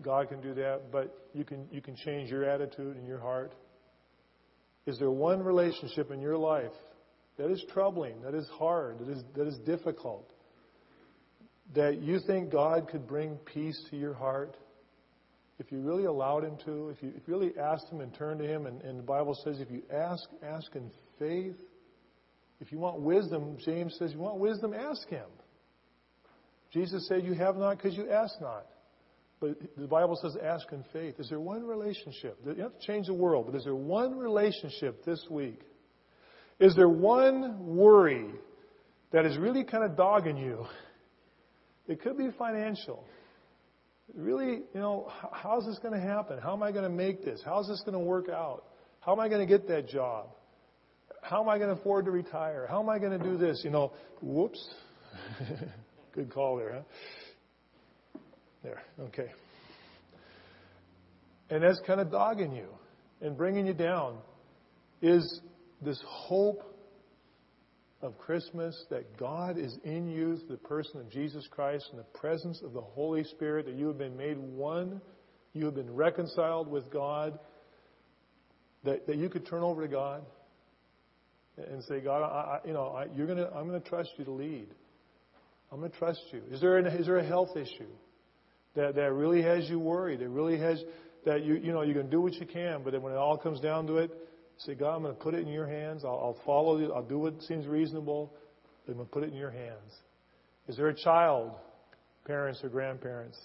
God 0.02 0.28
can 0.28 0.40
do 0.40 0.54
that, 0.54 0.92
but 0.92 1.28
you 1.32 1.44
can, 1.44 1.66
you 1.70 1.80
can 1.80 1.96
change 1.96 2.30
your 2.30 2.44
attitude 2.44 2.96
and 2.96 3.06
your 3.06 3.18
heart. 3.18 3.54
Is 4.86 4.98
there 4.98 5.10
one 5.10 5.42
relationship 5.42 6.10
in 6.10 6.20
your 6.20 6.36
life 6.36 6.72
that 7.38 7.50
is 7.50 7.64
troubling, 7.72 8.20
that 8.22 8.34
is 8.34 8.46
hard, 8.58 8.98
that 9.00 9.08
is, 9.08 9.22
that 9.34 9.46
is 9.46 9.58
difficult, 9.58 10.30
that 11.74 12.00
you 12.02 12.20
think 12.26 12.52
God 12.52 12.88
could 12.88 13.06
bring 13.06 13.36
peace 13.52 13.82
to 13.90 13.96
your 13.96 14.14
heart? 14.14 14.56
If 15.58 15.72
you 15.72 15.80
really 15.80 16.04
allowed 16.04 16.44
Him 16.44 16.56
to, 16.64 16.90
if 16.90 17.02
you, 17.02 17.12
if 17.16 17.26
really 17.26 17.52
asked 17.58 17.88
Him 17.90 18.00
and 18.00 18.14
turned 18.14 18.40
to 18.40 18.46
Him, 18.46 18.66
and, 18.66 18.82
and 18.82 18.98
the 18.98 19.02
Bible 19.02 19.34
says 19.44 19.60
if 19.60 19.70
you 19.70 19.82
ask, 19.92 20.24
ask 20.42 20.74
in 20.74 20.90
faith. 21.18 21.56
If 22.60 22.72
you 22.72 22.78
want 22.78 23.00
wisdom, 23.00 23.56
James 23.64 23.94
says, 23.98 24.12
you 24.12 24.18
want 24.18 24.38
wisdom, 24.38 24.72
ask 24.74 25.08
Him. 25.08 25.28
Jesus 26.72 27.06
said, 27.08 27.24
You 27.24 27.34
have 27.34 27.56
not 27.56 27.76
because 27.76 27.96
you 27.96 28.10
ask 28.10 28.34
not. 28.40 28.66
But 29.40 29.58
the 29.76 29.86
Bible 29.86 30.18
says, 30.20 30.34
ask 30.42 30.66
in 30.72 30.82
faith. 30.92 31.16
Is 31.18 31.28
there 31.28 31.40
one 31.40 31.66
relationship? 31.66 32.38
You 32.44 32.62
have 32.62 32.78
to 32.78 32.86
change 32.86 33.06
the 33.06 33.14
world, 33.14 33.46
but 33.46 33.54
is 33.54 33.64
there 33.64 33.74
one 33.74 34.16
relationship 34.16 35.04
this 35.04 35.22
week? 35.30 35.60
Is 36.58 36.74
there 36.74 36.88
one 36.88 37.76
worry 37.76 38.30
that 39.12 39.26
is 39.26 39.36
really 39.36 39.62
kind 39.62 39.84
of 39.84 39.94
dogging 39.94 40.38
you? 40.38 40.64
It 41.86 42.00
could 42.00 42.16
be 42.16 42.28
financial 42.38 43.04
really, 44.14 44.62
you 44.74 44.80
know, 44.80 45.10
how's 45.32 45.66
this 45.66 45.78
going 45.78 45.94
to 45.94 46.00
happen? 46.00 46.38
How 46.38 46.52
am 46.52 46.62
I 46.62 46.72
going 46.72 46.84
to 46.84 46.90
make 46.90 47.24
this? 47.24 47.40
How's 47.44 47.68
this 47.68 47.80
going 47.80 47.94
to 47.94 47.98
work 47.98 48.28
out? 48.28 48.64
How 49.00 49.12
am 49.12 49.20
I 49.20 49.28
going 49.28 49.46
to 49.46 49.46
get 49.46 49.68
that 49.68 49.88
job? 49.88 50.28
How 51.22 51.42
am 51.42 51.48
I 51.48 51.58
going 51.58 51.74
to 51.74 51.80
afford 51.80 52.04
to 52.04 52.10
retire? 52.10 52.66
How 52.68 52.80
am 52.80 52.88
I 52.88 52.98
going 52.98 53.18
to 53.18 53.24
do 53.24 53.36
this? 53.36 53.62
You 53.64 53.70
know, 53.70 53.92
whoops. 54.22 54.64
Good 56.12 56.32
call 56.32 56.56
there, 56.56 56.72
huh? 56.72 58.18
There, 58.62 58.82
okay. 59.00 59.30
And 61.50 61.62
that's 61.62 61.80
kind 61.86 62.00
of 62.00 62.10
dogging 62.10 62.52
you 62.52 62.68
and 63.20 63.36
bringing 63.36 63.66
you 63.66 63.74
down. 63.74 64.18
is 65.02 65.40
this 65.82 66.02
hope 66.06 66.62
of 68.06 68.16
Christmas 68.18 68.84
that 68.90 69.18
God 69.18 69.58
is 69.58 69.76
in 69.84 70.08
you 70.08 70.36
through 70.38 70.56
the 70.56 70.68
person 70.68 71.00
of 71.00 71.10
Jesus 71.10 71.46
Christ 71.50 71.86
and 71.90 71.98
the 71.98 72.18
presence 72.18 72.62
of 72.62 72.72
the 72.72 72.80
Holy 72.80 73.24
Spirit, 73.24 73.66
that 73.66 73.74
you 73.74 73.88
have 73.88 73.98
been 73.98 74.16
made 74.16 74.38
one, 74.38 75.00
you 75.52 75.64
have 75.66 75.74
been 75.74 75.94
reconciled 75.94 76.68
with 76.70 76.90
God, 76.90 77.38
that, 78.84 79.06
that 79.06 79.16
you 79.16 79.28
could 79.28 79.46
turn 79.46 79.62
over 79.62 79.82
to 79.82 79.88
God 79.88 80.22
and 81.56 81.82
say, 81.84 82.00
God, 82.00 82.22
I, 82.22 82.26
I, 82.26 82.60
you 82.66 82.72
know, 82.72 82.88
I, 82.88 83.06
you're 83.14 83.26
gonna, 83.26 83.50
I'm 83.54 83.68
going 83.68 83.80
to 83.80 83.88
trust 83.88 84.10
you 84.16 84.24
to 84.24 84.32
lead. 84.32 84.68
I'm 85.72 85.80
going 85.80 85.90
to 85.90 85.98
trust 85.98 86.20
you. 86.32 86.42
Is 86.50 86.60
there, 86.60 86.78
an, 86.78 86.86
is 86.86 87.06
there 87.06 87.18
a 87.18 87.26
health 87.26 87.56
issue 87.56 87.90
that, 88.74 88.94
that 88.94 89.12
really 89.12 89.42
has 89.42 89.68
you 89.68 89.78
worried? 89.78 90.20
That 90.20 90.28
really 90.28 90.58
has, 90.58 90.82
that 91.24 91.44
you, 91.44 91.54
you 91.54 91.72
know, 91.72 91.82
you 91.82 91.94
can 91.94 92.08
do 92.08 92.20
what 92.20 92.34
you 92.34 92.46
can, 92.46 92.82
but 92.84 92.92
then 92.92 93.02
when 93.02 93.12
it 93.12 93.16
all 93.16 93.36
comes 93.36 93.60
down 93.60 93.86
to 93.88 93.96
it, 93.96 94.10
say, 94.58 94.74
God, 94.74 94.96
I'm 94.96 95.02
going 95.02 95.14
to 95.14 95.20
put 95.20 95.34
it 95.34 95.40
in 95.40 95.48
your 95.48 95.66
hands. 95.66 96.04
I'll, 96.04 96.10
I'll 96.10 96.40
follow 96.44 96.78
you. 96.78 96.92
I'll 96.92 97.02
do 97.02 97.18
what 97.18 97.40
seems 97.42 97.66
reasonable. 97.66 98.32
I'm 98.88 98.94
going 98.94 99.06
to 99.06 99.12
put 99.12 99.22
it 99.22 99.30
in 99.30 99.36
your 99.36 99.50
hands. 99.50 99.92
Is 100.68 100.76
there 100.76 100.88
a 100.88 100.94
child, 100.94 101.52
parents 102.24 102.60
or 102.62 102.68
grandparents, 102.68 103.38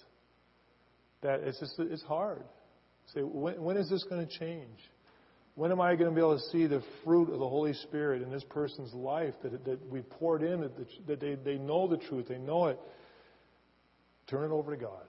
that 1.22 1.40
it's 1.40 1.60
just, 1.60 1.74
it's 1.78 2.02
hard? 2.02 2.42
Say, 3.14 3.20
when, 3.20 3.62
when 3.62 3.76
is 3.76 3.88
this 3.90 4.04
going 4.04 4.26
to 4.26 4.38
change? 4.38 4.78
When 5.54 5.70
am 5.70 5.80
I 5.80 5.96
going 5.96 6.08
to 6.08 6.14
be 6.14 6.20
able 6.20 6.38
to 6.38 6.44
see 6.50 6.66
the 6.66 6.82
fruit 7.04 7.30
of 7.30 7.38
the 7.38 7.48
Holy 7.48 7.74
Spirit 7.74 8.22
in 8.22 8.30
this 8.30 8.44
person's 8.48 8.92
life 8.94 9.34
that, 9.42 9.64
that 9.66 9.90
we 9.90 10.00
poured 10.00 10.42
in, 10.42 10.62
that, 10.62 10.72
that 11.06 11.20
they, 11.20 11.34
they 11.34 11.58
know 11.58 11.86
the 11.86 11.98
truth, 11.98 12.28
they 12.28 12.38
know 12.38 12.68
it? 12.68 12.80
Turn 14.28 14.50
it 14.50 14.54
over 14.54 14.74
to 14.74 14.80
God. 14.80 15.04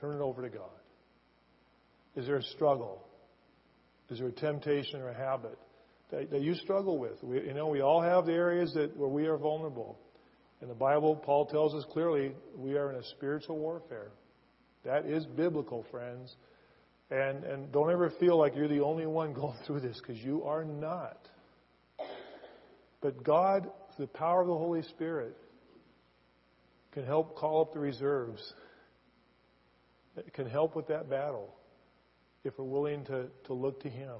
Turn 0.00 0.16
it 0.16 0.22
over 0.22 0.42
to 0.42 0.48
God. 0.48 0.70
Is 2.16 2.26
there 2.26 2.36
a 2.36 2.42
struggle? 2.42 3.04
Is 4.10 4.18
there 4.18 4.28
a 4.28 4.32
temptation 4.32 5.00
or 5.00 5.08
a 5.08 5.14
habit 5.14 5.58
that, 6.10 6.30
that 6.30 6.42
you 6.42 6.54
struggle 6.54 6.98
with? 6.98 7.22
We, 7.22 7.42
you 7.42 7.54
know, 7.54 7.66
we 7.66 7.80
all 7.80 8.00
have 8.00 8.26
the 8.26 8.32
areas 8.32 8.72
that 8.74 8.96
where 8.96 9.08
we 9.08 9.26
are 9.26 9.36
vulnerable. 9.36 9.98
In 10.62 10.68
the 10.68 10.74
Bible, 10.74 11.16
Paul 11.16 11.46
tells 11.46 11.74
us 11.74 11.84
clearly 11.92 12.32
we 12.56 12.76
are 12.76 12.90
in 12.90 12.96
a 12.96 13.04
spiritual 13.16 13.58
warfare. 13.58 14.10
That 14.84 15.06
is 15.06 15.26
biblical, 15.26 15.84
friends. 15.90 16.34
And, 17.10 17.44
and 17.44 17.72
don't 17.72 17.90
ever 17.90 18.12
feel 18.18 18.38
like 18.38 18.56
you're 18.56 18.68
the 18.68 18.82
only 18.82 19.06
one 19.06 19.32
going 19.34 19.56
through 19.66 19.80
this 19.80 20.00
because 20.00 20.22
you 20.22 20.44
are 20.44 20.64
not. 20.64 21.18
But 23.00 23.22
God, 23.22 23.70
the 23.98 24.06
power 24.06 24.42
of 24.42 24.46
the 24.46 24.54
Holy 24.54 24.82
Spirit, 24.82 25.36
can 26.92 27.04
help 27.04 27.36
call 27.36 27.60
up 27.60 27.74
the 27.74 27.78
reserves. 27.80 28.40
It 30.16 30.32
can 30.32 30.48
help 30.48 30.74
with 30.74 30.88
that 30.88 31.10
battle 31.10 31.55
if 32.46 32.58
we're 32.58 32.64
willing 32.64 33.04
to, 33.06 33.26
to 33.44 33.52
look 33.52 33.82
to 33.82 33.88
Him. 33.88 34.16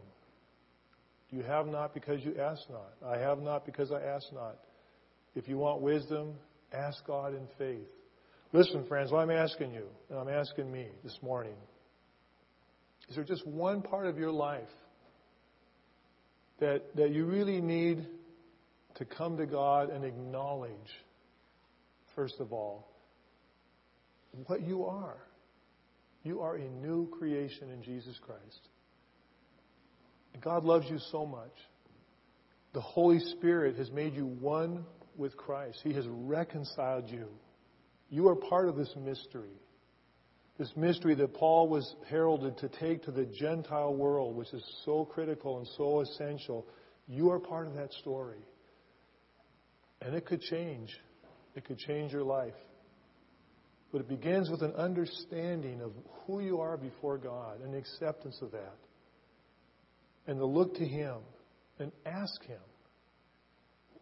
You 1.30 1.42
have 1.42 1.66
not 1.66 1.94
because 1.94 2.24
you 2.24 2.36
ask 2.40 2.62
not. 2.70 2.92
I 3.04 3.18
have 3.18 3.40
not 3.40 3.64
because 3.64 3.92
I 3.92 4.02
ask 4.02 4.32
not. 4.32 4.56
If 5.34 5.48
you 5.48 5.58
want 5.58 5.80
wisdom, 5.80 6.34
ask 6.72 7.04
God 7.06 7.34
in 7.34 7.46
faith. 7.58 7.88
Listen, 8.52 8.86
friends, 8.86 9.12
I'm 9.12 9.30
asking 9.30 9.74
you, 9.74 9.86
and 10.08 10.18
I'm 10.18 10.28
asking 10.28 10.70
me 10.70 10.86
this 11.04 11.16
morning, 11.22 11.54
is 13.08 13.16
there 13.16 13.24
just 13.24 13.46
one 13.46 13.82
part 13.82 14.06
of 14.06 14.18
your 14.18 14.32
life 14.32 14.68
that, 16.60 16.96
that 16.96 17.10
you 17.12 17.26
really 17.26 17.60
need 17.60 18.06
to 18.96 19.04
come 19.04 19.36
to 19.36 19.46
God 19.46 19.90
and 19.90 20.04
acknowledge, 20.04 20.72
first 22.14 22.36
of 22.40 22.52
all, 22.52 22.88
what 24.46 24.62
you 24.62 24.84
are? 24.84 25.16
You 26.26 26.40
are 26.40 26.56
a 26.56 26.68
new 26.68 27.08
creation 27.08 27.70
in 27.70 27.84
Jesus 27.84 28.18
Christ. 28.20 28.68
And 30.34 30.42
God 30.42 30.64
loves 30.64 30.86
you 30.90 30.98
so 31.12 31.24
much. 31.24 31.52
The 32.74 32.80
Holy 32.80 33.20
Spirit 33.20 33.76
has 33.76 33.92
made 33.92 34.12
you 34.12 34.26
one 34.26 34.84
with 35.16 35.36
Christ. 35.36 35.78
He 35.84 35.92
has 35.92 36.04
reconciled 36.08 37.08
you. 37.08 37.28
You 38.10 38.26
are 38.28 38.34
part 38.34 38.68
of 38.68 38.74
this 38.74 38.92
mystery. 38.96 39.54
This 40.58 40.72
mystery 40.74 41.14
that 41.14 41.32
Paul 41.32 41.68
was 41.68 41.94
heralded 42.10 42.58
to 42.58 42.70
take 42.80 43.04
to 43.04 43.12
the 43.12 43.26
Gentile 43.26 43.94
world, 43.94 44.34
which 44.34 44.52
is 44.52 44.64
so 44.84 45.04
critical 45.04 45.58
and 45.58 45.68
so 45.76 46.00
essential. 46.00 46.66
You 47.06 47.30
are 47.30 47.38
part 47.38 47.68
of 47.68 47.74
that 47.74 47.92
story. 48.00 48.44
And 50.02 50.12
it 50.12 50.26
could 50.26 50.40
change. 50.40 50.90
It 51.54 51.64
could 51.64 51.78
change 51.78 52.10
your 52.10 52.24
life. 52.24 52.54
But 53.96 54.02
it 54.02 54.20
begins 54.20 54.50
with 54.50 54.60
an 54.60 54.74
understanding 54.74 55.80
of 55.80 55.90
who 56.26 56.40
you 56.40 56.60
are 56.60 56.76
before 56.76 57.16
God 57.16 57.62
and 57.62 57.74
acceptance 57.74 58.36
of 58.42 58.50
that. 58.50 58.76
And 60.26 60.38
to 60.38 60.44
look 60.44 60.74
to 60.74 60.84
Him 60.84 61.14
and 61.78 61.90
ask 62.04 62.44
Him. 62.44 62.60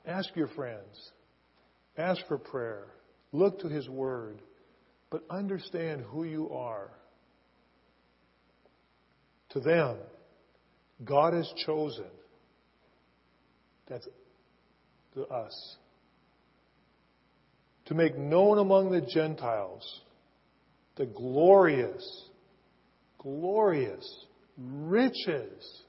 Ask 0.05 0.34
your 0.34 0.49
friends. 0.49 1.12
Ask 1.97 2.26
for 2.26 2.38
prayer. 2.38 2.86
Look 3.30 3.61
to 3.61 3.68
His 3.68 3.88
Word. 3.88 4.42
But 5.11 5.22
understand 5.30 6.03
who 6.09 6.24
you 6.24 6.51
are. 6.51 6.90
To 9.51 9.61
them, 9.61 9.99
God 11.05 11.34
has 11.34 11.49
chosen. 11.64 12.11
That's 13.86 14.09
to 15.14 15.24
us 15.26 15.76
to 17.87 17.95
make 17.95 18.16
known 18.16 18.59
among 18.59 18.91
the 18.91 19.01
Gentiles 19.01 20.01
the 20.97 21.07
glorious, 21.07 22.28
glorious 23.18 24.26
riches 24.57 25.82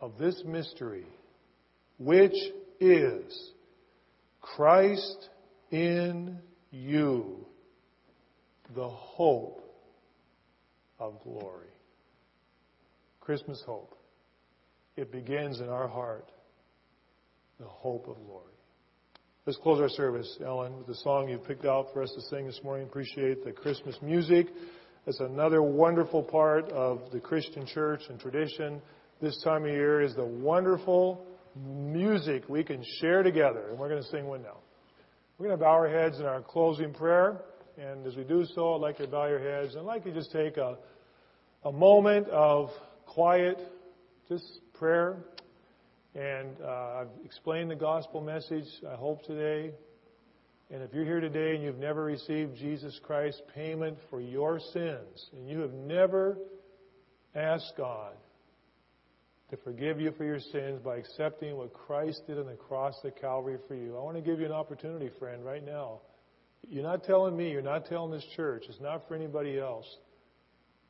of 0.00 0.18
this 0.18 0.42
mystery, 0.46 1.06
which 1.98 2.36
is 2.80 3.50
Christ 4.40 5.28
in 5.70 6.38
you, 6.70 7.44
the 8.74 8.88
hope 8.88 9.62
of 10.98 11.20
glory. 11.22 11.68
Christmas 13.20 13.62
hope. 13.66 13.96
It 14.96 15.10
begins 15.10 15.60
in 15.60 15.68
our 15.68 15.88
heart, 15.88 16.28
the 17.58 17.66
hope 17.66 18.08
of 18.08 18.16
glory. 18.26 18.52
Let's 19.44 19.58
close 19.58 19.80
our 19.80 19.88
service, 19.88 20.38
Ellen, 20.46 20.78
with 20.78 20.86
the 20.86 20.94
song 20.94 21.28
you 21.28 21.36
picked 21.36 21.64
out 21.64 21.88
for 21.92 22.00
us 22.00 22.12
to 22.12 22.20
sing 22.30 22.46
this 22.46 22.60
morning. 22.62 22.86
Appreciate 22.86 23.44
the 23.44 23.50
Christmas 23.50 23.96
music. 24.00 24.46
It's 25.04 25.18
another 25.18 25.60
wonderful 25.60 26.22
part 26.22 26.70
of 26.70 27.00
the 27.12 27.18
Christian 27.18 27.66
church 27.66 28.02
and 28.08 28.20
tradition. 28.20 28.80
This 29.20 29.42
time 29.42 29.64
of 29.64 29.70
year 29.70 30.00
is 30.00 30.14
the 30.14 30.24
wonderful 30.24 31.26
music 31.56 32.44
we 32.48 32.62
can 32.62 32.84
share 33.00 33.24
together. 33.24 33.70
And 33.70 33.80
we're 33.80 33.88
going 33.88 34.00
to 34.00 34.08
sing 34.10 34.28
one 34.28 34.44
now. 34.44 34.58
We're 35.38 35.48
going 35.48 35.58
to 35.58 35.64
bow 35.64 35.72
our 35.72 35.88
heads 35.88 36.20
in 36.20 36.24
our 36.24 36.40
closing 36.40 36.94
prayer. 36.94 37.42
And 37.76 38.06
as 38.06 38.14
we 38.14 38.22
do 38.22 38.46
so, 38.54 38.74
I'd 38.74 38.80
like 38.80 39.00
you 39.00 39.06
to 39.06 39.10
bow 39.10 39.26
your 39.26 39.40
heads. 39.40 39.74
And 39.74 39.80
I'd 39.80 39.86
like 39.86 40.06
you 40.06 40.12
to 40.12 40.20
just 40.20 40.30
take 40.30 40.56
a, 40.56 40.78
a 41.64 41.72
moment 41.72 42.28
of 42.28 42.70
quiet, 43.06 43.58
just 44.28 44.60
prayer 44.74 45.16
and 46.14 46.56
uh, 46.62 47.00
I've 47.00 47.24
explained 47.24 47.70
the 47.70 47.76
gospel 47.76 48.20
message, 48.20 48.66
I 48.90 48.96
hope, 48.96 49.24
today. 49.24 49.72
And 50.70 50.82
if 50.82 50.92
you're 50.92 51.04
here 51.04 51.20
today 51.20 51.54
and 51.54 51.62
you've 51.62 51.78
never 51.78 52.04
received 52.04 52.56
Jesus 52.56 52.98
Christ's 53.02 53.42
payment 53.54 53.96
for 54.10 54.20
your 54.20 54.58
sins, 54.72 55.30
and 55.32 55.48
you 55.48 55.60
have 55.60 55.72
never 55.72 56.38
asked 57.34 57.72
God 57.76 58.12
to 59.50 59.56
forgive 59.58 60.00
you 60.00 60.12
for 60.12 60.24
your 60.24 60.40
sins 60.40 60.80
by 60.82 60.96
accepting 60.96 61.56
what 61.56 61.72
Christ 61.72 62.22
did 62.26 62.38
on 62.38 62.46
the 62.46 62.54
cross 62.54 62.94
at 63.04 63.20
Calvary 63.20 63.58
for 63.68 63.74
you, 63.74 63.96
I 63.96 64.02
want 64.02 64.16
to 64.16 64.22
give 64.22 64.38
you 64.38 64.46
an 64.46 64.52
opportunity, 64.52 65.10
friend, 65.18 65.44
right 65.44 65.64
now. 65.64 66.00
You're 66.68 66.82
not 66.82 67.04
telling 67.04 67.36
me, 67.36 67.50
you're 67.50 67.60
not 67.60 67.86
telling 67.86 68.10
this 68.10 68.26
church, 68.36 68.64
it's 68.68 68.80
not 68.80 69.08
for 69.08 69.14
anybody 69.14 69.58
else. 69.58 69.86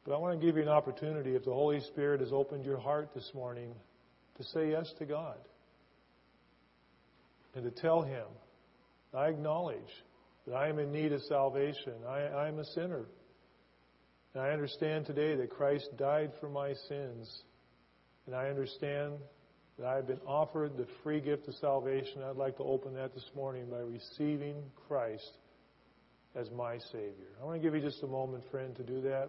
But 0.05 0.15
I 0.15 0.19
want 0.19 0.41
to 0.41 0.45
give 0.45 0.57
you 0.57 0.63
an 0.63 0.69
opportunity 0.69 1.37
if 1.37 1.45
the 1.45 1.53
Holy 1.53 1.81
Spirit 1.81 2.21
has 2.21 2.33
opened 2.33 2.65
your 2.65 2.79
heart 2.79 3.11
this 3.15 3.31
morning 3.35 3.73
to 4.37 4.45
say 4.45 4.71
yes 4.71 4.93
to 4.99 5.05
God 5.05 5.37
and 7.55 7.65
to 7.65 7.71
tell 7.71 8.03
Him, 8.03 8.25
I 9.15 9.29
acknowledge 9.29 9.81
that 10.47 10.55
I 10.55 10.69
am 10.69 10.79
in 10.79 10.91
need 10.91 11.13
of 11.13 11.23
salvation. 11.23 11.93
I, 12.09 12.49
am 12.49 12.59
a 12.59 12.65
sinner. 12.65 13.05
And 14.35 14.43
I 14.43 14.51
understand 14.51 15.07
today 15.07 15.37
that 15.37 15.51
Christ 15.51 15.89
died 15.99 16.33
for 16.41 16.49
my 16.49 16.73
sins. 16.89 17.43
And 18.27 18.35
I 18.35 18.49
understand 18.49 19.15
that 19.79 19.87
I 19.87 19.97
have 19.97 20.07
been 20.07 20.21
offered 20.27 20.77
the 20.77 20.87
free 21.03 21.21
gift 21.21 21.47
of 21.49 21.55
salvation. 21.57 22.23
I'd 22.23 22.37
like 22.37 22.57
to 22.57 22.63
open 22.63 22.95
that 22.95 23.15
this 23.15 23.29
morning 23.35 23.67
by 23.71 23.79
receiving 23.79 24.57
Christ 24.89 25.39
as 26.35 26.51
my 26.51 26.79
Savior. 26.91 27.29
I 27.41 27.45
want 27.45 27.61
to 27.61 27.63
give 27.63 27.75
you 27.75 27.81
just 27.81 28.03
a 28.03 28.07
moment, 28.07 28.45
friend, 28.51 28.75
to 28.77 28.83
do 28.83 29.03
that. 29.03 29.29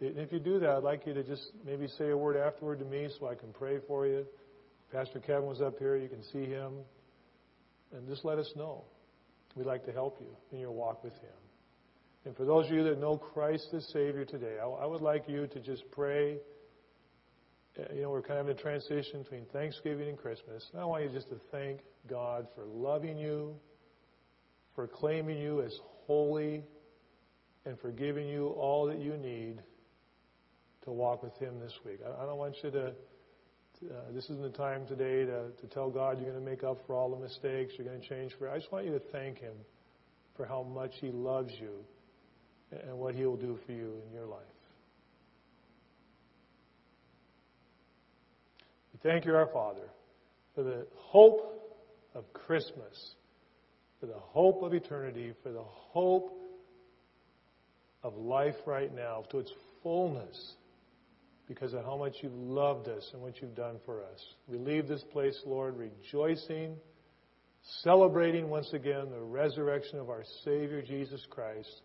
And 0.00 0.18
if 0.18 0.32
you 0.32 0.38
do 0.38 0.58
that, 0.60 0.70
I'd 0.70 0.82
like 0.82 1.06
you 1.06 1.14
to 1.14 1.22
just 1.22 1.52
maybe 1.64 1.86
say 1.86 2.10
a 2.10 2.16
word 2.16 2.36
afterward 2.36 2.80
to 2.80 2.84
me 2.84 3.08
so 3.18 3.28
I 3.28 3.34
can 3.34 3.52
pray 3.52 3.78
for 3.86 4.06
you. 4.06 4.26
Pastor 4.92 5.20
Kevin 5.20 5.46
was 5.46 5.60
up 5.60 5.78
here. 5.78 5.96
You 5.96 6.08
can 6.08 6.22
see 6.24 6.44
him. 6.44 6.72
And 7.92 8.06
just 8.08 8.24
let 8.24 8.38
us 8.38 8.50
know. 8.56 8.84
We'd 9.54 9.66
like 9.66 9.84
to 9.86 9.92
help 9.92 10.18
you 10.20 10.36
in 10.52 10.58
your 10.58 10.72
walk 10.72 11.04
with 11.04 11.14
him. 11.14 11.30
And 12.24 12.36
for 12.36 12.44
those 12.44 12.66
of 12.66 12.72
you 12.72 12.82
that 12.84 12.98
know 12.98 13.16
Christ 13.16 13.68
as 13.72 13.86
Savior 13.92 14.24
today, 14.24 14.56
I, 14.60 14.66
I 14.66 14.86
would 14.86 15.02
like 15.02 15.28
you 15.28 15.46
to 15.46 15.60
just 15.60 15.82
pray 15.92 16.38
uh, 17.78 17.92
you 17.92 18.02
know, 18.02 18.10
we're 18.10 18.22
kind 18.22 18.38
of 18.38 18.48
in 18.48 18.56
a 18.56 18.60
transition 18.60 19.22
between 19.22 19.44
Thanksgiving 19.52 20.08
and 20.08 20.16
Christmas. 20.16 20.64
And 20.72 20.80
I 20.80 20.84
want 20.84 21.02
you 21.02 21.10
just 21.10 21.28
to 21.30 21.40
thank 21.50 21.80
God 22.08 22.46
for 22.54 22.64
loving 22.64 23.18
you, 23.18 23.54
for 24.76 24.86
claiming 24.86 25.38
you 25.38 25.60
as 25.62 25.76
holy, 26.06 26.62
and 27.66 27.78
for 27.80 27.90
giving 27.90 28.28
you 28.28 28.48
all 28.48 28.86
that 28.86 29.00
you 29.00 29.16
need 29.16 29.60
to 30.84 30.92
walk 30.92 31.22
with 31.22 31.36
Him 31.38 31.58
this 31.60 31.72
week. 31.84 32.00
I, 32.04 32.24
don't 32.24 32.38
want 32.38 32.56
you 32.62 32.70
to, 32.70 32.86
uh, 32.86 32.92
this 34.12 34.24
isn't 34.24 34.42
the 34.42 34.50
time 34.50 34.86
today 34.86 35.24
to, 35.24 35.50
to 35.60 35.66
tell 35.72 35.90
God 35.90 36.18
you're 36.20 36.30
going 36.30 36.44
to 36.44 36.50
make 36.50 36.62
up 36.62 36.86
for 36.86 36.94
all 36.94 37.10
the 37.10 37.20
mistakes, 37.20 37.74
you're 37.76 37.86
going 37.86 38.00
to 38.00 38.08
change 38.08 38.32
for 38.38 38.48
I 38.48 38.58
just 38.58 38.70
want 38.70 38.84
you 38.84 38.92
to 38.92 39.02
thank 39.12 39.38
Him 39.38 39.54
for 40.36 40.46
how 40.46 40.62
much 40.62 40.92
He 41.00 41.10
loves 41.10 41.52
you 41.60 41.84
and 42.86 42.98
what 42.98 43.14
He 43.14 43.24
will 43.24 43.36
do 43.36 43.58
for 43.66 43.72
you 43.72 44.02
in 44.06 44.12
your 44.12 44.26
life. 44.26 44.40
We 48.92 49.10
thank 49.10 49.24
you, 49.24 49.34
our 49.34 49.48
Father, 49.52 49.88
for 50.54 50.62
the 50.62 50.86
hope 50.96 51.50
of 52.14 52.32
Christmas, 52.32 53.14
for 54.00 54.06
the 54.06 54.18
hope 54.18 54.62
of 54.62 54.74
eternity, 54.74 55.32
for 55.42 55.50
the 55.50 55.64
hope 55.64 56.32
of 58.02 58.16
life 58.16 58.54
right 58.66 58.94
now 58.94 59.24
to 59.30 59.38
its 59.38 59.50
fullness 59.82 60.54
because 61.46 61.74
of 61.74 61.84
how 61.84 61.96
much 61.96 62.16
you've 62.22 62.34
loved 62.34 62.88
us 62.88 63.08
and 63.12 63.20
what 63.20 63.40
you've 63.40 63.54
done 63.54 63.76
for 63.84 64.02
us. 64.02 64.24
We 64.46 64.58
leave 64.58 64.88
this 64.88 65.04
place, 65.12 65.38
Lord, 65.44 65.76
rejoicing, 65.76 66.76
celebrating 67.82 68.48
once 68.48 68.72
again 68.72 69.10
the 69.10 69.20
resurrection 69.20 69.98
of 69.98 70.08
our 70.08 70.24
Savior 70.44 70.82
Jesus 70.82 71.26
Christ. 71.28 71.82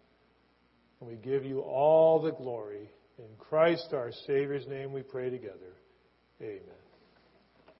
And 1.00 1.10
we 1.10 1.16
give 1.16 1.46
you 1.46 1.60
all 1.60 2.22
the 2.22 2.32
glory. 2.32 2.90
In 3.18 3.36
Christ 3.38 3.90
our 3.94 4.12
Savior's 4.28 4.68
name 4.68 4.94
we 4.94 5.02
pray 5.02 5.30
together. 5.30 5.76
Amen. 6.42 6.79